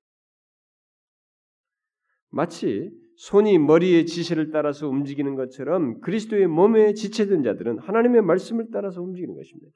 마치 2.30 3.01
손이 3.16 3.58
머리의 3.58 4.06
지시를 4.06 4.50
따라서 4.50 4.88
움직이는 4.88 5.34
것처럼 5.34 6.00
그리스도의 6.00 6.46
몸에 6.46 6.94
지체된 6.94 7.42
자들은 7.42 7.78
하나님의 7.80 8.22
말씀을 8.22 8.68
따라서 8.72 9.02
움직이는 9.02 9.34
것입니다. 9.34 9.70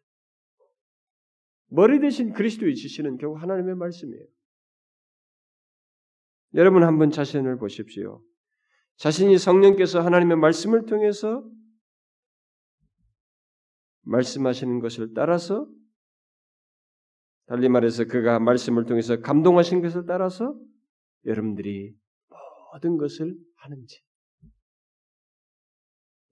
머리 1.68 2.00
대신 2.00 2.32
그리스도의 2.32 2.74
지시는 2.74 3.18
결국 3.18 3.42
하나님의 3.42 3.76
말씀이에요. 3.76 4.24
여러분 6.54 6.84
한번 6.84 7.10
자신을 7.10 7.58
보십시오. 7.58 8.22
자신이 8.96 9.36
성령께서 9.36 10.00
하나님의 10.00 10.38
말씀을 10.38 10.86
통해서 10.86 11.44
말씀하시는 14.02 14.80
것을 14.80 15.12
따라서 15.14 15.68
달리 17.46 17.68
말해서 17.68 18.04
그가 18.04 18.38
말씀을 18.38 18.86
통해서 18.86 19.20
감동하신 19.20 19.82
것을 19.82 20.06
따라서 20.06 20.58
여러분들이 21.26 21.94
모든 22.72 22.96
것을 22.96 23.34
하는지 23.56 24.02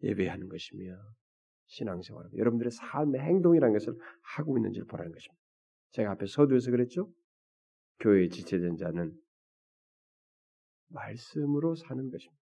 예배하는 0.03 0.49
것이며 0.49 0.97
신앙생활, 1.67 2.27
여러분들의 2.37 2.71
삶의 2.71 3.21
행동이라는 3.21 3.73
것을 3.73 3.95
하고 4.37 4.59
있는지를 4.59 4.87
보라는 4.87 5.13
것입니다. 5.13 5.43
제가 5.93 6.13
앞에 6.13 6.27
서두에서 6.27 6.71
그랬죠. 6.71 7.11
교회에 8.01 8.29
지체된 8.29 8.77
자는 8.77 9.17
말씀으로 10.89 11.75
사는 11.75 12.11
것입니다. 12.11 12.43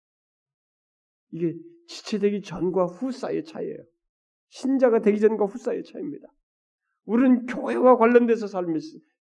이게 1.31 1.53
지체되기 1.87 2.41
전과 2.41 2.85
후 2.85 3.11
사이의 3.11 3.43
차이예요. 3.45 3.77
신자가 4.49 4.99
되기 5.01 5.19
전과 5.19 5.45
후 5.45 5.57
사이의 5.57 5.83
차이입니다. 5.83 6.27
우리는 7.05 7.45
교회와 7.45 7.97
관련돼서 7.97 8.47
삶이 8.47 8.73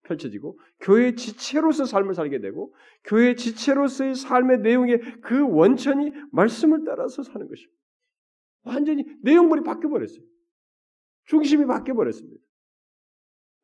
펼쳐지고 0.08 0.58
교회 0.80 1.14
지체로서 1.14 1.84
삶을 1.84 2.14
살게 2.14 2.40
되고 2.40 2.74
교회 3.04 3.34
지체로서의 3.34 4.14
삶의 4.14 4.60
내용의 4.60 5.20
그 5.20 5.46
원천이 5.48 6.10
말씀을 6.32 6.84
따라서 6.84 7.22
사는 7.22 7.46
것입니다. 7.46 7.78
완전히 8.62 9.04
내용물이 9.22 9.62
바뀌어 9.62 9.88
버렸어요. 9.90 10.22
중심이 11.26 11.66
바뀌어 11.66 11.94
버렸습니다. 11.94 12.42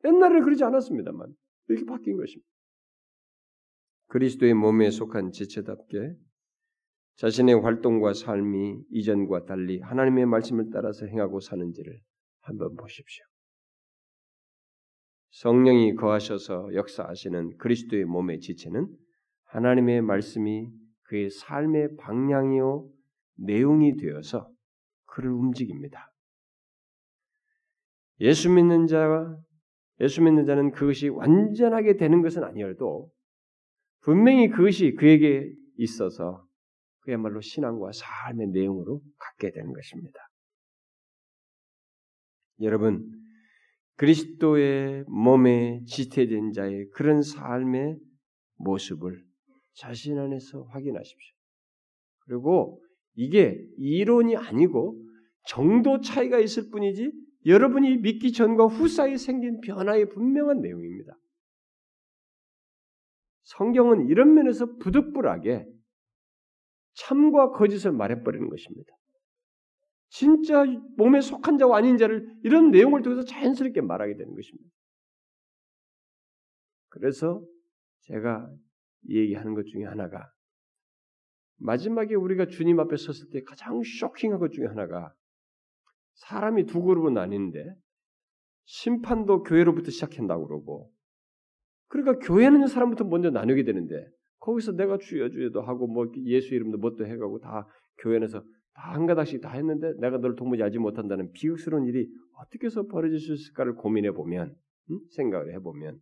옛날에는 0.05 0.43
그러지 0.43 0.63
않았습니다만 0.63 1.33
이렇게 1.67 1.85
바뀐 1.85 2.17
것입니다. 2.17 2.47
그리스도의 4.07 4.53
몸에 4.53 4.91
속한 4.91 5.31
지체답게 5.31 6.15
자신의 7.15 7.61
활동과 7.61 8.13
삶이 8.13 8.83
이전과 8.91 9.45
달리 9.45 9.79
하나님의 9.79 10.25
말씀을 10.27 10.69
따라서 10.71 11.05
행하고 11.05 11.39
사는지를 11.39 11.99
한번 12.41 12.75
보십시오. 12.75 13.25
성령이 15.35 15.95
거하셔서 15.95 16.73
역사하시는 16.73 17.57
그리스도의 17.57 18.05
몸의 18.05 18.39
지체는 18.39 18.87
하나님의 19.43 20.01
말씀이 20.01 20.69
그의 21.03 21.29
삶의 21.29 21.97
방향이요 21.97 22.89
내용이 23.39 23.97
되어서 23.97 24.49
그를 25.05 25.31
움직입니다. 25.31 26.09
예수 28.21 28.49
믿는 28.49 28.87
자가 28.87 29.37
예수 29.99 30.21
믿는 30.21 30.45
자는 30.45 30.71
그것이 30.71 31.09
완전하게 31.09 31.97
되는 31.97 32.21
것은 32.21 32.45
아니어도 32.45 33.11
분명히 34.03 34.47
그것이 34.47 34.93
그에게 34.93 35.51
있어서 35.77 36.47
그야말로 37.01 37.41
신앙과 37.41 37.91
삶의 37.93 38.47
내용으로 38.47 39.01
갖게 39.17 39.51
되는 39.51 39.73
것입니다. 39.73 40.17
여러분, 42.61 43.24
그리스도의 43.95 45.05
몸에 45.07 45.81
지태된 45.85 46.51
자의 46.51 46.89
그런 46.91 47.21
삶의 47.21 47.97
모습을 48.57 49.23
자신 49.73 50.17
안에서 50.17 50.63
확인하십시오. 50.63 51.35
그리고 52.19 52.81
이게 53.15 53.57
이론이 53.77 54.35
아니고 54.35 55.01
정도 55.47 56.01
차이가 56.01 56.39
있을 56.39 56.69
뿐이지 56.69 57.11
여러분이 57.45 57.97
믿기 57.97 58.31
전과 58.31 58.65
후 58.65 58.87
사이에 58.87 59.17
생긴 59.17 59.61
변화의 59.61 60.09
분명한 60.09 60.61
내용입니다. 60.61 61.15
성경은 63.43 64.07
이런 64.07 64.33
면에서 64.33 64.65
부득불하게 64.77 65.67
참과 66.95 67.51
거짓을 67.51 67.91
말해버리는 67.91 68.49
것입니다. 68.49 68.91
진짜 70.09 70.63
몸에 70.97 71.21
속한 71.21 71.57
자와 71.57 71.77
아닌 71.77 71.97
자를 71.97 72.27
이런 72.43 72.71
내용을 72.71 73.01
통해서 73.01 73.23
자연스럽게 73.23 73.81
말하게 73.81 74.15
되는 74.15 74.33
것입니다. 74.33 74.69
그래서 76.89 77.43
제가 78.01 78.49
얘기하는 79.09 79.53
것 79.53 79.65
중에 79.65 79.83
하나가 79.83 80.31
마지막에 81.57 82.15
우리가 82.15 82.47
주님 82.47 82.79
앞에 82.79 82.97
섰을 82.97 83.29
때 83.31 83.43
가장 83.43 83.81
쇼킹한 83.83 84.39
것 84.39 84.51
중에 84.51 84.65
하나가 84.67 85.13
사람이 86.15 86.65
두 86.65 86.81
그룹은 86.81 87.13
나뉘는데 87.13 87.75
심판도 88.65 89.43
교회로부터 89.43 89.91
시작한다고 89.91 90.47
그러고 90.47 90.91
그러니까 91.87 92.25
교회는 92.25 92.67
사람부터 92.67 93.05
먼저 93.05 93.29
나누게 93.29 93.63
되는데 93.63 94.07
거기서 94.39 94.73
내가 94.73 94.97
주여 94.97 95.29
주여도 95.29 95.61
하고 95.61 95.87
뭐 95.87 96.11
예수 96.25 96.53
이름도 96.53 96.77
뭣도 96.77 97.05
해가고 97.05 97.39
다 97.39 97.67
교회 97.99 98.17
안에서 98.17 98.43
다 98.75 98.91
한 98.91 99.05
가닥씩 99.05 99.41
다 99.41 99.51
했는데 99.51 99.93
내가 99.99 100.17
너를 100.17 100.35
도무지 100.35 100.61
알지 100.61 100.79
못한다는 100.79 101.31
비극스러운 101.31 101.85
일이 101.87 102.09
어떻게 102.37 102.67
해서 102.67 102.83
벌어질 102.87 103.19
수 103.19 103.33
있을까를 103.33 103.75
고민해 103.75 104.11
보면 104.11 104.55
음? 104.91 104.99
생각을 105.11 105.53
해 105.53 105.59
보면 105.59 105.99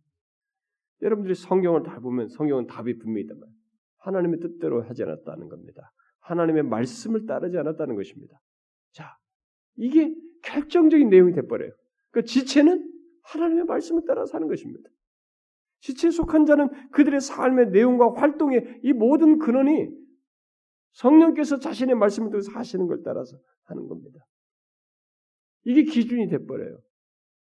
여러분들이 1.02 1.34
성경을 1.34 1.82
다 1.82 2.00
보면 2.00 2.28
성경은 2.28 2.66
답이 2.66 2.98
분명히 2.98 3.22
있단 3.22 3.38
말이에요. 3.38 3.56
하나님의 3.98 4.40
뜻대로 4.40 4.82
하지 4.82 5.02
않았다는 5.02 5.48
겁니다. 5.48 5.92
하나님의 6.20 6.64
말씀을 6.64 7.26
따르지 7.26 7.56
않았다는 7.58 7.94
것입니다. 7.94 8.40
자, 8.92 9.16
이게 9.76 10.14
결정적인 10.42 11.08
내용이 11.08 11.32
돼버려요. 11.32 11.72
그 12.10 12.24
지체는 12.24 12.90
하나님의 13.22 13.64
말씀을 13.64 14.04
따라 14.06 14.26
사는 14.26 14.46
것입니다. 14.48 14.88
지체에 15.80 16.10
속한 16.10 16.46
자는 16.46 16.68
그들의 16.90 17.20
삶의 17.20 17.70
내용과 17.70 18.14
활동의 18.14 18.80
이 18.82 18.92
모든 18.92 19.38
근원이 19.38 20.03
성령께서 20.94 21.58
자신의 21.58 21.94
말씀을 21.96 22.30
통해서 22.30 22.50
하시는 22.52 22.86
걸 22.86 23.02
따라서 23.04 23.36
하는 23.64 23.86
겁니다. 23.88 24.20
이게 25.64 25.82
기준이 25.84 26.28
돼버려요. 26.28 26.78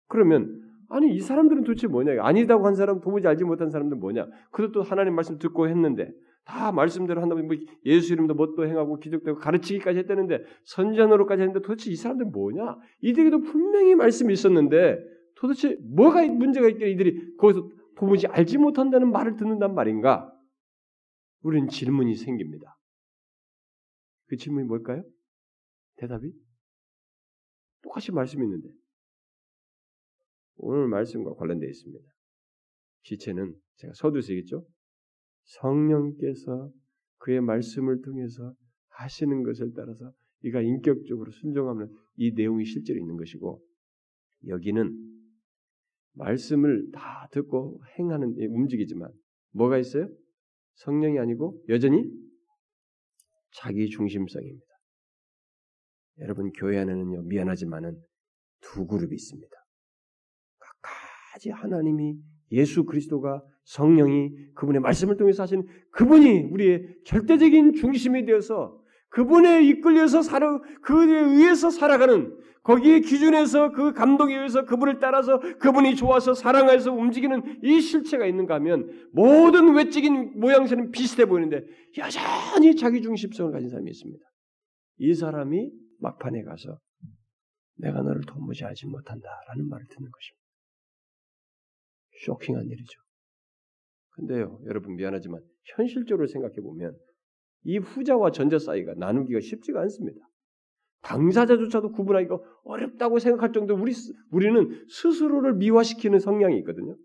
그러면 0.09 0.63
아니 0.89 1.15
이 1.15 1.21
사람들은 1.21 1.65
도대체 1.65 1.89
뭐냐? 1.89 2.23
아니다고 2.25 2.67
한 2.67 2.75
사람, 2.75 3.01
도무지 3.01 3.27
알지 3.27 3.45
못한 3.45 3.71
사람들 3.71 3.97
뭐냐? 3.99 4.27
그들도 4.53 4.83
하나님 4.83 5.15
말씀 5.15 5.39
듣고 5.39 5.69
했는데 5.69 6.13
다 6.45 6.71
말씀대로 6.71 7.21
한다면 7.21 7.47
뭐 7.49 7.57
예수 7.85 8.13
이름도 8.13 8.35
뭣도 8.35 8.67
행하고 8.67 8.99
기독되고 9.01 9.39
가르치기까지 9.39 9.99
했다는데 10.01 10.45
선전으로까지 10.65 11.43
했는데 11.43 11.61
도대체 11.67 11.91
이 11.91 11.97
사람들 11.97 12.27
뭐냐? 12.27 12.77
이들에게도 13.01 13.41
분명히 13.43 13.95
말씀이 13.97 14.33
있었는데 14.33 14.99
도대체 15.35 15.77
뭐가 15.83 16.25
문제가 16.29 16.69
있길래 16.69 16.91
이들이 16.93 17.37
거기서 17.37 17.69
도무지 17.97 18.27
알지 18.29 18.59
못한다는 18.59 19.11
말을 19.11 19.37
듣는단 19.37 19.75
말인가? 19.75 20.33
우리는 21.43 21.69
질문이 21.69 22.15
생깁니다. 22.15 22.76
그 24.27 24.37
질문이 24.37 24.67
뭘까요? 24.67 25.03
대답이? 25.97 26.33
똑같이 27.83 28.13
말씀이 28.13 28.45
있는데 28.45 28.69
오늘 30.57 30.89
말씀과 30.89 31.35
관련되어 31.35 31.69
있습니다. 31.69 32.05
지체는 33.03 33.55
제가 33.77 33.93
서두에서 33.95 34.33
얘기했죠. 34.33 34.67
성령께서 35.45 36.73
그의 37.19 37.41
말씀을 37.41 38.03
통해서 38.03 38.55
하시는 38.89 39.43
것을 39.43 39.73
따라서 39.75 40.13
이가 40.43 40.61
인격적으로 40.61 41.31
순종하면 41.31 41.95
이 42.17 42.33
내용이 42.33 42.65
실제로 42.65 42.99
있는 42.99 43.17
것이고 43.17 43.63
여기는 44.49 45.07
말씀을 46.15 46.91
다 46.93 47.29
듣고 47.33 47.81
행하는 47.99 48.35
움직이지만 48.39 49.11
뭐가 49.53 49.79
있어요? 49.79 50.09
성령이 50.75 51.19
아니고 51.19 51.63
여전히 51.69 52.11
자기 53.57 53.89
중심성입니다. 53.89 54.67
여러분 56.19 56.53
교회 56.53 56.79
안에는요 56.79 57.23
미안하지만은 57.23 58.01
두 58.61 58.87
그룹이 58.87 59.15
있습니다. 59.15 59.51
각가지 60.59 61.51
하나님이 61.51 62.19
예수 62.53 62.85
그리스도가 62.85 63.43
성령이 63.65 64.53
그분의 64.55 64.81
말씀을 64.81 65.17
통해서 65.17 65.43
하신 65.43 65.67
그분이 65.91 66.45
우리의 66.45 66.97
절대적인 67.05 67.75
중심이 67.75 68.25
되어서 68.25 68.81
그분에 69.17 69.63
이끌려서 69.63 70.21
살아 70.21 70.61
그에 70.83 71.07
의해서 71.07 71.71
살아가는 71.71 72.39
거기에 72.63 73.01
기준에서 73.01 73.71
그 73.73 73.95
감동에 73.95 74.37
의해서 74.37 74.67
그분을 74.67 74.99
따라서 75.01 75.39
그분이 75.39 75.97
좋아서 75.97 76.35
사랑해서 76.35 76.93
움직이는 76.93 77.61
이 77.65 77.81
실체가 77.81 78.27
있는가 78.27 78.57
하면 78.57 79.09
모든 79.13 79.75
외적인 79.75 80.39
모양새는 80.39 80.91
비슷해 80.91 81.25
보이는데 81.25 81.65
여전히 81.97 82.77
자기 82.77 83.01
중심성을 83.01 83.53
가진 83.53 83.71
사람이 83.71 83.91
있습니다. 83.91 84.23
이 84.99 85.15
사람이 85.15 85.71
막판에 86.01 86.43
가서 86.43 86.79
내가 87.77 88.03
너를 88.03 88.21
도무지 88.27 88.67
알지 88.67 88.85
못한다라는 88.87 89.67
말을 89.67 89.87
듣는 89.87 90.11
것입니다. 90.11 90.47
쇼킹한 92.27 92.67
일이죠. 92.67 93.01
근데요, 94.11 94.61
여러분 94.67 94.97
미안하지만 94.97 95.41
현실적으로 95.75 96.27
생각해 96.27 96.57
보면 96.57 96.99
이 97.67 97.79
후자와 97.79 98.31
전자 98.31 98.61
사이가 98.61 98.95
나누기가 98.97 99.41
쉽지가 99.41 99.81
않습니다. 99.83 100.21
당사자조차도 101.03 101.91
구분하기가 101.93 102.39
어렵다고 102.63 103.19
생각할 103.19 103.53
정도로 103.53 103.83
우리, 103.83 103.93
우리는 104.31 104.87
스스로를 104.89 105.55
미화시키는 105.55 106.21
성향이 106.21 106.57
있거든요. 106.59 106.97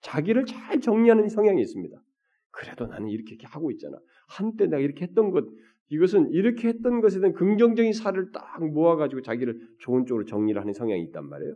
자기를 0.00 0.44
잘 0.46 0.80
정리하는 0.80 1.28
성향이 1.28 1.62
있습니다. 1.62 2.02
그래도 2.50 2.86
나는 2.88 3.08
이렇게, 3.08 3.34
이렇게 3.34 3.46
하고 3.46 3.70
있잖아. 3.70 3.96
한때 4.28 4.66
내가 4.66 4.78
이렇게 4.78 5.04
했던 5.04 5.30
것, 5.30 5.44
이것은 5.88 6.32
이렇게 6.32 6.66
했던 6.66 7.00
것에 7.00 7.20
대한 7.20 7.32
긍정적인 7.32 7.92
사를 7.92 8.32
딱 8.32 8.64
모아가지고 8.64 9.22
자기를 9.22 9.56
좋은 9.78 10.04
쪽으로 10.04 10.24
정리를 10.24 10.60
하는 10.60 10.72
성향이 10.72 11.00
있단 11.04 11.28
말이에요. 11.28 11.54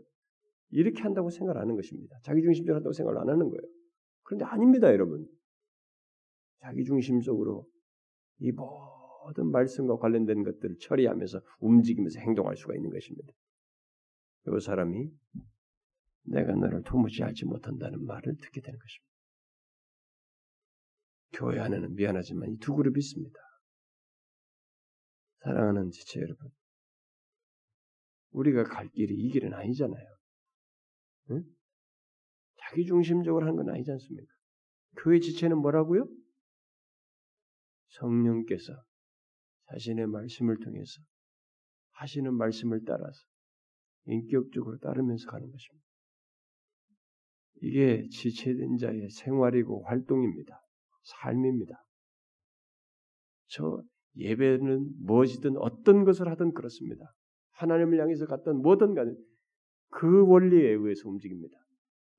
이렇게 0.70 1.02
한다고 1.02 1.30
생각을 1.30 1.60
하는 1.60 1.74
것입니다. 1.74 2.16
자기중심적으로 2.22 2.76
한다고 2.76 2.92
생각을 2.92 3.20
안 3.20 3.28
하는 3.28 3.48
거예요. 3.48 3.62
그런데 4.22 4.44
아닙니다, 4.44 4.92
여러분. 4.92 5.26
자기중심적으로 6.60 7.66
이 8.40 8.52
모든 8.52 9.50
말씀과 9.50 9.96
관련된 9.98 10.42
것들을 10.44 10.76
처리하면서 10.80 11.40
움직이면서 11.60 12.20
행동할 12.20 12.56
수가 12.56 12.74
있는 12.74 12.90
것입니다. 12.90 13.32
이 14.46 14.60
사람이 14.60 15.10
내가 16.24 16.54
너를 16.54 16.82
도무지 16.82 17.22
알지 17.22 17.44
못한다는 17.44 18.04
말을 18.04 18.36
듣게 18.40 18.60
되는 18.60 18.78
것입니다. 18.78 19.10
교회 21.32 21.60
안에는 21.60 21.94
미안하지만 21.94 22.50
이 22.50 22.58
두 22.58 22.74
그룹이 22.74 22.98
있습니다. 22.98 23.38
사랑하는 25.42 25.90
지체 25.90 26.20
여러분, 26.20 26.50
우리가 28.32 28.64
갈 28.64 28.88
길이 28.88 29.14
이 29.14 29.30
길은 29.30 29.54
아니잖아요. 29.54 30.06
응? 31.30 31.44
자기 32.56 32.84
중심적으로 32.84 33.46
하는 33.46 33.56
건 33.56 33.70
아니지 33.74 33.90
않습니까? 33.92 34.32
교회 34.98 35.18
지체는 35.20 35.58
뭐라고요? 35.58 36.06
성령께서 37.90 38.72
자신의 39.70 40.06
말씀을 40.06 40.58
통해서 40.58 41.00
하시는 41.92 42.34
말씀을 42.34 42.82
따라서 42.86 43.20
인격적으로 44.06 44.78
따르면서 44.78 45.30
가는 45.30 45.50
것입니다. 45.50 45.86
이게 47.62 48.08
지체된 48.08 48.78
자의 48.78 49.08
생활이고 49.10 49.84
활동입니다. 49.84 50.60
삶입니다. 51.02 51.84
저 53.48 53.82
예배는 54.16 55.04
무엇이든 55.04 55.56
어떤 55.58 56.04
것을 56.04 56.28
하든 56.28 56.52
그렇습니다. 56.52 57.12
하나님을 57.52 58.00
향해서 58.00 58.26
갔던 58.26 58.62
뭐든 58.62 58.94
간에 58.94 59.12
그 59.90 60.26
원리에 60.26 60.70
의해서 60.70 61.08
움직입니다. 61.08 61.58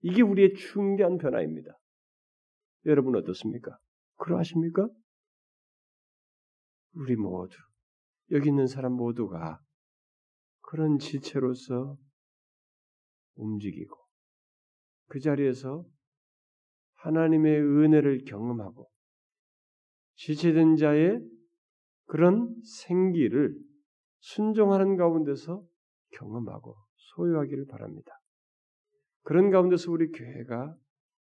이게 0.02 0.22
우리의 0.22 0.54
중대한 0.54 1.18
변화입니다. 1.18 1.78
여러분 2.86 3.16
어떻습니까? 3.16 3.78
그러하십니까? 4.18 4.88
우리 6.94 7.16
모두 7.16 7.56
여기 8.32 8.50
있는 8.50 8.68
사람 8.68 8.94
모두가 8.94 9.60
그런 10.62 11.00
지체로서 11.00 11.98
움직이고 13.36 13.96
그 15.08 15.20
자리에서 15.20 15.86
하나님의 16.96 17.62
은혜를 17.62 18.24
경험하고 18.26 18.90
지체된 20.16 20.76
자의 20.76 21.20
그런 22.06 22.54
생기를 22.64 23.58
순종하는 24.20 24.98
가운데서 24.98 25.66
경험하고 26.12 26.76
소유하기를 27.16 27.66
바랍니다. 27.68 28.12
그런 29.24 29.50
가운데서 29.50 29.92
우리 29.92 30.12
교회가 30.12 30.76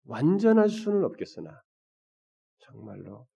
완전할 0.04 0.68
수는 0.68 1.04
없겠으나 1.04 1.62
정말로 2.58 3.26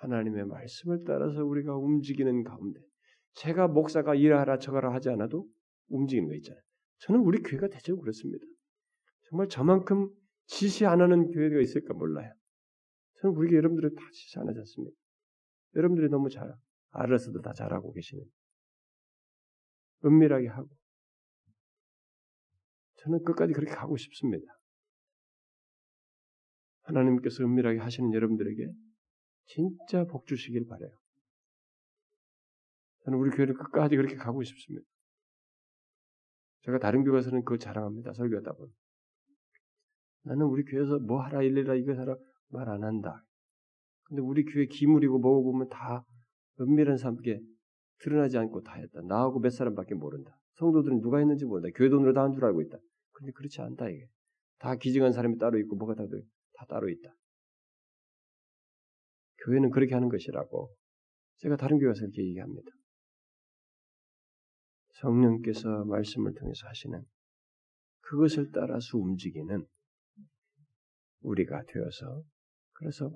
하나님의 0.00 0.46
말씀을 0.46 1.04
따라서 1.06 1.44
우리가 1.44 1.76
움직이는 1.76 2.42
가운데 2.42 2.80
제가 3.34 3.68
목사가 3.68 4.14
일하라 4.14 4.58
저가라 4.58 4.92
하지 4.92 5.10
않아도 5.10 5.46
움직이는 5.88 6.28
거 6.28 6.34
있잖아요. 6.36 6.62
저는 6.98 7.20
우리 7.20 7.42
교회가 7.42 7.68
대체로 7.68 7.98
그렇습니다. 8.00 8.44
정말 9.28 9.48
저만큼 9.48 10.10
지시 10.46 10.86
안 10.86 11.00
하는 11.00 11.30
교회가 11.30 11.60
있을까 11.60 11.94
몰라요. 11.94 12.32
저는 13.20 13.36
우리 13.36 13.54
여러분들이 13.54 13.94
다 13.94 14.02
지시 14.12 14.38
안 14.38 14.48
하지 14.48 14.58
않습니까? 14.58 14.96
여러분들이 15.76 16.08
너무 16.08 16.28
잘 16.30 16.52
알아서도 16.90 17.40
다 17.42 17.52
잘하고 17.52 17.92
계시는 17.92 18.24
은밀하게 20.04 20.48
하고 20.48 20.68
저는 22.96 23.22
끝까지 23.22 23.52
그렇게 23.52 23.74
가고 23.74 23.96
싶습니다. 23.96 24.46
하나님께서 26.82 27.44
은밀하게 27.44 27.78
하시는 27.78 28.12
여러분들에게 28.12 28.72
진짜 29.46 30.04
복 30.04 30.26
주시길 30.26 30.66
바래요. 30.66 30.90
저는 33.04 33.18
우리 33.18 33.30
교회를 33.30 33.54
끝까지 33.54 33.96
그렇게 33.96 34.16
가고 34.16 34.42
싶습니다. 34.42 34.86
제가 36.62 36.78
다른 36.78 37.04
교회에서는 37.04 37.44
그거 37.44 37.56
자랑합니다. 37.56 38.12
설교하다 38.12 38.52
보면. 38.52 38.72
나는 40.24 40.46
우리 40.46 40.64
교회에서 40.64 40.98
뭐 40.98 41.20
하라 41.22 41.42
일리라 41.42 41.74
이거 41.74 41.94
하라 41.94 42.16
말 42.48 42.68
안 42.68 42.84
한다. 42.84 43.24
근데 44.04 44.20
우리 44.22 44.44
교회 44.44 44.66
기물이고 44.66 45.18
뭐고 45.18 45.52
보면 45.52 45.68
다 45.68 46.04
은밀한 46.60 46.98
사람께 46.98 47.40
드러나지 48.00 48.36
않고 48.38 48.62
다 48.62 48.74
했다. 48.74 49.00
나하고 49.02 49.40
몇 49.40 49.50
사람밖에 49.50 49.94
모른다. 49.94 50.36
성도들은 50.56 51.00
누가 51.00 51.18
했는지 51.18 51.44
모른다. 51.46 51.68
교회 51.74 51.88
돈으로 51.88 52.12
다 52.12 52.22
한 52.22 52.32
줄 52.32 52.44
알고 52.44 52.60
있다. 52.62 52.78
근데 53.12 53.32
그렇지 53.32 53.60
않다 53.62 53.88
이게. 53.88 54.06
다 54.58 54.74
기증한 54.76 55.12
사람이 55.12 55.38
따로 55.38 55.58
있고 55.60 55.76
뭐가 55.76 55.94
다, 55.94 56.04
다 56.54 56.66
따로 56.68 56.88
있다. 56.90 57.14
교회는 59.44 59.70
그렇게 59.70 59.94
하는 59.94 60.08
것이라고 60.08 60.74
제가 61.38 61.56
다른 61.56 61.78
교회에서 61.78 62.04
이렇게 62.04 62.22
얘기합니다. 62.22 62.70
성령께서 65.00 65.84
말씀을 65.84 66.34
통해서 66.34 66.66
하시는 66.66 67.02
그것을 68.00 68.50
따라서 68.52 68.98
움직이는 68.98 69.66
우리가 71.20 71.62
되어서 71.68 72.22
그래서 72.72 73.10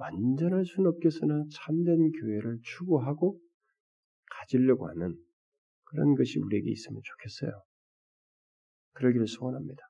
수는 0.65 0.91
없겠으나 0.91 1.45
참된 1.51 2.11
교회를 2.13 2.59
추구하고 2.63 3.41
가지려고 4.31 4.89
하는 4.89 5.17
그런 5.85 6.15
것이 6.15 6.39
우리에게 6.39 6.71
있으면 6.71 7.01
좋겠어요. 7.03 7.63
그러기를 8.93 9.27
소원합니다. 9.27 9.83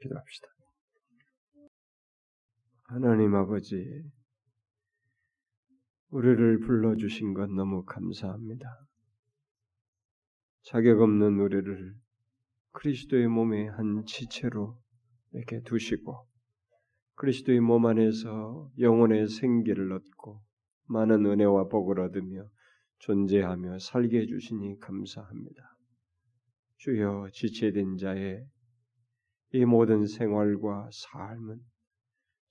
기도합시다. 0.00 0.48
하나님 2.84 3.34
아버지, 3.34 4.02
우리를 6.10 6.58
불러주신 6.60 7.34
것 7.34 7.48
너무 7.52 7.84
감사합니다. 7.84 8.66
자격 10.62 11.00
없는 11.02 11.38
우리를 11.38 11.94
그리스도의 12.72 13.28
몸의 13.28 13.68
한 13.70 14.04
지체로 14.06 14.76
이렇게 15.32 15.60
두시고 15.62 16.26
그리스도의 17.14 17.60
몸 17.60 17.86
안에서 17.86 18.70
영혼의 18.80 19.28
생기를 19.28 19.92
얻고 19.92 20.42
많은 20.86 21.24
은혜와 21.26 21.68
복을 21.68 22.00
얻으며 22.00 22.44
존재하며 22.98 23.78
살게 23.78 24.22
해주시니 24.22 24.80
감사합니다. 24.80 25.62
주여 26.78 27.28
지체된 27.32 27.98
자의 27.98 28.44
이 29.52 29.64
모든 29.64 30.06
생활과 30.06 30.90
삶은 30.92 31.60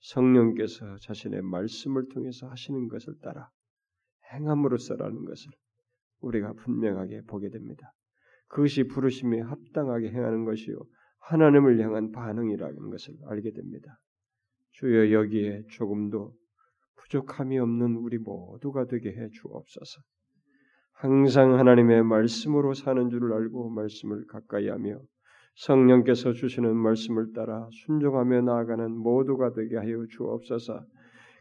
성령께서 0.00 0.96
자신의 0.98 1.42
말씀을 1.42 2.08
통해서 2.08 2.48
하시는 2.48 2.88
것을 2.88 3.14
따라 3.22 3.50
행함으로써라는 4.32 5.24
것을 5.24 5.50
우리가 6.20 6.52
분명하게 6.54 7.22
보게 7.26 7.50
됩니다. 7.50 7.92
그것이 8.48 8.84
부르심에 8.84 9.40
합당하게 9.40 10.10
행하는 10.10 10.44
것이요 10.44 10.76
하나님을 11.20 11.80
향한 11.80 12.10
반응이라는 12.10 12.90
것을 12.90 13.14
알게 13.26 13.52
됩니다. 13.52 13.98
주여 14.72 15.12
여기에 15.12 15.64
조금도 15.70 16.34
부족함이 16.96 17.58
없는 17.58 17.96
우리 17.96 18.18
모두가 18.18 18.86
되게 18.86 19.10
해 19.10 19.28
주옵소서. 19.30 20.00
항상 20.92 21.58
하나님의 21.58 22.04
말씀으로 22.04 22.74
사는 22.74 23.08
줄을 23.08 23.32
알고 23.32 23.70
말씀을 23.70 24.26
가까이하며 24.26 25.00
성령께서 25.60 26.32
주시는 26.32 26.74
말씀을 26.74 27.32
따라 27.34 27.68
순종하며 27.84 28.42
나아가는 28.42 28.90
모두가 28.92 29.52
되게 29.52 29.76
하여 29.76 30.06
주옵소서. 30.06 30.86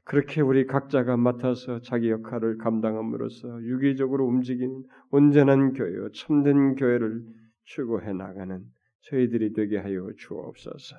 그렇게 0.04 0.42
우리 0.42 0.66
각자가 0.66 1.16
맡아서 1.16 1.80
자기 1.82 2.10
역할을 2.10 2.58
감당함으로써 2.58 3.62
유기적으로 3.64 4.26
움직이는 4.26 4.84
온전한 5.12 5.74
교회요 5.74 6.12
참된 6.12 6.76
교회를 6.76 7.22
추구해 7.64 8.12
나가는 8.12 8.62
저희들이 9.02 9.54
되게 9.54 9.78
하여 9.78 10.10
주옵소서. 10.18 10.96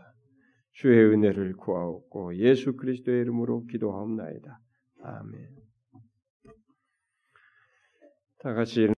주의 0.73 0.99
은혜를 1.05 1.57
구하옵고 1.57 2.37
예수 2.37 2.77
그리스도의 2.77 3.21
이름으로 3.21 3.67
기도하옵나이다. 3.67 4.61
아멘. 5.03 5.49
다 8.39 8.55
같이 8.55 8.81